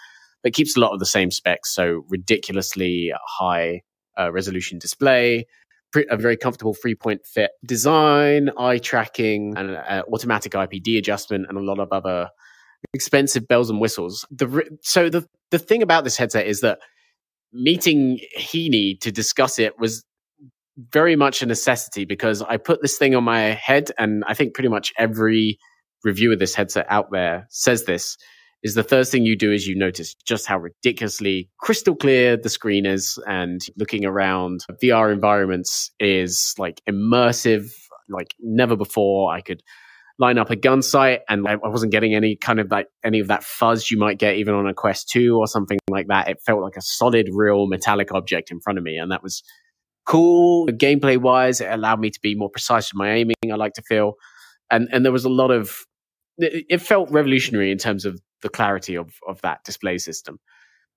But 0.43 0.53
keeps 0.53 0.77
a 0.77 0.79
lot 0.79 0.93
of 0.93 0.99
the 0.99 1.05
same 1.05 1.31
specs, 1.31 1.73
so 1.73 2.03
ridiculously 2.09 3.11
high 3.39 3.81
uh, 4.19 4.31
resolution 4.31 4.77
display, 4.79 5.47
a 6.09 6.17
very 6.17 6.37
comfortable 6.37 6.73
three 6.73 6.95
point 6.95 7.25
fit 7.25 7.51
design, 7.65 8.49
eye 8.57 8.77
tracking, 8.77 9.55
and 9.57 9.71
uh, 9.71 10.03
automatic 10.11 10.53
IPD 10.53 10.97
adjustment, 10.97 11.45
and 11.49 11.57
a 11.57 11.61
lot 11.61 11.79
of 11.79 11.89
other 11.91 12.29
expensive 12.93 13.47
bells 13.47 13.69
and 13.69 13.79
whistles. 13.79 14.25
The 14.31 14.77
so 14.81 15.09
the 15.09 15.27
the 15.51 15.59
thing 15.59 15.81
about 15.81 16.03
this 16.03 16.17
headset 16.17 16.47
is 16.47 16.61
that 16.61 16.79
meeting 17.53 18.19
Heaney 18.37 18.99
to 19.01 19.11
discuss 19.11 19.59
it 19.59 19.79
was 19.79 20.03
very 20.91 21.15
much 21.15 21.41
a 21.41 21.45
necessity 21.45 22.05
because 22.05 22.41
I 22.41 22.57
put 22.57 22.81
this 22.81 22.97
thing 22.97 23.15
on 23.15 23.23
my 23.23 23.39
head, 23.39 23.91
and 23.97 24.23
I 24.27 24.33
think 24.33 24.53
pretty 24.53 24.69
much 24.69 24.93
every 24.97 25.57
review 26.03 26.31
of 26.31 26.39
this 26.39 26.53
headset 26.53 26.85
out 26.89 27.11
there 27.11 27.47
says 27.49 27.85
this 27.85 28.17
is 28.63 28.73
the 28.73 28.83
first 28.83 29.11
thing 29.11 29.23
you 29.23 29.37
do 29.37 29.51
is 29.51 29.67
you 29.67 29.75
notice 29.75 30.15
just 30.25 30.47
how 30.47 30.57
ridiculously 30.57 31.49
crystal 31.59 31.95
clear 31.95 32.35
the 32.35 32.49
screen 32.49 32.85
is 32.85 33.19
and 33.27 33.61
looking 33.77 34.05
around 34.05 34.61
VR 34.83 35.13
environments 35.13 35.91
is 35.99 36.53
like 36.57 36.81
immersive 36.89 37.71
like 38.09 38.33
never 38.39 38.75
before 38.75 39.31
I 39.31 39.41
could 39.41 39.61
line 40.19 40.37
up 40.37 40.49
a 40.49 40.55
gun 40.55 40.81
sight 40.81 41.21
and 41.29 41.47
I 41.47 41.55
wasn't 41.57 41.91
getting 41.91 42.15
any 42.15 42.35
kind 42.35 42.59
of 42.59 42.71
like 42.71 42.87
any 43.03 43.19
of 43.19 43.27
that 43.27 43.43
fuzz 43.43 43.91
you 43.91 43.99
might 43.99 44.17
get 44.17 44.35
even 44.35 44.55
on 44.55 44.67
a 44.67 44.73
Quest 44.73 45.09
2 45.09 45.37
or 45.37 45.45
something 45.47 45.77
like 45.89 46.07
that. 46.07 46.27
It 46.27 46.41
felt 46.43 46.61
like 46.61 46.75
a 46.75 46.81
solid, 46.81 47.29
real 47.31 47.67
metallic 47.67 48.11
object 48.11 48.49
in 48.49 48.59
front 48.59 48.79
of 48.79 48.83
me. 48.83 48.97
And 48.97 49.11
that 49.11 49.21
was 49.21 49.43
cool. 50.05 50.67
Gameplay 50.67 51.17
wise, 51.17 51.61
it 51.61 51.69
allowed 51.69 51.99
me 51.99 52.09
to 52.09 52.19
be 52.21 52.33
more 52.33 52.49
precise 52.49 52.91
with 52.91 52.97
my 52.97 53.11
aiming, 53.11 53.35
I 53.51 53.55
like 53.55 53.73
to 53.73 53.83
feel. 53.83 54.13
And 54.71 54.89
and 54.91 55.05
there 55.05 55.11
was 55.11 55.25
a 55.25 55.29
lot 55.29 55.51
of 55.51 55.85
it 56.39 56.81
felt 56.81 57.09
revolutionary 57.09 57.71
in 57.71 57.77
terms 57.77 58.05
of 58.05 58.19
the 58.41 58.49
clarity 58.49 58.95
of 58.95 59.13
of 59.27 59.41
that 59.41 59.63
display 59.63 59.97
system. 59.97 60.39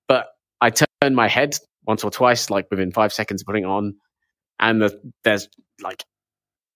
But 0.07 0.27
I 0.59 0.69
turned 0.69 1.15
my 1.15 1.27
head 1.27 1.55
once 1.85 2.03
or 2.03 2.11
twice, 2.11 2.49
like 2.49 2.67
within 2.69 2.91
five 2.91 3.11
seconds 3.11 3.41
of 3.41 3.47
putting 3.47 3.65
on, 3.65 3.95
and 4.59 4.81
the, 4.81 4.99
there's 5.23 5.47
like 5.81 6.03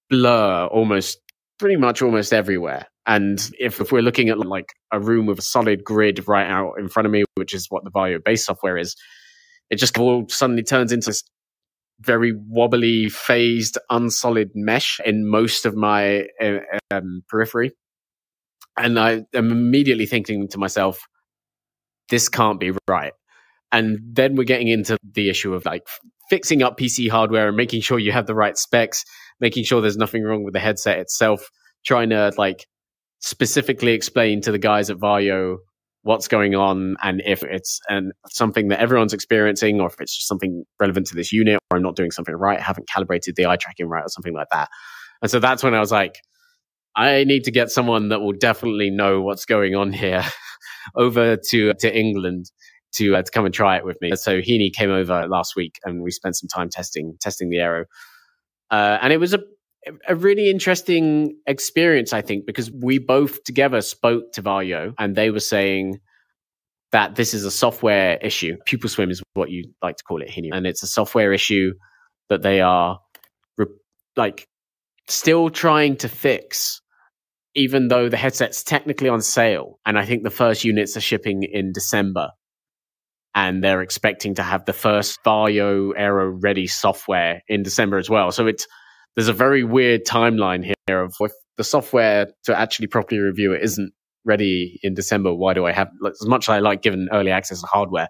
blur 0.09 0.65
almost 0.65 1.19
pretty 1.59 1.75
much 1.75 2.01
almost 2.01 2.33
everywhere. 2.33 2.87
And 3.05 3.39
if, 3.59 3.79
if 3.79 3.91
we're 3.91 4.01
looking 4.01 4.29
at 4.29 4.39
like 4.39 4.73
a 4.91 4.99
room 4.99 5.27
with 5.27 5.39
a 5.39 5.43
solid 5.43 5.83
grid 5.83 6.27
right 6.27 6.49
out 6.49 6.73
in 6.79 6.89
front 6.89 7.05
of 7.05 7.11
me, 7.11 7.23
which 7.35 7.53
is 7.53 7.67
what 7.69 7.83
the 7.83 7.91
Varjo 7.91 8.23
base 8.23 8.45
software 8.45 8.77
is, 8.77 8.95
it 9.69 9.75
just 9.75 9.97
all 9.97 10.25
suddenly 10.27 10.63
turns 10.63 10.91
into 10.91 11.09
this 11.09 11.23
very 12.01 12.33
wobbly, 12.47 13.09
phased, 13.09 13.77
unsolid 13.89 14.51
mesh 14.53 14.99
in 15.05 15.29
most 15.29 15.65
of 15.65 15.75
my 15.75 16.25
uh, 16.41 16.57
um, 16.91 17.23
periphery 17.29 17.71
and 18.77 18.99
I 18.99 19.23
am 19.33 19.51
immediately 19.51 20.05
thinking 20.05 20.47
to 20.49 20.57
myself, 20.57 21.05
this 22.09 22.29
can't 22.29 22.59
be 22.59 22.71
right. 22.87 23.13
And 23.71 23.99
then 24.13 24.35
we're 24.35 24.43
getting 24.43 24.67
into 24.67 24.97
the 25.13 25.29
issue 25.29 25.53
of 25.53 25.65
like 25.65 25.87
fixing 26.29 26.63
up 26.63 26.77
PC 26.77 27.09
hardware 27.09 27.47
and 27.47 27.57
making 27.57 27.81
sure 27.81 27.99
you 27.99 28.11
have 28.11 28.27
the 28.27 28.35
right 28.35 28.57
specs, 28.57 29.03
making 29.39 29.63
sure 29.63 29.81
there's 29.81 29.97
nothing 29.97 30.23
wrong 30.23 30.43
with 30.43 30.53
the 30.53 30.59
headset 30.59 30.99
itself, 30.99 31.49
trying 31.85 32.09
to 32.09 32.31
like 32.37 32.65
specifically 33.19 33.93
explain 33.93 34.41
to 34.41 34.51
the 34.51 34.59
guys 34.59 34.89
at 34.89 34.97
Varjo 34.97 35.57
what's 36.03 36.27
going 36.27 36.53
on 36.53 36.95
and 37.01 37.19
if 37.25 37.41
it's 37.41 37.79
an, 37.89 38.11
something 38.27 38.67
that 38.67 38.79
everyone's 38.79 39.13
experiencing 39.13 39.81
or 39.81 39.87
if 39.87 39.99
it's 39.99 40.15
just 40.15 40.27
something 40.27 40.63
relevant 40.79 41.07
to 41.07 41.15
this 41.15 41.33
unit 41.33 41.57
or 41.71 41.77
I'm 41.77 41.83
not 41.83 41.95
doing 41.95 42.11
something 42.11 42.35
right, 42.35 42.59
I 42.59 42.61
haven't 42.61 42.87
calibrated 42.87 43.35
the 43.35 43.47
eye 43.47 43.55
tracking 43.55 43.87
right 43.87 44.03
or 44.03 44.09
something 44.09 44.33
like 44.33 44.49
that. 44.51 44.69
And 45.23 45.31
so 45.31 45.39
that's 45.39 45.63
when 45.63 45.73
I 45.73 45.79
was 45.79 45.91
like, 45.91 46.21
I 46.95 47.23
need 47.25 47.43
to 47.45 47.51
get 47.51 47.69
someone 47.69 48.09
that 48.09 48.21
will 48.21 48.33
definitely 48.33 48.89
know 48.89 49.21
what's 49.21 49.45
going 49.45 49.75
on 49.75 49.91
here 49.91 50.23
over 50.95 51.37
to 51.49 51.73
to 51.73 51.97
England 51.97 52.51
to 52.93 53.15
uh, 53.15 53.21
to 53.21 53.31
come 53.31 53.45
and 53.45 53.53
try 53.53 53.77
it 53.77 53.85
with 53.85 53.97
me. 54.01 54.15
So 54.15 54.39
Heaney 54.39 54.73
came 54.73 54.91
over 54.91 55.27
last 55.27 55.55
week 55.55 55.79
and 55.83 56.01
we 56.01 56.11
spent 56.11 56.35
some 56.37 56.47
time 56.47 56.69
testing 56.69 57.17
testing 57.19 57.49
the 57.49 57.59
Aero, 57.59 57.85
uh, 58.71 58.97
and 59.01 59.11
it 59.11 59.17
was 59.17 59.33
a 59.33 59.39
a 60.07 60.15
really 60.15 60.49
interesting 60.49 61.37
experience, 61.45 62.11
I 62.11 62.21
think, 62.21 62.45
because 62.45 62.71
we 62.71 62.97
both 62.97 63.43
together 63.43 63.81
spoke 63.81 64.31
to 64.33 64.41
Varjo 64.41 64.93
and 64.97 65.15
they 65.15 65.29
were 65.29 65.39
saying 65.39 65.99
that 66.91 67.15
this 67.15 67.33
is 67.33 67.45
a 67.45 67.51
software 67.51 68.17
issue. 68.17 68.55
Pupil 68.65 68.89
swim 68.89 69.11
is 69.11 69.21
what 69.33 69.51
you 69.51 69.71
like 69.83 69.97
to 69.97 70.03
call 70.03 70.21
it, 70.21 70.29
Heaney, 70.29 70.49
and 70.51 70.65
it's 70.65 70.81
a 70.81 70.87
software 70.87 71.33
issue 71.33 71.73
that 72.29 72.41
they 72.41 72.61
are 72.61 72.99
re- 73.57 73.67
like 74.15 74.47
still 75.07 75.49
trying 75.49 75.97
to 75.97 76.09
fix 76.09 76.81
even 77.55 77.87
though 77.87 78.09
the 78.09 78.17
headset's 78.17 78.63
technically 78.63 79.09
on 79.09 79.21
sale 79.21 79.79
and 79.85 79.97
i 79.97 80.05
think 80.05 80.23
the 80.23 80.29
first 80.29 80.63
units 80.63 80.95
are 80.95 81.01
shipping 81.01 81.43
in 81.43 81.71
december 81.71 82.29
and 83.35 83.61
they're 83.61 83.81
expecting 83.81 84.33
to 84.35 84.41
have 84.41 84.65
the 84.65 84.73
first 84.73 85.19
Varjo 85.25 85.91
Aero 85.95 86.29
ready 86.41 86.67
software 86.67 87.43
in 87.49 87.63
December 87.63 87.97
as 87.97 88.09
well. 88.09 88.31
So 88.31 88.47
it's 88.47 88.65
there's 89.15 89.27
a 89.27 89.33
very 89.33 89.63
weird 89.63 90.05
timeline 90.05 90.63
here 90.63 91.01
of 91.01 91.13
if 91.19 91.33
the 91.57 91.63
software 91.63 92.27
to 92.45 92.57
actually 92.57 92.87
properly 92.87 93.19
review 93.19 93.53
it 93.53 93.61
isn't 93.61 93.93
ready 94.23 94.79
in 94.81 94.93
December. 94.93 95.33
Why 95.33 95.53
do 95.53 95.65
I 95.65 95.73
have 95.73 95.89
as 96.07 96.25
much 96.25 96.45
as 96.45 96.49
I 96.49 96.59
like 96.59 96.81
given 96.81 97.09
early 97.11 97.31
access 97.31 97.59
to 97.61 97.67
hardware? 97.67 98.07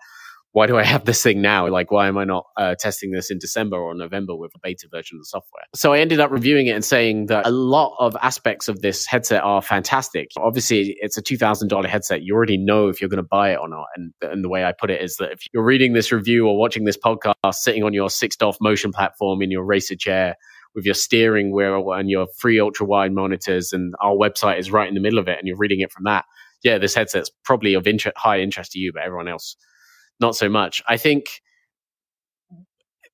Why 0.56 0.68
do 0.68 0.78
I 0.78 0.86
have 0.86 1.04
this 1.04 1.22
thing 1.22 1.42
now? 1.42 1.68
Like, 1.68 1.92
why 1.92 2.08
am 2.08 2.18
I 2.18 2.24
not 2.24 2.46
uh, 2.56 2.76
testing 2.76 3.12
this 3.12 3.30
in 3.30 3.40
December 3.40 3.76
or 3.76 3.94
November 3.94 4.38
with 4.38 4.54
a 4.56 4.60
beta 4.64 4.88
version 4.90 5.18
of 5.18 5.24
the 5.24 5.26
software? 5.26 5.66
So 5.76 5.92
I 5.92 6.00
ended 6.00 6.22
up 6.22 6.32
reviewing 6.32 6.68
it 6.68 6.72
and 6.72 6.86
saying 6.86 7.26
that 7.26 7.46
a 7.46 7.52
lot 7.52 7.94
of 8.00 8.16
aspects 8.22 8.70
of 8.70 8.82
this 8.82 9.06
headset 9.06 9.44
are 9.44 9.62
fantastic. 9.62 10.30
Obviously, 10.38 10.96
it's 11.02 11.18
a 11.18 11.22
$2,000 11.22 11.86
headset. 11.86 12.22
You 12.22 12.36
already 12.36 12.56
know 12.56 12.88
if 12.88 13.02
you're 13.02 13.10
going 13.10 13.22
to 13.22 13.28
buy 13.30 13.52
it 13.52 13.58
or 13.58 13.68
not. 13.68 13.88
And, 13.98 14.14
and 14.22 14.46
the 14.46 14.48
way 14.48 14.64
I 14.64 14.72
put 14.72 14.90
it 14.90 15.02
is 15.02 15.18
that 15.18 15.34
if 15.34 15.42
you're 15.54 15.62
reading 15.62 15.92
this 15.92 16.14
review 16.14 16.48
or 16.48 16.58
watching 16.58 16.86
this 16.86 16.98
podcast 16.98 17.56
sitting 17.56 17.84
on 17.84 17.94
your 17.94 18.08
6DoF 18.08 18.56
motion 18.62 18.94
platform 18.94 19.42
in 19.42 19.52
your 19.52 19.66
racer 19.66 19.98
chair, 19.98 20.36
with 20.74 20.86
your 20.86 20.96
steering 20.96 21.54
wheel 21.54 21.92
and 21.92 22.10
your 22.10 22.28
free 22.38 22.62
ultra 22.62 22.86
wide 22.86 23.12
monitors, 23.12 23.74
and 23.74 23.94
our 24.02 24.14
website 24.14 24.58
is 24.58 24.72
right 24.72 24.88
in 24.88 24.94
the 24.94 25.02
middle 25.02 25.20
of 25.20 25.28
it, 25.28 25.38
and 25.38 25.50
you're 25.50 25.58
reading 25.58 25.82
it 25.82 25.92
from 25.92 26.06
that. 26.06 26.24
Yeah, 26.64 26.78
this 26.78 26.96
headset's 26.96 27.30
probably 27.44 27.74
of 27.74 27.86
inter- 27.88 28.14
high 28.16 28.40
interest 28.40 28.72
to 28.72 28.80
you, 28.80 28.94
but 28.94 29.04
everyone 29.04 29.28
else 29.28 29.58
not 30.20 30.36
so 30.36 30.50
much. 30.50 30.82
I 30.88 30.98
think 30.98 31.26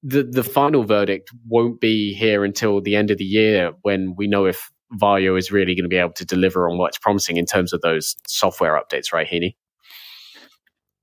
the 0.04 0.24
the 0.24 0.43
final 0.43 0.84
verdict 0.84 1.30
won't 1.47 1.80
be 1.80 2.14
here 2.14 2.43
until 2.43 2.82
the 2.82 2.95
end 2.95 3.12
of 3.12 3.18
the 3.18 3.26
year 3.26 3.74
when 3.84 4.16
we 4.18 4.28
know 4.28 4.45
if 4.45 4.72
Varjo 4.99 5.38
is 5.38 5.52
really 5.52 5.74
going 5.76 5.84
to 5.84 5.89
be 5.89 5.97
able 5.97 6.14
to 6.14 6.26
deliver 6.26 6.70
on 6.70 6.78
what's 6.78 6.97
promising 6.97 7.38
in 7.38 7.45
terms 7.45 7.72
of 7.72 7.82
those 7.82 8.16
software 8.28 8.80
updates, 8.80 9.14
right, 9.14 9.28
Heaney? 9.28 9.56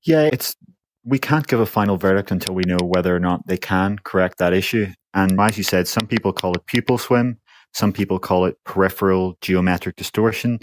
Yeah, 0.03 0.29
it's 0.31 0.55
we 1.03 1.17
can't 1.17 1.47
give 1.47 1.59
a 1.59 1.65
final 1.65 1.97
verdict 1.97 2.31
until 2.31 2.53
we 2.53 2.63
know 2.65 2.77
whether 2.81 3.15
or 3.15 3.19
not 3.19 3.47
they 3.47 3.57
can 3.57 3.97
correct 4.03 4.37
that 4.37 4.53
issue. 4.53 4.87
And 5.13 5.39
as 5.39 5.57
you 5.57 5.63
said, 5.63 5.87
some 5.87 6.05
people 6.05 6.33
call 6.33 6.53
it 6.53 6.65
pupil 6.67 6.97
swim, 6.97 7.39
some 7.73 7.93
people 7.93 8.19
call 8.19 8.45
it 8.45 8.57
peripheral 8.63 9.37
geometric 9.41 9.95
distortion. 9.95 10.59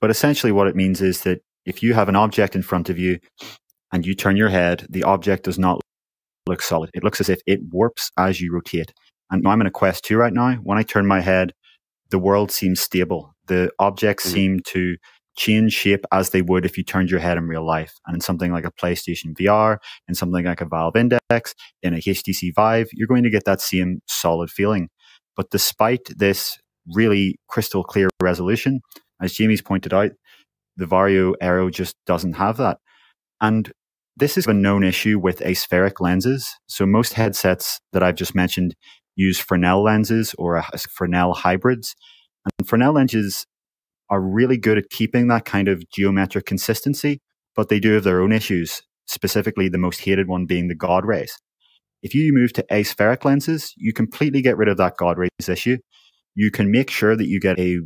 But 0.00 0.10
essentially, 0.10 0.52
what 0.52 0.66
it 0.66 0.76
means 0.76 1.00
is 1.00 1.22
that 1.22 1.40
if 1.64 1.82
you 1.82 1.94
have 1.94 2.08
an 2.08 2.16
object 2.16 2.54
in 2.56 2.62
front 2.62 2.88
of 2.88 2.98
you 2.98 3.18
and 3.92 4.06
you 4.06 4.14
turn 4.14 4.36
your 4.36 4.48
head, 4.48 4.86
the 4.90 5.04
object 5.04 5.44
does 5.44 5.58
not 5.58 5.80
look 6.46 6.62
solid. 6.62 6.90
It 6.94 7.04
looks 7.04 7.20
as 7.20 7.28
if 7.28 7.40
it 7.46 7.60
warps 7.70 8.10
as 8.16 8.40
you 8.40 8.52
rotate. 8.52 8.92
And 9.30 9.46
I'm 9.46 9.60
in 9.60 9.66
a 9.66 9.70
Quest 9.70 10.04
2 10.04 10.16
right 10.16 10.32
now. 10.32 10.54
When 10.62 10.78
I 10.78 10.82
turn 10.82 11.06
my 11.06 11.20
head, 11.20 11.52
the 12.10 12.18
world 12.18 12.52
seems 12.52 12.80
stable. 12.80 13.34
The 13.48 13.70
objects 13.78 14.28
mm. 14.28 14.32
seem 14.32 14.60
to 14.68 14.96
change 15.36 15.72
shape 15.72 16.04
as 16.12 16.30
they 16.30 16.42
would 16.42 16.64
if 16.64 16.78
you 16.78 16.84
turned 16.84 17.10
your 17.10 17.20
head 17.20 17.36
in 17.36 17.46
real 17.46 17.66
life. 17.66 17.92
And 18.06 18.16
in 18.16 18.20
something 18.20 18.52
like 18.52 18.64
a 18.64 18.72
PlayStation 18.72 19.36
VR, 19.38 19.78
in 20.08 20.14
something 20.14 20.44
like 20.44 20.60
a 20.60 20.66
Valve 20.66 20.96
Index, 20.96 21.54
in 21.82 21.94
a 21.94 21.98
HTC 21.98 22.54
Vive, 22.54 22.88
you're 22.92 23.08
going 23.08 23.24
to 23.24 23.30
get 23.30 23.44
that 23.44 23.60
same 23.60 24.00
solid 24.06 24.50
feeling. 24.50 24.88
But 25.36 25.50
despite 25.50 26.08
this 26.16 26.58
really 26.94 27.38
crystal 27.48 27.84
clear 27.84 28.08
resolution, 28.22 28.80
as 29.20 29.34
Jamie's 29.34 29.62
pointed 29.62 29.92
out, 29.92 30.12
the 30.76 30.86
Varjo 30.86 31.34
Aero 31.40 31.70
just 31.70 31.96
doesn't 32.06 32.34
have 32.34 32.56
that. 32.58 32.78
And 33.40 33.70
this 34.16 34.38
is 34.38 34.46
a 34.46 34.54
known 34.54 34.82
issue 34.82 35.18
with 35.18 35.40
aspheric 35.40 36.00
lenses. 36.00 36.48
So 36.68 36.86
most 36.86 37.14
headsets 37.14 37.80
that 37.92 38.02
I've 38.02 38.14
just 38.14 38.34
mentioned 38.34 38.74
use 39.14 39.38
Fresnel 39.38 39.82
lenses 39.82 40.34
or 40.38 40.62
Fresnel 40.90 41.34
hybrids. 41.34 41.94
And 42.58 42.68
Fresnel 42.68 42.94
lenses 42.94 43.46
are 44.08 44.20
really 44.20 44.56
good 44.56 44.78
at 44.78 44.90
keeping 44.90 45.28
that 45.28 45.44
kind 45.44 45.68
of 45.68 45.88
geometric 45.90 46.46
consistency, 46.46 47.20
but 47.54 47.68
they 47.68 47.80
do 47.80 47.92
have 47.92 48.04
their 48.04 48.22
own 48.22 48.32
issues, 48.32 48.82
specifically 49.06 49.68
the 49.68 49.78
most 49.78 50.00
hated 50.00 50.28
one 50.28 50.46
being 50.46 50.68
the 50.68 50.74
God 50.74 51.04
rays. 51.04 51.36
If 52.02 52.14
you 52.14 52.32
move 52.32 52.52
to 52.54 52.64
aspheric 52.70 53.24
lenses, 53.24 53.72
you 53.76 53.92
completely 53.92 54.42
get 54.42 54.56
rid 54.56 54.68
of 54.68 54.76
that 54.76 54.96
God 54.96 55.18
rays 55.18 55.30
issue. 55.48 55.78
You 56.34 56.50
can 56.50 56.70
make 56.70 56.90
sure 56.90 57.16
that 57.16 57.26
you 57.26 57.40
get 57.40 57.58
a 57.58 57.80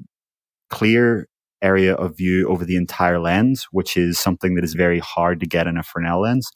clear 0.69 1.27
area 1.63 1.95
of 1.95 2.17
view 2.17 2.49
over 2.49 2.65
the 2.65 2.77
entire 2.77 3.19
lens, 3.19 3.67
which 3.71 3.97
is 3.97 4.19
something 4.19 4.55
that 4.55 4.65
is 4.65 4.75
very 4.75 4.99
hard 4.99 5.41
to 5.41 5.47
get 5.47 5.67
in 5.67 5.77
a 5.77 5.83
Fresnel 5.83 6.23
lens. 6.23 6.51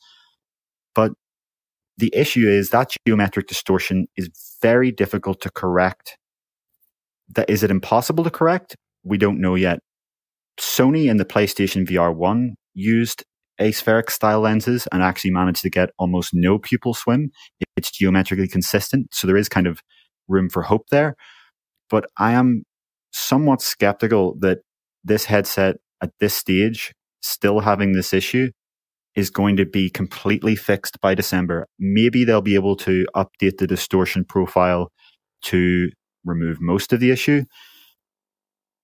But 0.95 1.13
the 1.99 2.11
issue 2.15 2.49
is 2.49 2.71
that 2.71 2.95
geometric 3.07 3.47
distortion 3.47 4.07
is 4.17 4.31
very 4.61 4.91
difficult 4.91 5.41
to 5.43 5.51
correct. 5.51 6.19
That 7.35 7.49
is 7.49 7.63
it 7.63 7.71
impossible 7.71 8.25
to 8.25 8.31
correct? 8.31 8.77
We 9.05 9.19
don't 9.19 9.41
know 9.41 9.55
yet. 9.55 9.81
Sony 10.59 11.11
in 11.11 11.17
the 11.17 11.25
PlayStation 11.25 11.87
VR 11.87 12.15
1 12.15 12.55
used 12.75 13.25
aspheric 13.61 14.11
style 14.11 14.41
lenses 14.41 14.89
and 14.93 15.03
actually 15.03 15.31
managed 15.31 15.63
to 15.63 15.71
get 15.71 15.91
almost 15.99 16.31
no 16.33 16.59
pupil 16.59 16.95
swim. 16.95 17.31
It's 17.77 17.91
geometrically 17.91 18.49
consistent, 18.49 19.09
so 19.13 19.27
there 19.27 19.37
is 19.37 19.49
kind 19.49 19.67
of 19.67 19.81
room 20.29 20.49
for 20.49 20.63
hope 20.63 20.89
there. 20.91 21.17
But 21.91 22.07
I 22.19 22.33
am 22.33 22.65
somewhat 23.13 23.63
skeptical 23.63 24.37
that 24.41 24.59
this 25.05 25.27
headset 25.27 25.77
at 26.03 26.11
this 26.21 26.35
stage, 26.35 26.93
still 27.21 27.61
having 27.61 27.93
this 27.93 28.13
issue, 28.13 28.51
is 29.15 29.31
going 29.31 29.57
to 29.57 29.67
be 29.67 29.91
completely 29.91 30.57
fixed 30.57 31.01
by 31.01 31.15
December. 31.15 31.67
Maybe 31.79 32.25
they'll 32.25 32.41
be 32.43 32.57
able 32.57 32.77
to 32.79 33.07
update 33.15 33.59
the 33.59 33.67
distortion 33.67 34.25
profile 34.25 34.91
to 35.43 35.91
remove 36.25 36.61
most 36.61 36.93
of 36.93 37.01
the 37.01 37.11
issue. 37.11 37.45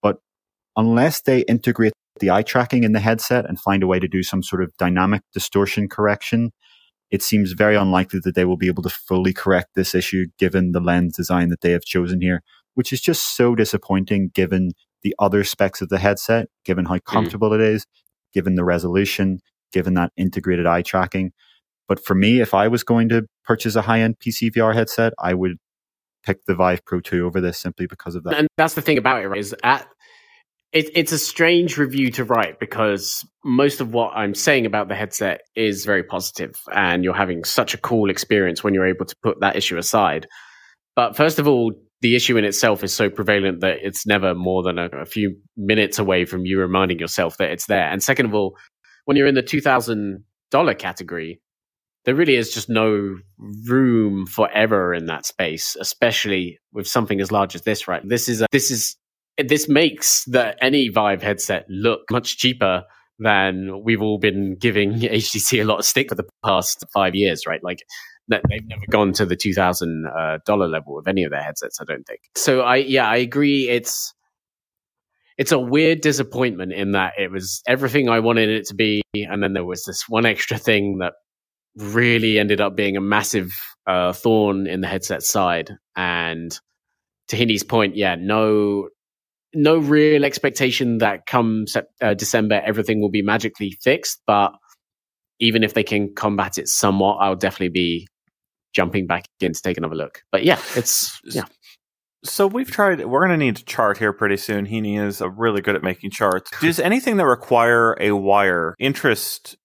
But 0.03 0.19
unless 0.77 1.23
they 1.23 1.41
integrate 1.43 1.93
the 2.21 2.31
eye 2.31 2.43
tracking 2.43 2.85
in 2.85 2.93
the 2.93 3.01
headset 3.01 3.47
and 3.47 3.59
find 3.59 3.83
a 3.83 3.87
way 3.87 3.99
to 3.99 4.09
do 4.09 4.23
some 4.23 4.43
sort 4.43 4.63
of 4.63 4.77
dynamic 4.79 5.23
distortion 5.33 5.89
correction, 5.89 6.53
it 7.11 7.23
seems 7.23 7.53
very 7.53 7.75
unlikely 7.75 8.21
that 8.23 8.35
they 8.35 8.45
will 8.45 8.57
be 8.57 8.69
able 8.69 8.83
to 8.85 8.91
fully 8.91 9.33
correct 9.33 9.71
this 9.75 9.95
issue 9.95 10.27
given 10.39 10.73
the 10.73 10.81
lens 10.81 11.17
design 11.17 11.49
that 11.49 11.61
they 11.61 11.73
have 11.73 11.83
chosen 11.83 12.21
here, 12.21 12.43
which 12.75 12.93
is 12.93 13.01
just 13.01 13.37
so 13.37 13.55
disappointing 13.55 14.31
given 14.33 14.71
the 15.03 15.15
other 15.19 15.45
specs 15.45 15.81
of 15.81 15.89
the 15.89 15.99
headset, 15.99 16.49
given 16.65 16.85
how 16.85 16.97
mm-hmm. 16.97 17.13
comfortable 17.13 17.51
mm. 17.51 17.57
it 17.57 17.61
is, 17.61 17.87
given 18.33 18.55
the 18.55 18.65
resolution, 18.65 19.41
given 19.73 19.95
that 19.95 20.13
integrated 20.17 20.67
eye 20.67 20.83
tracking. 20.83 21.33
But 21.89 22.05
for 22.05 22.15
me, 22.15 22.41
if 22.41 22.55
I 22.55 22.69
was 22.69 22.85
going 22.85 23.09
to 23.09 23.27
purchase 23.45 23.75
a 23.75 23.83
high 23.83 24.01
end 24.01 24.17
PC 24.19 24.53
VR 24.53 24.75
headset, 24.75 25.13
I 25.19 25.35
would 25.35 25.57
pick 26.25 26.45
the 26.45 26.55
Vive 26.55 26.85
Pro 26.85 27.01
2 27.01 27.27
over 27.27 27.41
this 27.41 27.59
simply 27.59 27.87
because 27.87 28.15
of 28.15 28.25
that. 28.25 28.39
And 28.39 28.49
that's 28.57 28.75
the 28.75 28.83
thing 28.83 28.99
about 28.99 29.23
it, 29.23 29.29
right? 29.29 29.41
Is 29.41 29.55
at 29.65 29.89
it, 30.73 30.89
it's 30.95 31.11
a 31.11 31.19
strange 31.19 31.79
review 31.79 32.13
to 32.13 32.25
write 32.25 32.61
because 32.61 33.27
most 33.45 33.81
of 33.81 33.93
what 33.93 34.13
I'm 34.15 34.35
saying 34.35 34.67
about 34.67 34.89
the 34.89 34.95
headset 34.95 35.41
is 35.57 35.85
very 35.85 36.05
positive, 36.05 36.55
and 36.73 37.03
you're 37.03 37.15
having 37.15 37.43
such 37.45 37.75
a 37.75 37.79
cool 37.79 38.09
experience 38.09 38.63
when 38.63 38.73
you're 38.73 38.87
able 38.87 39.07
to 39.07 39.17
put 39.23 39.41
that 39.41 39.57
issue 39.57 39.79
aside. 39.79 40.29
But 40.95 41.17
first 41.17 41.39
of 41.39 41.49
all, 41.49 41.73
the 42.03 42.17
issue 42.17 42.37
in 42.37 42.45
itself 42.45 42.83
is 42.83 42.95
so 42.95 43.11
prevalent 43.11 43.61
that 43.61 43.79
it's 43.83 44.07
never 44.07 44.35
more 44.35 44.63
than 44.63 44.79
a, 44.79 44.89
a, 44.89 45.05
few 45.05 45.37
minutes 45.57 45.99
away 45.99 46.25
from 46.25 46.47
you 46.47 46.59
reminding 46.59 46.99
yourself 46.99 47.37
that 47.39 47.51
it's 47.51 47.67
there. 47.67 47.91
And 47.91 48.03
second 48.03 48.27
of 48.27 48.35
all, 48.35 48.57
when 49.05 49.17
you're 49.17 49.27
in 49.27 49.35
the 49.35 49.43
two 49.43 49.61
thousand 49.61 50.25
dollar 50.51 50.75
category, 50.75 51.41
there 52.05 52.15
really 52.15 52.37
is 52.37 52.53
just 52.53 52.69
no 52.69 53.17
room 53.39 54.27
for 54.27 54.51
error 54.53 54.95
in 54.95 55.07
that 55.07 55.27
space, 55.27 55.77
especially 55.79 56.59
with 56.73 56.87
something 56.87 57.21
as 57.21 57.31
large 57.31 57.55
as 57.55 57.63
this. 57.63 57.87
Right? 57.87 58.03
This 58.05 58.29
is 58.29 58.41
a, 58.41 58.47
this 58.51 58.71
is 58.71 58.97
this 59.37 59.69
makes 59.69 60.25
the 60.25 60.63
any 60.63 60.89
Vive 60.89 61.23
headset 61.23 61.67
look 61.69 62.01
much 62.11 62.39
cheaper 62.39 62.85
than 63.19 63.83
we've 63.85 64.01
all 64.01 64.19
been 64.19 64.57
giving 64.59 64.93
HTC 65.01 65.61
a 65.61 65.65
lot 65.65 65.79
of 65.79 65.85
stick 65.85 66.09
for 66.09 66.15
the 66.15 66.29
past 66.45 66.85
five 66.95 67.15
years. 67.15 67.43
Right? 67.47 67.63
Like 67.63 67.83
they've 68.31 68.67
never 68.67 68.87
gone 68.91 69.13
to 69.15 69.27
the 69.27 69.37
two 69.37 69.53
thousand 69.53 70.07
dollar 70.47 70.69
level 70.69 70.99
of 70.99 71.07
any 71.07 71.25
of 71.25 71.31
their 71.31 71.43
headsets. 71.43 71.81
I 71.81 71.85
don't 71.85 72.07
think. 72.07 72.21
So 72.37 72.61
I 72.63 72.77
yeah 72.77 73.09
I 73.09 73.17
agree. 73.17 73.69
It's 73.69 74.15
it's 75.37 75.53
a 75.53 75.59
weird 75.59 76.03
disappointment 76.03 76.73
in 76.73 76.93
that 76.93 77.15
it 77.19 77.31
was 77.31 77.63
everything 77.67 78.09
I 78.09 78.21
wanted 78.21 78.51
it 78.51 78.67
to 78.67 78.75
be, 78.75 79.03
and 79.15 79.43
then 79.43 79.55
there 79.55 79.65
was 79.65 79.85
this 79.85 80.05
one 80.09 80.27
extra 80.27 80.59
thing 80.59 80.99
that 80.99 81.15
really 81.77 82.39
ended 82.39 82.61
up 82.61 82.77
being 82.77 82.97
a 82.97 83.01
massive 83.01 83.51
uh, 83.87 84.13
thorn 84.13 84.67
in 84.67 84.81
the 84.81 84.87
headset 84.87 85.23
side. 85.23 85.71
And 85.97 86.59
to 87.29 87.37
Heaney's 87.37 87.63
point, 87.63 87.97
yeah, 87.97 88.17
no 88.17 88.89
no 89.55 89.79
real 89.79 90.25
expectation 90.25 90.99
that 90.99 91.27
come 91.27 91.65
uh, 92.03 92.15
December 92.15 92.61
everything 92.65 93.01
will 93.01 93.11
be 93.11 93.23
magically 93.23 93.77
fixed, 93.83 94.21
but 94.27 94.53
even 95.41 95.65
if 95.65 95.75
they 95.75 95.83
can 95.83 96.15
combat 96.15 96.59
it 96.59 96.69
somewhat, 96.69 97.17
I'll 97.17 97.35
definitely 97.35 97.71
be 97.71 98.09
jumping 98.73 99.07
back 99.07 99.27
in 99.41 99.53
to 99.53 99.63
take 99.63 99.77
another 99.77 99.97
look. 99.97 100.23
But 100.33 100.45
yeah, 100.45 100.61
it's 100.77 101.21
yeah. 101.25 101.45
So 102.25 102.47
we've 102.47 102.71
tried. 102.71 103.05
We're 103.05 103.27
going 103.27 103.39
to 103.39 103.45
need 103.45 103.59
a 103.59 103.63
chart 103.63 103.99
here 103.99 104.13
pretty 104.13 104.37
soon. 104.37 104.67
Heaney 104.67 105.01
is 105.01 105.23
uh, 105.23 105.31
really 105.31 105.63
good 105.63 105.75
at 105.75 105.83
making 105.83 106.11
charts. 106.11 106.51
Does 106.61 106.79
anything 106.79 107.17
that 107.17 107.27
require 107.27 107.97
a 107.99 108.13
wire 108.13 108.75
interest 108.79 109.57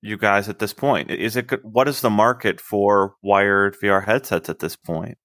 you 0.00 0.16
guys 0.16 0.48
at 0.48 0.58
this 0.58 0.72
point? 0.72 1.10
Is 1.10 1.36
it 1.36 1.50
what 1.64 1.88
is 1.88 2.02
the 2.02 2.10
market 2.10 2.60
for 2.60 3.14
wired 3.22 3.76
VR 3.82 4.04
headsets 4.04 4.48
at 4.48 4.60
this 4.60 4.76
point? 4.76 5.18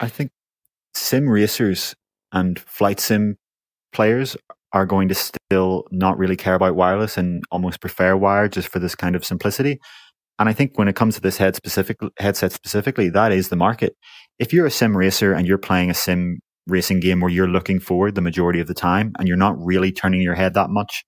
I 0.00 0.08
think 0.08 0.30
sim 0.94 1.28
racers 1.28 1.94
and 2.32 2.58
flight 2.58 3.00
sim 3.00 3.36
players 3.92 4.36
are 4.72 4.86
going 4.86 5.08
to 5.08 5.14
still 5.14 5.84
not 5.90 6.18
really 6.18 6.36
care 6.36 6.54
about 6.54 6.76
wireless 6.76 7.16
and 7.16 7.42
almost 7.50 7.80
prefer 7.80 8.14
wired 8.14 8.52
just 8.52 8.68
for 8.68 8.78
this 8.78 8.94
kind 8.94 9.16
of 9.16 9.24
simplicity. 9.24 9.80
And 10.38 10.48
I 10.48 10.52
think 10.52 10.78
when 10.78 10.88
it 10.88 10.96
comes 10.96 11.16
to 11.16 11.20
this 11.20 11.36
head 11.36 11.56
specific 11.56 11.98
headset 12.18 12.52
specifically, 12.52 13.08
that 13.10 13.32
is 13.32 13.48
the 13.48 13.56
market. 13.56 13.96
If 14.38 14.52
you're 14.52 14.66
a 14.66 14.70
sim 14.70 14.96
racer 14.96 15.32
and 15.32 15.46
you're 15.46 15.58
playing 15.58 15.90
a 15.90 15.94
sim 15.94 16.38
racing 16.66 17.00
game 17.00 17.20
where 17.20 17.30
you're 17.30 17.48
looking 17.48 17.80
forward 17.80 18.14
the 18.14 18.20
majority 18.20 18.60
of 18.60 18.66
the 18.66 18.74
time 18.74 19.12
and 19.18 19.26
you're 19.26 19.36
not 19.36 19.56
really 19.58 19.90
turning 19.90 20.20
your 20.20 20.34
head 20.34 20.54
that 20.54 20.70
much 20.70 21.04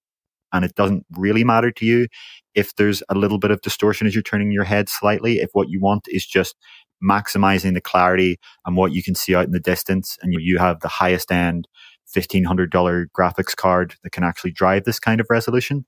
and 0.53 0.65
it 0.65 0.75
doesn't 0.75 1.05
really 1.17 1.45
matter 1.45 1.71
to 1.71 1.85
you 1.85 2.07
if 2.55 2.75
there's 2.77 3.03
a 3.09 3.15
little 3.15 3.39
bit 3.39 3.51
of 3.51 3.61
distortion 3.61 4.07
as 4.07 4.15
you're 4.15 4.23
turning 4.23 4.51
your 4.51 4.65
head 4.65 4.89
slightly, 4.89 5.39
if 5.39 5.51
what 5.53 5.69
you 5.69 5.81
want 5.81 6.05
is 6.09 6.27
just 6.27 6.57
maximizing 7.03 7.75
the 7.75 7.81
clarity 7.81 8.39
and 8.67 8.77
what 8.77 8.93
you 8.93 9.03
can 9.03 9.15
see 9.15 9.35
out 9.35 9.45
in 9.45 9.53
the 9.53 9.61
distance 9.61 10.19
and 10.23 10.35
you 10.37 10.59
have 10.59 10.81
the 10.81 10.89
highest 10.89 11.31
end 11.31 11.69
$1500 12.15 13.07
graphics 13.17 13.55
card 13.55 13.95
that 14.03 14.11
can 14.11 14.25
actually 14.25 14.51
drive 14.51 14.85
this 14.85 14.99
kind 14.99 15.21
of 15.21 15.27
resolution, 15.31 15.87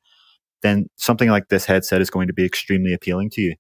then 0.63 0.87
something 0.97 1.29
like 1.29 1.49
this 1.49 1.65
headset 1.65 2.01
is 2.01 2.11
going 2.11 2.27
to 2.29 2.33
be 2.33 2.45
extremely 2.45 2.93
appealing 2.93 3.31
to 3.31 3.41
you. 3.41 3.55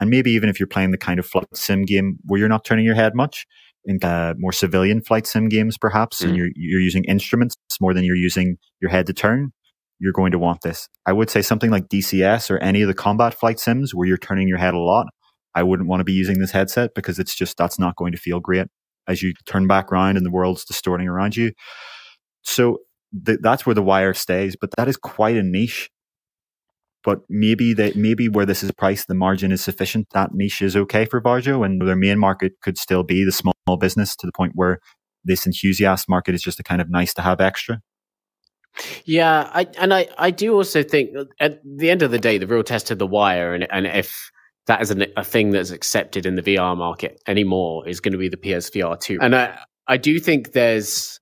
And 0.00 0.10
maybe 0.10 0.30
even 0.32 0.48
if 0.48 0.60
you're 0.60 0.66
playing 0.66 0.90
the 0.90 0.98
kind 0.98 1.18
of 1.18 1.26
flight 1.26 1.46
sim 1.54 1.82
game 1.82 2.18
where 2.24 2.38
you're 2.38 2.48
not 2.48 2.64
turning 2.64 2.84
your 2.84 2.94
head 2.94 3.14
much, 3.14 3.46
in 3.86 4.02
uh, 4.02 4.34
more 4.36 4.52
civilian 4.52 5.00
flight 5.00 5.26
sim 5.26 5.48
games, 5.48 5.78
perhaps, 5.78 6.20
mm. 6.20 6.26
and 6.28 6.36
you're 6.36 6.50
you're 6.54 6.80
using 6.80 7.04
instruments 7.04 7.56
more 7.80 7.94
than 7.94 8.04
you're 8.04 8.16
using 8.16 8.58
your 8.80 8.90
head 8.90 9.06
to 9.06 9.12
turn, 9.12 9.52
you're 9.98 10.12
going 10.12 10.32
to 10.32 10.38
want 10.38 10.60
this. 10.62 10.88
I 11.06 11.12
would 11.12 11.30
say 11.30 11.40
something 11.40 11.70
like 11.70 11.88
DCS 11.88 12.50
or 12.50 12.58
any 12.58 12.82
of 12.82 12.88
the 12.88 12.94
combat 12.94 13.32
flight 13.32 13.60
sims 13.60 13.94
where 13.94 14.06
you're 14.06 14.18
turning 14.18 14.48
your 14.48 14.58
head 14.58 14.74
a 14.74 14.78
lot. 14.78 15.06
I 15.54 15.62
wouldn't 15.62 15.88
want 15.88 16.00
to 16.00 16.04
be 16.04 16.12
using 16.12 16.38
this 16.38 16.50
headset 16.50 16.90
because 16.94 17.18
it's 17.18 17.34
just 17.34 17.56
that's 17.56 17.78
not 17.78 17.96
going 17.96 18.12
to 18.12 18.18
feel 18.18 18.40
great 18.40 18.66
as 19.08 19.22
you 19.22 19.32
turn 19.46 19.66
back 19.66 19.90
around 19.90 20.16
and 20.16 20.26
the 20.26 20.30
world's 20.30 20.64
distorting 20.64 21.08
around 21.08 21.36
you. 21.36 21.52
So 22.42 22.78
th- 23.24 23.38
that's 23.40 23.64
where 23.64 23.74
the 23.74 23.82
wire 23.82 24.12
stays, 24.14 24.56
but 24.60 24.70
that 24.76 24.88
is 24.88 24.96
quite 24.96 25.36
a 25.36 25.42
niche 25.42 25.88
but 27.06 27.20
maybe 27.30 27.72
that 27.72 27.94
maybe 27.94 28.28
where 28.28 28.44
this 28.44 28.64
is 28.64 28.72
priced, 28.72 29.06
the 29.06 29.14
margin 29.14 29.52
is 29.52 29.62
sufficient. 29.62 30.08
That 30.12 30.34
niche 30.34 30.60
is 30.60 30.76
okay 30.76 31.04
for 31.06 31.22
Varjo, 31.22 31.64
and 31.64 31.80
their 31.80 31.94
main 31.94 32.18
market 32.18 32.54
could 32.60 32.76
still 32.76 33.04
be 33.04 33.24
the 33.24 33.30
small 33.30 33.54
business 33.78 34.16
to 34.16 34.26
the 34.26 34.32
point 34.32 34.52
where 34.56 34.80
this 35.24 35.46
enthusiast 35.46 36.08
market 36.08 36.34
is 36.34 36.42
just 36.42 36.58
a 36.58 36.64
kind 36.64 36.80
of 36.80 36.90
nice 36.90 37.14
to 37.14 37.22
have 37.22 37.40
extra. 37.40 37.80
Yeah, 39.04 39.48
I, 39.54 39.68
and 39.78 39.94
I, 39.94 40.08
I 40.18 40.32
do 40.32 40.52
also 40.54 40.82
think 40.82 41.10
at 41.40 41.60
the 41.64 41.90
end 41.90 42.02
of 42.02 42.10
the 42.10 42.18
day, 42.18 42.38
the 42.38 42.46
real 42.46 42.64
test 42.64 42.90
of 42.90 42.98
the 42.98 43.06
wire, 43.06 43.54
and 43.54 43.66
and 43.70 43.86
if 43.86 44.32
that 44.66 44.82
is 44.82 44.90
a 44.90 45.22
thing 45.22 45.50
that's 45.50 45.70
accepted 45.70 46.26
in 46.26 46.34
the 46.34 46.42
VR 46.42 46.76
market 46.76 47.22
anymore, 47.28 47.88
is 47.88 48.00
going 48.00 48.12
to 48.12 48.18
be 48.18 48.28
the 48.28 48.36
PSVR 48.36 48.98
two. 48.98 49.18
And 49.22 49.36
I, 49.36 49.60
I 49.86 49.96
do 49.96 50.18
think 50.18 50.52
there's 50.52 51.20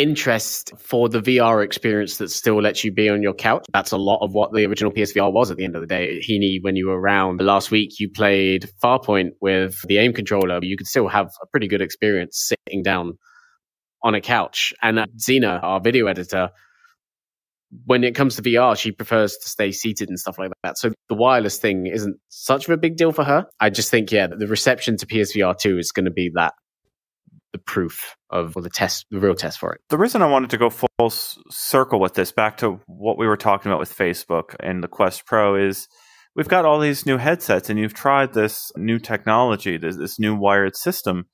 interest 0.00 0.72
for 0.78 1.10
the 1.10 1.20
VR 1.20 1.62
experience 1.62 2.16
that 2.16 2.30
still 2.30 2.62
lets 2.62 2.82
you 2.82 2.90
be 2.90 3.10
on 3.10 3.22
your 3.22 3.34
couch. 3.34 3.66
That's 3.70 3.92
a 3.92 3.98
lot 3.98 4.20
of 4.22 4.32
what 4.32 4.50
the 4.50 4.64
original 4.64 4.90
PSVR 4.90 5.30
was 5.30 5.50
at 5.50 5.58
the 5.58 5.64
end 5.64 5.76
of 5.76 5.82
the 5.82 5.86
day. 5.86 6.20
Heaney, 6.26 6.58
when 6.62 6.74
you 6.74 6.88
were 6.88 6.98
around 6.98 7.42
last 7.42 7.70
week, 7.70 8.00
you 8.00 8.08
played 8.08 8.70
Farpoint 8.82 9.32
with 9.42 9.82
the 9.86 9.98
aim 9.98 10.14
controller. 10.14 10.58
You 10.62 10.78
could 10.78 10.86
still 10.86 11.06
have 11.08 11.26
a 11.42 11.46
pretty 11.48 11.68
good 11.68 11.82
experience 11.82 12.50
sitting 12.66 12.82
down 12.82 13.18
on 14.02 14.14
a 14.14 14.22
couch. 14.22 14.72
And 14.80 14.98
uh, 14.98 15.06
Zena, 15.18 15.60
our 15.62 15.80
video 15.80 16.06
editor, 16.06 16.48
when 17.84 18.02
it 18.02 18.14
comes 18.14 18.36
to 18.36 18.42
VR, 18.42 18.78
she 18.78 18.92
prefers 18.92 19.36
to 19.36 19.48
stay 19.50 19.70
seated 19.70 20.08
and 20.08 20.18
stuff 20.18 20.38
like 20.38 20.50
that. 20.62 20.78
So 20.78 20.92
the 21.10 21.14
wireless 21.14 21.58
thing 21.58 21.86
isn't 21.86 22.16
such 22.30 22.64
of 22.64 22.70
a 22.70 22.78
big 22.78 22.96
deal 22.96 23.12
for 23.12 23.24
her. 23.24 23.44
I 23.60 23.68
just 23.68 23.90
think, 23.90 24.10
yeah, 24.10 24.28
the 24.28 24.46
reception 24.46 24.96
to 24.96 25.06
PSVR 25.06 25.58
2 25.58 25.78
is 25.78 25.92
going 25.92 26.06
to 26.06 26.10
be 26.10 26.30
that 26.36 26.54
the 27.52 27.58
proof 27.58 28.16
of 28.30 28.54
the 28.54 28.70
test, 28.70 29.06
the 29.10 29.18
real 29.18 29.34
test 29.34 29.58
for 29.58 29.72
it. 29.72 29.80
The 29.88 29.98
reason 29.98 30.22
I 30.22 30.30
wanted 30.30 30.50
to 30.50 30.58
go 30.58 30.70
full 30.70 31.10
circle 31.50 32.00
with 32.00 32.14
this, 32.14 32.32
back 32.32 32.58
to 32.58 32.80
what 32.86 33.18
we 33.18 33.26
were 33.26 33.36
talking 33.36 33.70
about 33.70 33.80
with 33.80 33.96
Facebook 33.96 34.54
and 34.60 34.82
the 34.82 34.88
Quest 34.88 35.26
Pro, 35.26 35.56
is 35.56 35.88
we've 36.36 36.48
got 36.48 36.64
all 36.64 36.78
these 36.78 37.06
new 37.06 37.16
headsets, 37.16 37.70
and 37.70 37.78
you've 37.78 37.94
tried 37.94 38.32
this 38.32 38.70
new 38.76 38.98
technology, 38.98 39.76
this, 39.76 39.96
this 39.96 40.18
new 40.18 40.36
wired 40.36 40.76
system, 40.76 41.26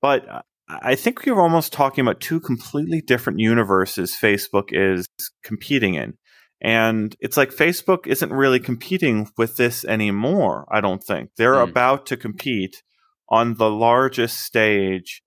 but 0.00 0.44
I 0.68 0.94
think 0.94 1.24
you're 1.26 1.40
almost 1.40 1.72
talking 1.72 2.02
about 2.02 2.20
two 2.20 2.40
completely 2.40 3.00
different 3.00 3.40
universes 3.40 4.16
Facebook 4.20 4.68
is 4.70 5.06
competing 5.44 5.94
in. 5.94 6.14
And 6.60 7.14
it's 7.20 7.36
like 7.36 7.50
Facebook 7.50 8.06
isn't 8.06 8.32
really 8.32 8.60
competing 8.60 9.28
with 9.36 9.56
this 9.56 9.84
anymore, 9.84 10.66
I 10.70 10.80
don't 10.80 11.02
think. 11.02 11.30
They're 11.36 11.54
mm. 11.54 11.68
about 11.68 12.06
to 12.06 12.16
compete 12.16 12.82
on 13.28 13.54
the 13.54 13.70
largest 13.70 14.40
stage 14.40 15.22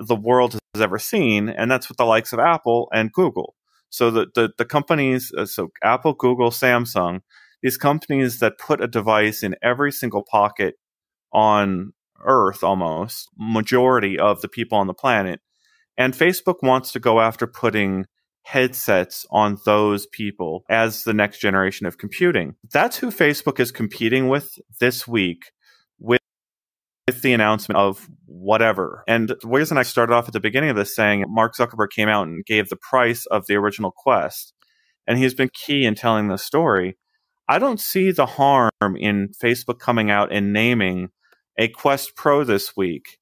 the 0.00 0.16
world 0.16 0.58
has 0.74 0.82
ever 0.82 0.98
seen, 0.98 1.48
and 1.48 1.70
that's 1.70 1.88
with 1.88 1.98
the 1.98 2.04
likes 2.04 2.32
of 2.32 2.38
Apple 2.38 2.88
and 2.92 3.12
Google. 3.12 3.54
So 3.90 4.10
the 4.10 4.26
the, 4.34 4.50
the 4.56 4.64
companies, 4.64 5.32
uh, 5.36 5.46
so 5.46 5.70
Apple, 5.82 6.14
Google, 6.14 6.50
Samsung, 6.50 7.20
these 7.62 7.76
companies 7.76 8.38
that 8.38 8.58
put 8.58 8.82
a 8.82 8.88
device 8.88 9.42
in 9.42 9.56
every 9.62 9.92
single 9.92 10.24
pocket 10.24 10.74
on 11.32 11.92
Earth, 12.24 12.62
almost 12.64 13.28
majority 13.38 14.18
of 14.18 14.40
the 14.40 14.48
people 14.48 14.78
on 14.78 14.86
the 14.86 14.94
planet, 14.94 15.40
and 15.96 16.14
Facebook 16.14 16.62
wants 16.62 16.92
to 16.92 17.00
go 17.00 17.20
after 17.20 17.46
putting 17.46 18.06
headsets 18.42 19.26
on 19.30 19.58
those 19.64 20.06
people 20.06 20.64
as 20.70 21.04
the 21.04 21.12
next 21.12 21.40
generation 21.40 21.86
of 21.86 21.98
computing. 21.98 22.54
That's 22.72 22.96
who 22.96 23.10
Facebook 23.10 23.60
is 23.60 23.70
competing 23.70 24.28
with 24.28 24.58
this 24.80 25.06
week 25.06 25.52
with 27.14 27.22
the 27.22 27.32
announcement 27.32 27.76
of 27.76 28.08
whatever. 28.26 29.02
And 29.08 29.28
the 29.28 29.36
reason 29.44 29.76
I 29.76 29.82
started 29.82 30.14
off 30.14 30.28
at 30.28 30.32
the 30.32 30.40
beginning 30.40 30.70
of 30.70 30.76
this 30.76 30.94
saying 30.94 31.24
Mark 31.28 31.56
Zuckerberg 31.56 31.90
came 31.90 32.08
out 32.08 32.28
and 32.28 32.44
gave 32.44 32.68
the 32.68 32.76
price 32.76 33.26
of 33.26 33.46
the 33.46 33.56
original 33.56 33.90
Quest, 33.90 34.54
and 35.08 35.18
he's 35.18 35.34
been 35.34 35.50
key 35.52 35.84
in 35.84 35.96
telling 35.96 36.28
the 36.28 36.38
story. 36.38 36.96
I 37.48 37.58
don't 37.58 37.80
see 37.80 38.12
the 38.12 38.26
harm 38.26 38.70
in 38.96 39.30
Facebook 39.42 39.80
coming 39.80 40.08
out 40.08 40.32
and 40.32 40.52
naming 40.52 41.08
a 41.58 41.66
Quest 41.66 42.14
Pro 42.14 42.44
this 42.44 42.76
week, 42.76 43.18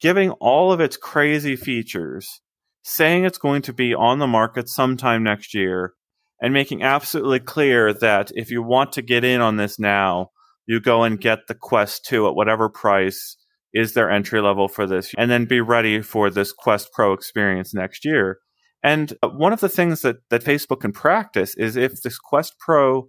giving 0.00 0.32
all 0.32 0.72
of 0.72 0.80
its 0.80 0.96
crazy 0.96 1.54
features, 1.54 2.40
saying 2.82 3.24
it's 3.24 3.38
going 3.38 3.62
to 3.62 3.72
be 3.72 3.94
on 3.94 4.18
the 4.18 4.26
market 4.26 4.68
sometime 4.68 5.22
next 5.22 5.54
year, 5.54 5.94
and 6.42 6.52
making 6.52 6.82
absolutely 6.82 7.38
clear 7.38 7.94
that 7.94 8.32
if 8.34 8.50
you 8.50 8.60
want 8.60 8.90
to 8.92 9.02
get 9.02 9.22
in 9.22 9.40
on 9.40 9.56
this 9.56 9.78
now, 9.78 10.30
you 10.66 10.80
go 10.80 11.02
and 11.02 11.20
get 11.20 11.46
the 11.46 11.54
Quest 11.54 12.04
2 12.06 12.28
at 12.28 12.34
whatever 12.34 12.68
price 12.68 13.36
is 13.72 13.94
their 13.94 14.10
entry 14.10 14.40
level 14.40 14.68
for 14.68 14.86
this, 14.86 15.12
and 15.18 15.30
then 15.30 15.46
be 15.46 15.60
ready 15.60 16.00
for 16.00 16.30
this 16.30 16.52
Quest 16.52 16.90
Pro 16.92 17.12
experience 17.12 17.74
next 17.74 18.04
year. 18.04 18.38
And 18.82 19.12
uh, 19.22 19.28
one 19.28 19.52
of 19.52 19.60
the 19.60 19.68
things 19.68 20.02
that, 20.02 20.16
that 20.30 20.44
Facebook 20.44 20.80
can 20.80 20.92
practice 20.92 21.56
is 21.56 21.76
if 21.76 22.02
this 22.02 22.18
Quest 22.18 22.54
Pro 22.58 23.08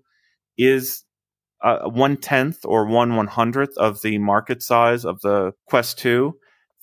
is 0.57 1.03
uh, 1.63 1.87
one 1.89 2.17
tenth 2.17 2.59
or 2.65 2.85
one 2.87 3.15
one 3.15 3.27
hundredth 3.27 3.77
of 3.77 4.01
the 4.01 4.17
market 4.17 4.63
size 4.63 5.05
of 5.05 5.19
the 5.21 5.51
Quest 5.67 5.99
2, 5.99 6.33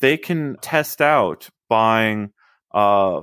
they 0.01 0.17
can 0.17 0.57
test 0.61 1.01
out 1.01 1.49
buying 1.69 2.31
uh, 2.75 3.23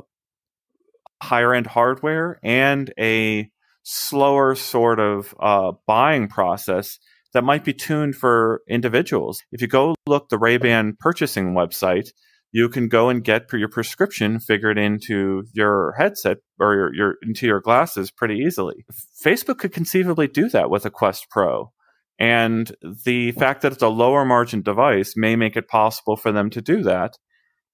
higher 1.21 1.53
end 1.53 1.67
hardware 1.67 2.39
and 2.43 2.93
a 2.99 3.49
slower 3.83 4.55
sort 4.55 4.99
of 4.99 5.35
uh, 5.39 5.71
buying 5.87 6.27
process 6.27 6.99
that 7.33 7.43
might 7.43 7.63
be 7.63 7.73
tuned 7.73 8.15
for 8.15 8.61
individuals. 8.67 9.41
If 9.51 9.61
you 9.61 9.67
go 9.67 9.95
look 10.07 10.29
the 10.29 10.37
Ray-Ban 10.37 10.97
purchasing 10.99 11.53
website, 11.53 12.09
you 12.51 12.69
can 12.69 12.87
go 12.87 13.09
and 13.09 13.23
get 13.23 13.51
your 13.53 13.69
prescription 13.69 14.39
figured 14.39 14.77
into 14.77 15.43
your 15.53 15.93
headset 15.97 16.37
or 16.59 16.73
your, 16.73 16.95
your 16.95 17.15
into 17.21 17.45
your 17.45 17.61
glasses 17.61 18.09
pretty 18.09 18.37
easily. 18.37 18.85
Facebook 19.23 19.59
could 19.59 19.71
conceivably 19.71 20.27
do 20.27 20.49
that 20.49 20.69
with 20.69 20.85
a 20.85 20.89
Quest 20.89 21.27
Pro. 21.29 21.71
And 22.17 22.75
the 23.05 23.31
fact 23.33 23.61
that 23.61 23.71
it's 23.71 23.83
a 23.83 23.87
lower 23.87 24.25
margin 24.25 24.61
device 24.61 25.13
may 25.15 25.35
make 25.35 25.55
it 25.55 25.67
possible 25.67 26.17
for 26.17 26.31
them 26.31 26.49
to 26.49 26.61
do 26.61 26.83
that. 26.83 27.17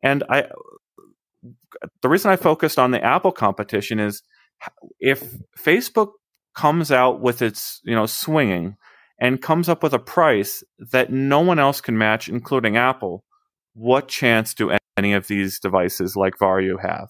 And 0.04 0.24
I 0.30 0.50
the 2.02 2.10
reason 2.10 2.32
I 2.32 2.36
focused 2.36 2.78
on 2.78 2.92
the 2.92 3.04
Apple 3.04 3.32
competition 3.32 4.00
is 4.00 4.24
if 5.00 5.36
Facebook 5.58 6.12
comes 6.56 6.92
out 6.92 7.22
with 7.22 7.42
its, 7.42 7.82
you 7.84 7.96
know, 7.96 8.06
swinging 8.06 8.76
and 9.20 9.42
comes 9.42 9.70
up 9.70 9.84
with 9.84 9.94
a 9.94 10.00
price 10.00 10.64
that 10.92 11.12
no 11.12 11.40
one 11.40 11.60
else 11.60 11.82
can 11.82 11.98
match, 11.98 12.28
including 12.28 12.78
Apple, 12.78 13.24
what 13.74 14.08
chance 14.08 14.54
do 14.54 14.76
any 14.98 15.14
of 15.14 15.28
these 15.28 15.60
devices 15.60 16.16
like 16.16 16.38
Varjo 16.38 16.82
have. 16.82 17.10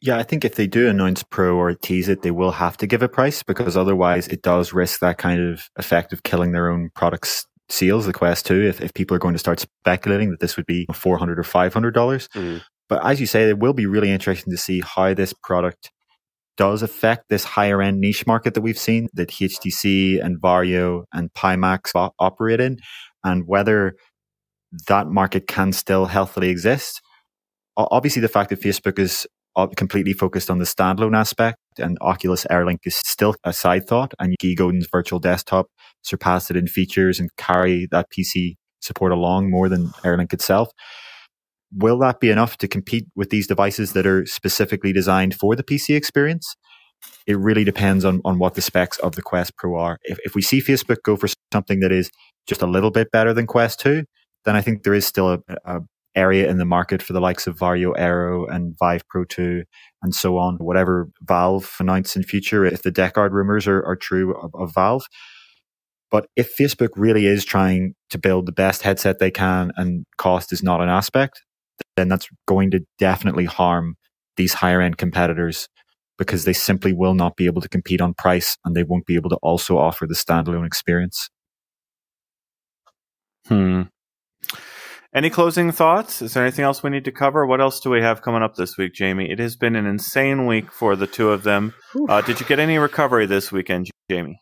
Yeah, 0.00 0.18
I 0.18 0.22
think 0.22 0.44
if 0.44 0.54
they 0.54 0.66
do 0.66 0.88
announce 0.88 1.22
Pro 1.22 1.56
or 1.56 1.74
tease 1.74 2.08
it, 2.08 2.22
they 2.22 2.30
will 2.30 2.52
have 2.52 2.76
to 2.78 2.86
give 2.86 3.02
a 3.02 3.08
price 3.08 3.42
because 3.42 3.76
otherwise 3.76 4.28
it 4.28 4.42
does 4.42 4.72
risk 4.72 5.00
that 5.00 5.18
kind 5.18 5.40
of 5.40 5.68
effect 5.76 6.12
of 6.12 6.22
killing 6.22 6.52
their 6.52 6.70
own 6.70 6.90
products 6.94 7.46
sales, 7.68 8.06
the 8.06 8.12
Quest 8.12 8.46
2, 8.46 8.62
if, 8.62 8.80
if 8.80 8.94
people 8.94 9.16
are 9.16 9.20
going 9.20 9.34
to 9.34 9.38
start 9.38 9.60
speculating 9.60 10.30
that 10.30 10.40
this 10.40 10.56
would 10.56 10.66
be 10.66 10.86
400 10.92 11.38
or 11.38 11.42
$500. 11.42 11.70
Mm. 11.72 12.62
But 12.88 13.04
as 13.04 13.20
you 13.20 13.26
say, 13.26 13.48
it 13.48 13.58
will 13.58 13.72
be 13.72 13.86
really 13.86 14.10
interesting 14.10 14.52
to 14.52 14.56
see 14.56 14.80
how 14.80 15.14
this 15.14 15.32
product 15.32 15.90
does 16.56 16.82
affect 16.82 17.28
this 17.28 17.44
higher 17.44 17.82
end 17.82 18.00
niche 18.00 18.26
market 18.26 18.54
that 18.54 18.60
we've 18.60 18.78
seen 18.78 19.08
that 19.14 19.28
HTC 19.28 20.24
and 20.24 20.40
Varjo 20.40 21.04
and 21.12 21.32
Pimax 21.32 22.10
operate 22.18 22.60
in 22.60 22.78
and 23.24 23.44
whether 23.46 23.94
that 24.88 25.08
market 25.08 25.46
can 25.46 25.72
still 25.72 26.06
healthily 26.06 26.48
exist. 26.48 27.00
Obviously, 27.76 28.22
the 28.22 28.28
fact 28.28 28.50
that 28.50 28.60
Facebook 28.60 28.98
is 28.98 29.26
uh, 29.56 29.66
completely 29.68 30.12
focused 30.12 30.50
on 30.50 30.58
the 30.58 30.64
standalone 30.64 31.16
aspect 31.16 31.58
and 31.78 31.96
Oculus 32.00 32.46
Airlink 32.50 32.78
is 32.84 32.96
still 32.96 33.34
a 33.44 33.52
side 33.52 33.86
thought 33.86 34.12
and 34.18 34.34
Guy 34.40 34.54
Godin's 34.54 34.88
virtual 34.90 35.18
desktop 35.18 35.66
surpassed 36.02 36.50
it 36.50 36.56
in 36.56 36.66
features 36.66 37.18
and 37.18 37.30
carry 37.36 37.88
that 37.90 38.06
PC 38.10 38.56
support 38.80 39.12
along 39.12 39.50
more 39.50 39.68
than 39.68 39.88
Airlink 40.04 40.32
itself. 40.32 40.68
Will 41.72 41.98
that 41.98 42.20
be 42.20 42.30
enough 42.30 42.58
to 42.58 42.68
compete 42.68 43.06
with 43.14 43.30
these 43.30 43.46
devices 43.46 43.92
that 43.92 44.06
are 44.06 44.24
specifically 44.26 44.92
designed 44.92 45.34
for 45.34 45.56
the 45.56 45.64
PC 45.64 45.96
experience? 45.96 46.56
It 47.26 47.38
really 47.38 47.64
depends 47.64 48.04
on, 48.04 48.20
on 48.24 48.38
what 48.38 48.54
the 48.54 48.62
specs 48.62 48.98
of 48.98 49.16
the 49.16 49.22
Quest 49.22 49.56
Pro 49.56 49.76
are. 49.76 49.98
If, 50.04 50.18
if 50.24 50.34
we 50.34 50.42
see 50.42 50.60
Facebook 50.60 51.02
go 51.02 51.16
for 51.16 51.28
something 51.52 51.80
that 51.80 51.92
is 51.92 52.10
just 52.46 52.62
a 52.62 52.66
little 52.66 52.90
bit 52.90 53.10
better 53.10 53.34
than 53.34 53.46
Quest 53.46 53.80
2, 53.80 54.04
then 54.44 54.56
I 54.56 54.60
think 54.60 54.82
there 54.82 54.94
is 54.94 55.06
still 55.06 55.32
a, 55.32 55.38
a 55.64 55.80
area 56.16 56.48
in 56.48 56.56
the 56.56 56.64
market 56.64 57.02
for 57.02 57.12
the 57.12 57.20
likes 57.20 57.46
of 57.46 57.58
Varjo 57.58 57.92
Aero 57.96 58.46
and 58.46 58.74
Vive 58.78 59.06
Pro 59.08 59.24
2 59.24 59.64
and 60.02 60.14
so 60.14 60.38
on, 60.38 60.56
whatever 60.56 61.08
Valve 61.20 61.70
announced 61.78 62.16
in 62.16 62.22
future, 62.22 62.64
if 62.64 62.82
the 62.82 62.90
Deckard 62.90 63.32
rumors 63.32 63.66
are, 63.66 63.84
are 63.84 63.96
true 63.96 64.34
of, 64.34 64.50
of 64.54 64.74
Valve. 64.74 65.04
But 66.10 66.26
if 66.36 66.56
Facebook 66.56 66.90
really 66.96 67.26
is 67.26 67.44
trying 67.44 67.94
to 68.10 68.18
build 68.18 68.46
the 68.46 68.52
best 68.52 68.82
headset 68.82 69.18
they 69.18 69.30
can 69.30 69.72
and 69.76 70.06
cost 70.16 70.52
is 70.52 70.62
not 70.62 70.80
an 70.80 70.88
aspect, 70.88 71.42
then 71.96 72.08
that's 72.08 72.28
going 72.46 72.70
to 72.72 72.80
definitely 72.98 73.44
harm 73.44 73.96
these 74.36 74.54
higher 74.54 74.80
end 74.80 74.98
competitors 74.98 75.68
because 76.18 76.44
they 76.44 76.52
simply 76.52 76.92
will 76.92 77.14
not 77.14 77.36
be 77.36 77.46
able 77.46 77.60
to 77.60 77.68
compete 77.68 78.00
on 78.00 78.14
price 78.14 78.56
and 78.64 78.74
they 78.74 78.82
won't 78.82 79.06
be 79.06 79.16
able 79.16 79.30
to 79.30 79.38
also 79.42 79.78
offer 79.78 80.06
the 80.06 80.14
standalone 80.14 80.66
experience. 80.66 81.28
Hmm. 83.46 83.82
Any 85.14 85.30
closing 85.30 85.72
thoughts? 85.72 86.20
Is 86.20 86.34
there 86.34 86.42
anything 86.42 86.64
else 86.64 86.82
we 86.82 86.90
need 86.90 87.04
to 87.06 87.12
cover? 87.12 87.46
What 87.46 87.60
else 87.60 87.80
do 87.80 87.88
we 87.88 88.02
have 88.02 88.20
coming 88.20 88.42
up 88.42 88.56
this 88.56 88.76
week, 88.76 88.92
Jamie? 88.92 89.30
It 89.30 89.38
has 89.38 89.56
been 89.56 89.74
an 89.74 89.86
insane 89.86 90.46
week 90.46 90.70
for 90.70 90.94
the 90.94 91.06
two 91.06 91.30
of 91.30 91.42
them. 91.42 91.74
Uh, 92.08 92.20
did 92.20 92.38
you 92.38 92.44
get 92.44 92.58
any 92.58 92.76
recovery 92.76 93.24
this 93.24 93.50
weekend, 93.50 93.88
Jamie? 94.10 94.38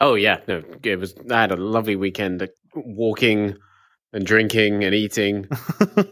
Oh 0.00 0.14
yeah, 0.14 0.38
no, 0.48 0.62
it 0.82 0.98
was. 0.98 1.14
I 1.30 1.42
had 1.42 1.52
a 1.52 1.56
lovely 1.56 1.94
weekend, 1.94 2.42
uh, 2.42 2.48
walking 2.74 3.56
and 4.12 4.26
drinking 4.26 4.84
and 4.84 4.94
eating. 4.94 5.48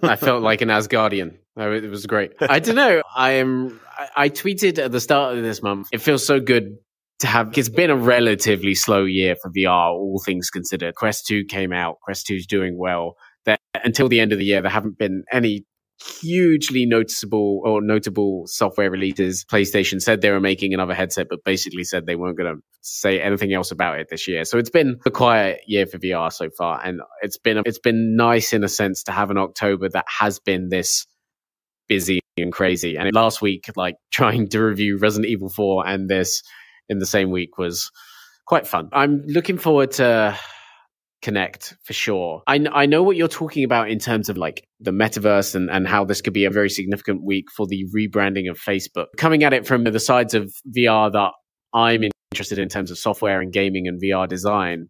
I 0.03 0.16
felt 0.16 0.42
like 0.42 0.61
an 0.61 0.68
Asgardian. 0.68 1.36
It 1.57 1.90
was 1.90 2.07
great. 2.07 2.32
I 2.40 2.59
don't 2.59 2.76
know. 2.76 3.03
I 3.14 3.32
am. 3.32 3.80
I 4.16 4.30
tweeted 4.30 4.78
at 4.78 4.92
the 4.92 5.01
start 5.01 5.36
of 5.36 5.42
this 5.42 5.62
month. 5.62 5.88
It 5.92 6.01
feels 6.01 6.26
so 6.26 6.40
good 6.40 6.78
to 7.20 7.26
have. 7.26 7.57
It's 7.59 7.68
been 7.68 7.90
a 7.90 7.96
relatively 7.96 8.74
slow 8.74 9.05
year 9.05 9.36
for 9.42 9.51
VR, 9.51 9.90
all 9.90 10.22
things 10.24 10.48
considered. 10.48 10.94
Quest 10.94 11.26
Two 11.26 11.44
came 11.44 11.72
out. 11.72 12.01
Quest 12.01 12.26
Two 12.26 12.36
is 12.36 12.46
doing 12.46 12.78
well 12.78 13.16
until 13.84 14.09
the 14.09 14.20
end 14.20 14.32
of 14.32 14.38
the 14.38 14.44
year, 14.44 14.62
there 14.62 14.70
haven't 14.70 14.98
been 14.98 15.24
any 15.32 15.64
hugely 16.03 16.86
noticeable 16.86 17.61
or 17.64 17.82
notable 17.82 18.44
software 18.46 18.90
releases. 18.90 19.44
PlayStation 19.44 20.01
said 20.01 20.20
they 20.20 20.30
were 20.30 20.40
making 20.40 20.72
another 20.72 20.94
headset, 20.94 21.26
but 21.28 21.44
basically 21.44 21.84
said 21.84 22.07
they 22.07 22.16
weren't 22.16 22.38
going 22.38 22.55
to 22.55 22.62
say 22.80 23.20
anything 23.20 23.53
else 23.53 23.70
about 23.70 23.98
it 23.98 24.09
this 24.11 24.26
year. 24.26 24.44
So 24.44 24.59
it's 24.59 24.70
been 24.70 24.98
a 25.05 25.11
quiet 25.11 25.61
year 25.66 25.86
for 25.86 25.98
VR 25.98 26.32
so 26.32 26.48
far, 26.57 26.80
and 26.82 27.01
it's 27.22 27.38
been 27.38 27.62
it's 27.66 27.78
been 27.78 28.16
nice 28.16 28.53
in 28.53 28.64
a 28.64 28.68
sense 28.68 29.05
to 29.05 29.12
have 29.12 29.30
an 29.30 29.38
October 29.38 29.88
that 29.90 30.07
has 30.09 30.38
been 30.38 30.68
this 30.68 31.07
busy 31.88 32.20
and 32.36 32.53
crazy. 32.53 32.96
And 32.96 33.12
last 33.14 33.42
week, 33.42 33.66
like 33.76 33.96
trying 34.11 34.48
to 34.48 34.61
review 34.61 34.96
Resident 34.96 35.30
Evil 35.30 35.51
4 35.51 35.86
and 35.86 36.09
this 36.09 36.42
in 36.88 36.98
the 36.98 37.07
same 37.07 37.30
week 37.30 37.59
was 37.59 37.90
quite 38.46 38.66
fun. 38.66 38.88
I'm 38.92 39.22
looking 39.26 39.59
forward 39.59 39.92
to 39.92 40.38
Connect 41.23 41.77
for 41.85 41.93
sure. 41.93 42.43
I, 42.47 42.64
I 42.73 42.87
know 42.87 43.03
what 43.03 43.16
you're 43.16 43.29
talking 43.29 43.64
about 43.64 43.91
in 43.91 43.99
terms 43.99 44.29
of 44.29 44.39
like 44.39 44.66
the 44.81 44.91
metaverse 44.91 45.55
and, 45.55 45.71
and 45.71 45.87
how 45.87 46.05
this 46.05 46.23
could 46.23 46.33
be 46.33 46.47
a 46.47 46.51
very 46.51 46.71
significant 46.71 47.23
week 47.23 47.47
for 47.55 47.66
the 47.66 47.85
rebranding 47.95 48.51
of 48.51 48.59
Facebook. 48.59 49.07
Coming 49.18 49.45
at 49.45 49.53
it 49.53 49.66
from 49.66 49.85
the 49.85 50.01
sides 50.01 50.33
of 50.33 50.53
VR 50.75 51.12
that 51.12 51.33
I'm 51.75 52.05
interested 52.33 52.59
in 52.59 52.68
terms 52.68 52.91
of 52.91 52.99
software 52.99 53.41
and 53.41 53.53
gaming 53.53 53.87
and 53.87 54.01
VR 54.01 54.27
design, 54.27 54.89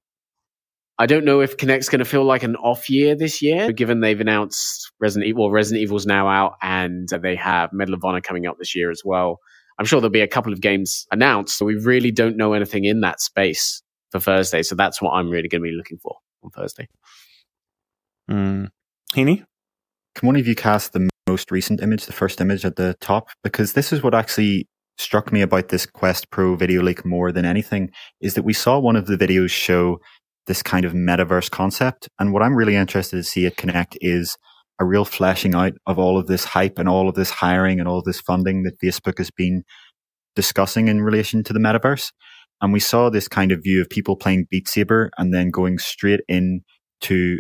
I 1.01 1.07
don't 1.07 1.25
know 1.25 1.41
if 1.41 1.57
Connect's 1.57 1.89
going 1.89 2.01
to 2.01 2.05
feel 2.05 2.25
like 2.25 2.43
an 2.43 2.57
off 2.57 2.91
year 2.91 3.17
this 3.17 3.41
year, 3.41 3.73
given 3.73 4.01
they've 4.01 4.21
announced 4.21 4.93
Resident 5.01 5.29
Evil. 5.29 5.45
Well, 5.45 5.51
Resident 5.51 5.83
Evil's 5.83 6.05
now 6.05 6.29
out, 6.29 6.57
and 6.61 7.09
they 7.23 7.35
have 7.37 7.71
Medal 7.73 7.95
of 7.95 8.05
Honor 8.05 8.21
coming 8.21 8.47
up 8.47 8.59
this 8.59 8.77
year 8.77 8.91
as 8.91 9.01
well. 9.03 9.39
I'm 9.79 9.87
sure 9.87 9.99
there'll 10.01 10.13
be 10.13 10.21
a 10.21 10.29
couple 10.29 10.53
of 10.53 10.61
games 10.61 11.07
announced, 11.11 11.57
so 11.57 11.65
we 11.65 11.77
really 11.77 12.11
don't 12.11 12.37
know 12.37 12.53
anything 12.53 12.85
in 12.85 13.01
that 13.01 13.21
space 13.21 13.83
for 14.11 14.21
Thursday. 14.21 14.63
So 14.63 14.75
that's 14.75 15.01
what 15.01 15.13
I'm 15.13 15.31
really 15.31 15.49
going 15.49 15.63
to 15.63 15.69
be 15.69 15.77
looking 15.77 15.99
for 15.99 16.17
on 16.43 16.51
Thursday. 16.51 16.89
Mm. 18.31 18.69
Heaney? 19.15 19.45
Can 20.15 20.27
one 20.27 20.37
of 20.37 20.47
you 20.47 20.55
cast 20.55 20.93
the 20.93 21.09
most 21.27 21.51
recent 21.51 21.81
image, 21.81 22.07
the 22.07 22.13
first 22.13 22.41
image 22.41 22.65
at 22.65 22.77
the 22.77 22.97
top? 23.01 23.29
Because 23.43 23.73
this 23.73 23.93
is 23.93 24.03
what 24.03 24.15
actually 24.15 24.69
struck 24.99 25.33
me 25.33 25.41
about 25.41 25.69
this 25.69 25.87
Quest 25.87 26.31
Pro 26.31 26.57
video 26.57 26.83
leak 26.83 27.05
more 27.05 27.33
than 27.33 27.45
anything 27.45 27.91
is 28.21 28.35
that 28.35 28.43
we 28.43 28.53
saw 28.53 28.79
one 28.79 28.97
of 28.97 29.07
the 29.07 29.17
videos 29.17 29.51
show 29.51 29.99
this 30.47 30.63
kind 30.63 30.85
of 30.85 30.93
metaverse 30.93 31.51
concept. 31.51 32.09
And 32.19 32.33
what 32.33 32.43
I'm 32.43 32.55
really 32.55 32.77
interested 32.77 33.17
to 33.17 33.23
see 33.23 33.47
it 33.47 33.57
connect 33.57 33.97
is 34.01 34.37
a 34.81 34.85
real 34.85 35.05
fleshing 35.05 35.55
out 35.55 35.75
of 35.87 35.99
all 35.99 36.19
of 36.19 36.27
this 36.27 36.45
hype 36.45 36.79
and 36.79 36.89
all 36.89 37.09
of 37.09 37.15
this 37.15 37.31
hiring 37.31 37.79
and 37.79 37.89
all 37.89 37.99
of 37.99 38.05
this 38.05 38.21
funding 38.21 38.63
that 38.65 38.81
Facebook 38.81 39.19
has 39.19 39.31
been 39.31 39.63
discussing 40.35 40.89
in 40.89 41.03
relation 41.03 41.45
to 41.45 41.53
the 41.53 41.59
metaverse. 41.59 42.13
And 42.61 42.73
we 42.73 42.81
saw 42.81 43.09
this 43.09 43.29
kind 43.29 43.53
of 43.53 43.63
view 43.63 43.81
of 43.81 43.89
people 43.89 44.17
playing 44.17 44.47
Beat 44.51 44.69
Saber 44.69 45.11
and 45.19 45.33
then 45.33 45.51
going 45.51 45.79
straight 45.79 46.21
in 46.29 46.61
to 47.03 47.39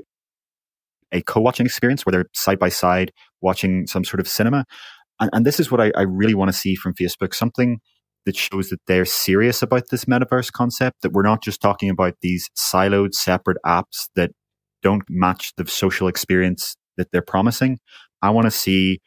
a 1.12 1.22
co-watching 1.22 1.66
experience 1.66 2.06
where 2.06 2.12
they're 2.12 2.26
side 2.32 2.58
by 2.58 2.68
side 2.68 3.12
watching 3.40 3.86
some 3.86 4.04
sort 4.04 4.20
of 4.20 4.28
cinema. 4.28 4.64
And, 5.20 5.30
and 5.32 5.46
this 5.46 5.60
is 5.60 5.70
what 5.70 5.80
I, 5.80 5.92
I 5.96 6.02
really 6.02 6.34
want 6.34 6.50
to 6.50 6.56
see 6.56 6.74
from 6.74 6.94
Facebook, 6.94 7.34
something 7.34 7.80
that 8.26 8.36
shows 8.36 8.68
that 8.68 8.80
they're 8.86 9.04
serious 9.04 9.62
about 9.62 9.84
this 9.90 10.04
metaverse 10.04 10.52
concept, 10.52 11.02
that 11.02 11.12
we're 11.12 11.22
not 11.22 11.42
just 11.42 11.60
talking 11.60 11.90
about 11.90 12.14
these 12.22 12.48
siloed 12.56 13.14
separate 13.14 13.58
apps 13.66 14.08
that 14.14 14.30
don't 14.82 15.02
match 15.08 15.52
the 15.56 15.66
social 15.66 16.08
experience 16.08 16.76
that 16.96 17.08
they're 17.12 17.22
promising. 17.22 17.78
I 18.22 18.30
want 18.30 18.46
to 18.46 18.50
see 18.50 19.00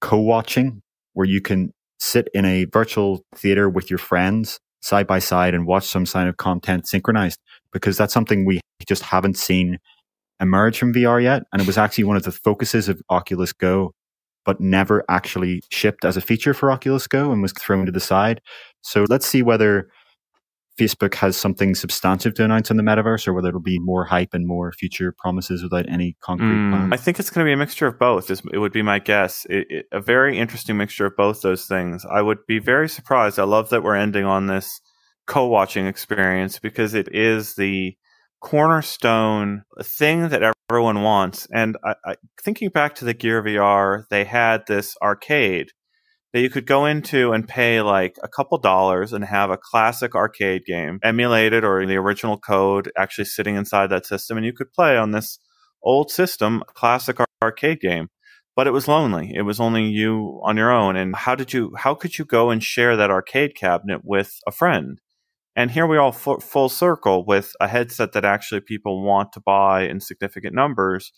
co-watching 0.00 0.82
where 1.12 1.26
you 1.26 1.40
can 1.40 1.72
sit 1.98 2.28
in 2.34 2.44
a 2.44 2.66
virtual 2.66 3.22
theater 3.34 3.68
with 3.68 3.90
your 3.90 3.98
friends 3.98 4.58
side 4.80 5.06
by 5.06 5.18
side 5.18 5.54
and 5.54 5.66
watch 5.66 5.86
some 5.86 6.06
sign 6.06 6.28
of 6.28 6.36
content 6.36 6.86
synchronized 6.86 7.40
because 7.72 7.96
that's 7.96 8.14
something 8.14 8.44
we 8.44 8.60
just 8.86 9.02
haven't 9.02 9.36
seen 9.36 9.78
emerge 10.40 10.78
from 10.78 10.92
VR 10.92 11.22
yet. 11.22 11.42
And 11.52 11.60
it 11.60 11.66
was 11.66 11.78
actually 11.78 12.04
one 12.04 12.16
of 12.16 12.22
the 12.22 12.32
focuses 12.32 12.88
of 12.88 13.00
Oculus 13.10 13.52
Go, 13.52 13.92
but 14.44 14.60
never 14.60 15.04
actually 15.08 15.62
shipped 15.70 16.04
as 16.04 16.16
a 16.16 16.20
feature 16.20 16.54
for 16.54 16.70
Oculus 16.70 17.06
Go 17.06 17.32
and 17.32 17.42
was 17.42 17.52
thrown 17.52 17.86
to 17.86 17.92
the 17.92 18.00
side. 18.00 18.40
So 18.82 19.04
let's 19.08 19.26
see 19.26 19.42
whether 19.42 19.88
Facebook 20.78 21.14
has 21.14 21.36
something 21.36 21.74
substantive 21.74 22.34
to 22.34 22.44
announce 22.44 22.70
on 22.70 22.76
the 22.76 22.82
metaverse, 22.82 23.26
or 23.26 23.32
whether 23.32 23.48
it'll 23.48 23.60
be 23.60 23.78
more 23.78 24.04
hype 24.04 24.34
and 24.34 24.46
more 24.46 24.72
future 24.72 25.14
promises 25.16 25.62
without 25.62 25.88
any 25.88 26.16
concrete 26.20 26.48
mm, 26.48 26.70
plans? 26.70 26.92
I 26.92 26.96
think 26.96 27.18
it's 27.18 27.30
going 27.30 27.44
to 27.44 27.48
be 27.48 27.52
a 27.52 27.56
mixture 27.56 27.86
of 27.86 27.98
both. 27.98 28.30
It 28.30 28.58
would 28.58 28.72
be 28.72 28.82
my 28.82 28.98
guess. 28.98 29.46
It, 29.48 29.66
it, 29.70 29.86
a 29.92 30.00
very 30.00 30.38
interesting 30.38 30.76
mixture 30.76 31.06
of 31.06 31.16
both 31.16 31.42
those 31.42 31.66
things. 31.66 32.04
I 32.04 32.20
would 32.22 32.46
be 32.46 32.58
very 32.58 32.88
surprised. 32.88 33.38
I 33.38 33.44
love 33.44 33.70
that 33.70 33.82
we're 33.82 33.96
ending 33.96 34.24
on 34.24 34.46
this 34.46 34.80
co-watching 35.26 35.86
experience 35.86 36.58
because 36.58 36.94
it 36.94 37.08
is 37.12 37.54
the 37.54 37.96
cornerstone 38.40 39.62
thing 39.82 40.28
that 40.28 40.54
everyone 40.70 41.02
wants. 41.02 41.48
And 41.52 41.76
I, 41.84 41.94
I, 42.04 42.14
thinking 42.42 42.68
back 42.68 42.94
to 42.96 43.04
the 43.04 43.14
Gear 43.14 43.42
VR, 43.42 44.04
they 44.10 44.24
had 44.24 44.66
this 44.66 44.96
arcade 45.02 45.72
that 46.32 46.40
you 46.40 46.50
could 46.50 46.66
go 46.66 46.86
into 46.86 47.32
and 47.32 47.48
pay 47.48 47.80
like 47.82 48.16
a 48.22 48.28
couple 48.28 48.58
dollars 48.58 49.12
and 49.12 49.24
have 49.24 49.50
a 49.50 49.56
classic 49.58 50.14
arcade 50.14 50.64
game 50.66 50.98
emulated 51.02 51.64
or 51.64 51.86
the 51.86 51.96
original 51.96 52.38
code 52.38 52.90
actually 52.96 53.24
sitting 53.24 53.56
inside 53.56 53.88
that 53.88 54.06
system. 54.06 54.36
And 54.36 54.46
you 54.46 54.52
could 54.52 54.72
play 54.72 54.96
on 54.96 55.12
this 55.12 55.38
old 55.82 56.10
system, 56.10 56.62
classic 56.74 57.18
arcade 57.42 57.80
game. 57.80 58.08
But 58.56 58.66
it 58.66 58.72
was 58.72 58.88
lonely. 58.88 59.32
It 59.34 59.42
was 59.42 59.60
only 59.60 59.84
you 59.84 60.40
on 60.44 60.56
your 60.56 60.72
own. 60.72 60.96
And 60.96 61.14
how 61.14 61.34
did 61.34 61.52
you, 61.52 61.72
how 61.76 61.94
could 61.94 62.18
you 62.18 62.24
go 62.24 62.50
and 62.50 62.62
share 62.62 62.96
that 62.96 63.10
arcade 63.10 63.54
cabinet 63.54 64.00
with 64.04 64.38
a 64.46 64.52
friend? 64.52 65.00
And 65.54 65.70
here 65.70 65.86
we 65.86 65.96
all 65.98 66.12
full 66.12 66.68
circle 66.68 67.24
with 67.24 67.52
a 67.60 67.68
headset 67.68 68.12
that 68.12 68.24
actually 68.24 68.60
people 68.60 69.02
want 69.02 69.32
to 69.32 69.40
buy 69.40 69.82
in 69.82 70.00
significant 70.00 70.54
numbers 70.54 71.12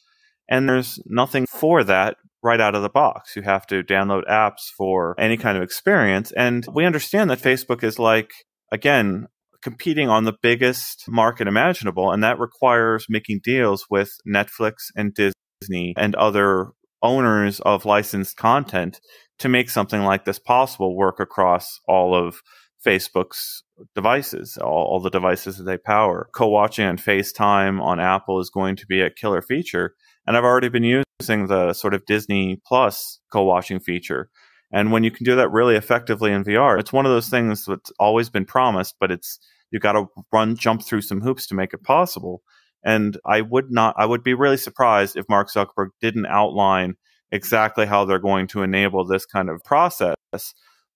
And 0.48 0.68
there's 0.68 1.00
nothing 1.06 1.46
for 1.46 1.84
that 1.84 2.16
right 2.42 2.60
out 2.60 2.74
of 2.74 2.82
the 2.82 2.88
box. 2.88 3.34
You 3.36 3.42
have 3.42 3.66
to 3.68 3.82
download 3.82 4.28
apps 4.28 4.70
for 4.76 5.14
any 5.18 5.36
kind 5.36 5.56
of 5.56 5.62
experience. 5.62 6.32
And 6.32 6.66
we 6.72 6.84
understand 6.84 7.30
that 7.30 7.40
Facebook 7.40 7.82
is 7.82 7.98
like, 7.98 8.30
again, 8.72 9.26
competing 9.62 10.08
on 10.08 10.24
the 10.24 10.36
biggest 10.42 11.04
market 11.08 11.48
imaginable. 11.48 12.12
And 12.12 12.22
that 12.22 12.38
requires 12.38 13.06
making 13.08 13.40
deals 13.42 13.86
with 13.90 14.12
Netflix 14.26 14.74
and 14.96 15.14
Disney 15.14 15.94
and 15.96 16.14
other 16.14 16.68
owners 17.02 17.60
of 17.60 17.84
licensed 17.84 18.36
content 18.36 19.00
to 19.38 19.48
make 19.48 19.70
something 19.70 20.02
like 20.02 20.24
this 20.24 20.38
possible 20.38 20.96
work 20.96 21.20
across 21.20 21.80
all 21.86 22.14
of 22.14 22.40
Facebook's 22.84 23.62
devices, 23.94 24.56
all, 24.60 24.86
all 24.86 25.00
the 25.00 25.10
devices 25.10 25.58
that 25.58 25.64
they 25.64 25.78
power. 25.78 26.28
Co 26.34 26.48
watching 26.48 26.86
on 26.86 26.96
FaceTime 26.96 27.80
on 27.80 28.00
Apple 28.00 28.40
is 28.40 28.50
going 28.50 28.76
to 28.76 28.86
be 28.86 29.00
a 29.00 29.10
killer 29.10 29.42
feature. 29.42 29.94
And 30.26 30.36
I've 30.36 30.44
already 30.44 30.68
been 30.68 30.84
using 30.84 31.04
the 31.18 31.72
sort 31.72 31.94
of 31.94 32.06
Disney 32.06 32.60
Plus 32.64 33.18
co 33.32 33.42
watching 33.42 33.80
feature. 33.80 34.30
And 34.72 34.92
when 34.92 35.02
you 35.02 35.10
can 35.10 35.24
do 35.24 35.34
that 35.36 35.50
really 35.50 35.74
effectively 35.74 36.30
in 36.30 36.44
VR, 36.44 36.78
it's 36.78 36.92
one 36.92 37.06
of 37.06 37.12
those 37.12 37.28
things 37.28 37.64
that's 37.64 37.90
always 37.98 38.30
been 38.30 38.44
promised, 38.44 38.96
but 39.00 39.10
it's 39.10 39.38
you 39.70 39.80
got 39.80 39.92
to 39.92 40.06
run, 40.32 40.56
jump 40.56 40.84
through 40.84 41.02
some 41.02 41.20
hoops 41.20 41.46
to 41.48 41.54
make 41.54 41.74
it 41.74 41.82
possible. 41.82 42.42
And 42.84 43.18
I 43.26 43.40
would 43.40 43.70
not, 43.70 43.96
I 43.98 44.06
would 44.06 44.22
be 44.22 44.34
really 44.34 44.56
surprised 44.56 45.16
if 45.16 45.28
Mark 45.28 45.48
Zuckerberg 45.50 45.88
didn't 46.00 46.26
outline 46.26 46.94
exactly 47.32 47.84
how 47.84 48.04
they're 48.04 48.18
going 48.18 48.46
to 48.48 48.62
enable 48.62 49.04
this 49.04 49.26
kind 49.26 49.50
of 49.50 49.62
process 49.64 50.14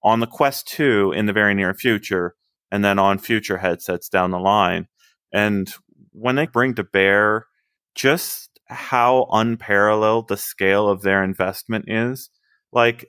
on 0.04 0.20
the 0.20 0.26
Quest 0.26 0.68
2 0.68 1.12
in 1.12 1.26
the 1.26 1.32
very 1.32 1.54
near 1.54 1.74
future, 1.74 2.34
and 2.70 2.84
then 2.84 2.98
on 2.98 3.18
future 3.18 3.58
headsets 3.58 4.08
down 4.08 4.30
the 4.30 4.38
line. 4.38 4.86
And 5.32 5.72
when 6.12 6.36
they 6.36 6.46
bring 6.46 6.74
to 6.74 6.84
bear 6.84 7.46
just 7.94 8.51
how 8.72 9.28
unparalleled 9.30 10.28
the 10.28 10.36
scale 10.36 10.88
of 10.88 11.02
their 11.02 11.22
investment 11.22 11.84
is, 11.88 12.30
like 12.72 13.06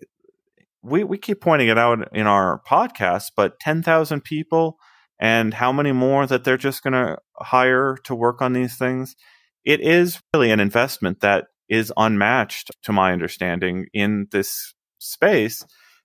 we, 0.82 1.03
we 1.03 1.18
keep 1.18 1.41
pointing 1.41 1.70
it 1.70 1.78
out 1.78 2.09
in 2.14 2.28
our 2.28 2.61
podcast, 2.68 3.32
but 3.36 3.59
10,000 3.59 4.24
people 4.24 4.78
and 5.20 5.53
how 5.53 5.72
many 5.72 5.91
more 5.91 6.28
that 6.28 6.43
they're 6.43 6.57
just 6.57 6.84
going 6.84 6.93
to 6.93 7.18
hire 7.38 7.97
to 8.03 8.14
work 8.14 8.41
on 8.41 8.53
these 8.53 8.76
things. 8.78 9.16
It 9.64 9.80
is 9.80 10.20
really 10.34 10.51
an 10.51 10.59
investment 10.59 11.22
that 11.22 11.45
is 11.70 11.93
unmatched, 11.95 12.72
to 12.84 12.91
my 12.91 13.14
understanding, 13.14 13.86
in 13.93 14.28
this 14.32 14.74
space. 14.99 15.64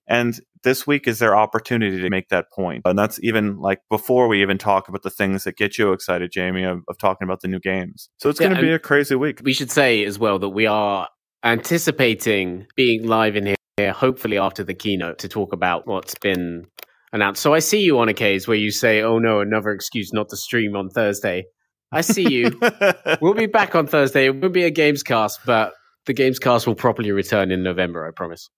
And 0.09 0.39
this 0.63 0.87
week 0.87 1.07
is 1.07 1.19
their 1.19 1.37
opportunity 1.37 2.01
to 2.01 2.09
make 2.09 2.29
that 2.29 2.51
point. 2.51 2.81
And 2.83 2.97
that's 2.97 3.19
even 3.23 3.59
like 3.59 3.79
before 3.89 4.27
we 4.27 4.41
even 4.41 4.57
talk 4.57 4.89
about 4.89 5.03
the 5.03 5.09
things 5.11 5.43
that 5.43 5.55
get 5.55 5.77
you 5.77 5.93
excited, 5.93 6.31
Jamie, 6.31 6.63
of, 6.63 6.79
of 6.87 6.97
talking 6.97 7.25
about 7.25 7.41
the 7.41 7.47
new 7.47 7.59
games. 7.59 8.09
So 8.17 8.29
it's 8.29 8.39
yeah, 8.39 8.47
going 8.47 8.57
to 8.57 8.63
be 8.63 8.73
a 8.73 8.79
crazy 8.79 9.15
week. 9.15 9.41
We 9.43 9.53
should 9.53 9.71
say 9.71 10.03
as 10.03 10.17
well 10.17 10.39
that 10.39 10.49
we 10.49 10.65
are 10.65 11.07
anticipating 11.43 12.65
being 12.75 13.07
live 13.07 13.35
in 13.35 13.55
here, 13.77 13.93
hopefully 13.93 14.37
after 14.37 14.63
the 14.63 14.73
keynote, 14.73 15.19
to 15.19 15.29
talk 15.29 15.53
about 15.53 15.87
what's 15.87 16.15
been 16.15 16.65
announced. 17.13 17.41
So 17.41 17.53
I 17.53 17.59
see 17.59 17.81
you 17.81 17.99
on 17.99 18.09
a 18.09 18.13
case 18.13 18.47
where 18.47 18.57
you 18.57 18.71
say, 18.71 19.01
oh 19.01 19.19
no, 19.19 19.41
another 19.41 19.69
excuse 19.69 20.11
not 20.11 20.29
to 20.29 20.37
stream 20.37 20.75
on 20.75 20.89
Thursday. 20.89 21.45
I 21.91 22.01
see 22.01 22.27
you. 22.29 22.59
we'll 23.21 23.33
be 23.33 23.47
back 23.47 23.75
on 23.75 23.87
Thursday. 23.87 24.25
It 24.25 24.41
will 24.41 24.49
be 24.49 24.63
a 24.63 24.71
games 24.71 25.03
cast, 25.03 25.39
but 25.45 25.73
the 26.05 26.13
games 26.13 26.39
cast 26.39 26.67
will 26.67 26.75
properly 26.75 27.11
return 27.11 27.51
in 27.51 27.63
November, 27.63 28.07
I 28.07 28.11
promise. 28.15 28.49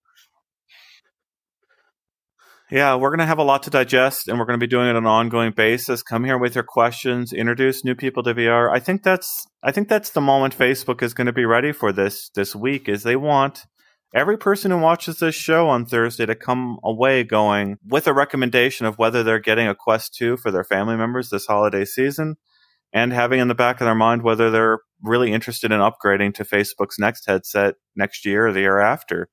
Yeah, 2.71 2.95
we're 2.95 3.09
going 3.09 3.19
to 3.19 3.25
have 3.25 3.37
a 3.37 3.43
lot 3.43 3.63
to 3.63 3.69
digest 3.69 4.29
and 4.29 4.39
we're 4.39 4.45
going 4.45 4.57
to 4.57 4.65
be 4.65 4.69
doing 4.69 4.87
it 4.87 4.91
on 4.91 5.03
an 5.03 5.05
ongoing 5.05 5.51
basis. 5.51 6.01
Come 6.01 6.23
here 6.23 6.37
with 6.37 6.55
your 6.55 6.63
questions, 6.63 7.33
introduce 7.33 7.83
new 7.83 7.95
people 7.95 8.23
to 8.23 8.33
VR. 8.33 8.71
I 8.71 8.79
think 8.79 9.03
that's 9.03 9.45
I 9.61 9.73
think 9.73 9.89
that's 9.89 10.11
the 10.11 10.21
moment 10.21 10.57
Facebook 10.57 11.03
is 11.03 11.13
going 11.13 11.27
to 11.27 11.33
be 11.33 11.43
ready 11.43 11.73
for 11.73 11.91
this 11.91 12.29
this 12.33 12.55
week 12.55 12.87
is 12.87 13.03
they 13.03 13.17
want 13.17 13.65
every 14.15 14.37
person 14.37 14.71
who 14.71 14.77
watches 14.77 15.19
this 15.19 15.35
show 15.35 15.67
on 15.67 15.85
Thursday 15.85 16.25
to 16.25 16.33
come 16.33 16.79
away 16.81 17.25
going 17.25 17.77
with 17.85 18.07
a 18.07 18.13
recommendation 18.13 18.85
of 18.85 18.97
whether 18.97 19.21
they're 19.21 19.37
getting 19.37 19.67
a 19.67 19.75
Quest 19.75 20.15
2 20.15 20.37
for 20.37 20.49
their 20.49 20.63
family 20.63 20.95
members 20.95 21.29
this 21.29 21.47
holiday 21.47 21.83
season 21.83 22.37
and 22.93 23.11
having 23.11 23.41
in 23.41 23.49
the 23.49 23.53
back 23.53 23.81
of 23.81 23.85
their 23.85 23.95
mind 23.95 24.23
whether 24.23 24.49
they're 24.49 24.79
really 25.03 25.33
interested 25.33 25.73
in 25.73 25.81
upgrading 25.81 26.33
to 26.35 26.45
Facebook's 26.45 26.97
next 26.97 27.25
headset 27.27 27.75
next 27.97 28.25
year 28.25 28.47
or 28.47 28.53
the 28.53 28.61
year 28.61 28.79
after. 28.79 29.27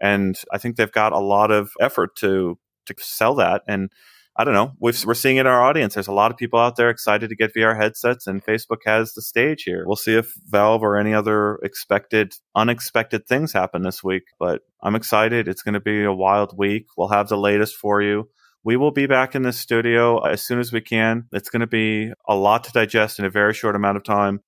And 0.00 0.36
I 0.52 0.58
think 0.58 0.74
they've 0.74 0.90
got 0.90 1.12
a 1.12 1.20
lot 1.20 1.52
of 1.52 1.70
effort 1.80 2.16
to 2.16 2.58
to 2.98 3.04
sell 3.04 3.34
that. 3.36 3.62
And 3.66 3.90
I 4.36 4.44
don't 4.44 4.54
know, 4.54 4.72
we 4.78 4.90
are 4.90 5.14
seeing 5.14 5.36
it 5.36 5.40
in 5.40 5.46
our 5.46 5.60
audience. 5.60 5.94
There's 5.94 6.08
a 6.08 6.12
lot 6.12 6.30
of 6.30 6.36
people 6.36 6.58
out 6.58 6.76
there 6.76 6.88
excited 6.88 7.28
to 7.28 7.36
get 7.36 7.54
VR 7.54 7.76
headsets, 7.76 8.26
and 8.26 8.44
Facebook 8.44 8.78
has 8.86 9.12
the 9.12 9.22
stage 9.22 9.64
here. 9.64 9.84
We'll 9.86 9.96
see 9.96 10.14
if 10.14 10.32
Valve 10.48 10.82
or 10.82 10.96
any 10.96 11.12
other 11.12 11.56
expected, 11.62 12.34
unexpected 12.54 13.26
things 13.26 13.52
happen 13.52 13.82
this 13.82 14.04
week. 14.04 14.22
But 14.38 14.62
I'm 14.82 14.94
excited. 14.94 15.48
It's 15.48 15.62
going 15.62 15.74
to 15.74 15.80
be 15.80 16.04
a 16.04 16.12
wild 16.12 16.56
week. 16.56 16.86
We'll 16.96 17.08
have 17.08 17.28
the 17.28 17.36
latest 17.36 17.76
for 17.76 18.00
you. 18.00 18.30
We 18.62 18.76
will 18.76 18.92
be 18.92 19.06
back 19.06 19.34
in 19.34 19.42
the 19.42 19.52
studio 19.52 20.20
as 20.20 20.42
soon 20.42 20.58
as 20.58 20.72
we 20.72 20.80
can. 20.80 21.26
It's 21.32 21.50
going 21.50 21.60
to 21.60 21.66
be 21.66 22.12
a 22.28 22.34
lot 22.34 22.64
to 22.64 22.72
digest 22.72 23.18
in 23.18 23.24
a 23.24 23.30
very 23.30 23.52
short 23.52 23.74
amount 23.74 23.96
of 23.96 24.04
time. 24.04 24.40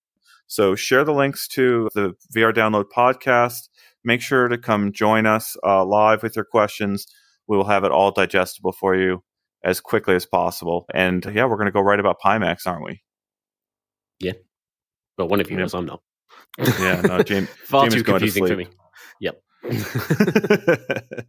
So 0.46 0.74
share 0.74 1.04
the 1.04 1.14
links 1.14 1.48
to 1.48 1.90
the 1.94 2.14
VR 2.34 2.54
Download 2.54 2.84
podcast. 2.94 3.68
Make 4.04 4.20
sure 4.20 4.48
to 4.48 4.58
come 4.58 4.92
join 4.92 5.26
us 5.26 5.56
uh, 5.66 5.84
live 5.84 6.22
with 6.22 6.36
your 6.36 6.44
questions 6.44 7.06
we 7.48 7.56
will 7.56 7.66
have 7.66 7.84
it 7.84 7.92
all 7.92 8.10
digestible 8.10 8.72
for 8.72 8.96
you 8.96 9.22
as 9.64 9.80
quickly 9.80 10.14
as 10.14 10.26
possible. 10.26 10.86
And 10.94 11.24
yeah, 11.24 11.46
we're 11.46 11.56
going 11.56 11.66
to 11.66 11.72
go 11.72 11.80
right 11.80 12.00
about 12.00 12.20
Pimax, 12.24 12.66
aren't 12.66 12.84
we? 12.84 13.02
Yeah. 14.18 14.32
But 15.16 15.26
one 15.26 15.40
of 15.40 15.50
you 15.50 15.56
knows 15.56 15.74
I'm 15.74 15.86
not. 15.86 16.00
yeah, 16.58 17.00
no, 17.02 17.22
James. 17.22 17.48
Far 17.64 17.84
James 17.84 17.94
too 17.94 18.04
confusing 18.04 18.46
for 18.46 18.56
me. 18.56 18.66
Yep. 19.20 19.40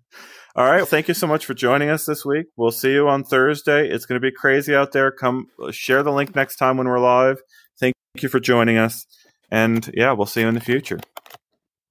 All 0.55 0.65
right. 0.65 0.87
Thank 0.87 1.07
you 1.07 1.13
so 1.13 1.27
much 1.27 1.45
for 1.45 1.53
joining 1.53 1.89
us 1.89 2.05
this 2.05 2.25
week. 2.25 2.47
We'll 2.55 2.71
see 2.71 2.93
you 2.93 3.07
on 3.07 3.23
Thursday. 3.23 3.89
It's 3.89 4.05
going 4.05 4.19
to 4.21 4.25
be 4.25 4.31
crazy 4.31 4.75
out 4.75 4.91
there. 4.91 5.11
Come 5.11 5.47
uh, 5.61 5.71
share 5.71 6.03
the 6.03 6.11
link 6.11 6.35
next 6.35 6.57
time 6.57 6.77
when 6.77 6.87
we're 6.87 6.99
live. 6.99 7.41
Thank 7.79 7.93
you 8.19 8.29
for 8.29 8.39
joining 8.39 8.77
us. 8.77 9.05
And 9.51 9.89
yeah, 9.93 10.13
we'll 10.13 10.25
see 10.25 10.41
you 10.41 10.47
in 10.47 10.55
the 10.55 10.61
future. 10.61 10.99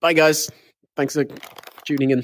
Bye, 0.01 0.15
guys. 0.15 0.51
Thanks 0.97 1.15
for 1.15 1.25
tuning 1.87 2.11
in. 2.11 2.21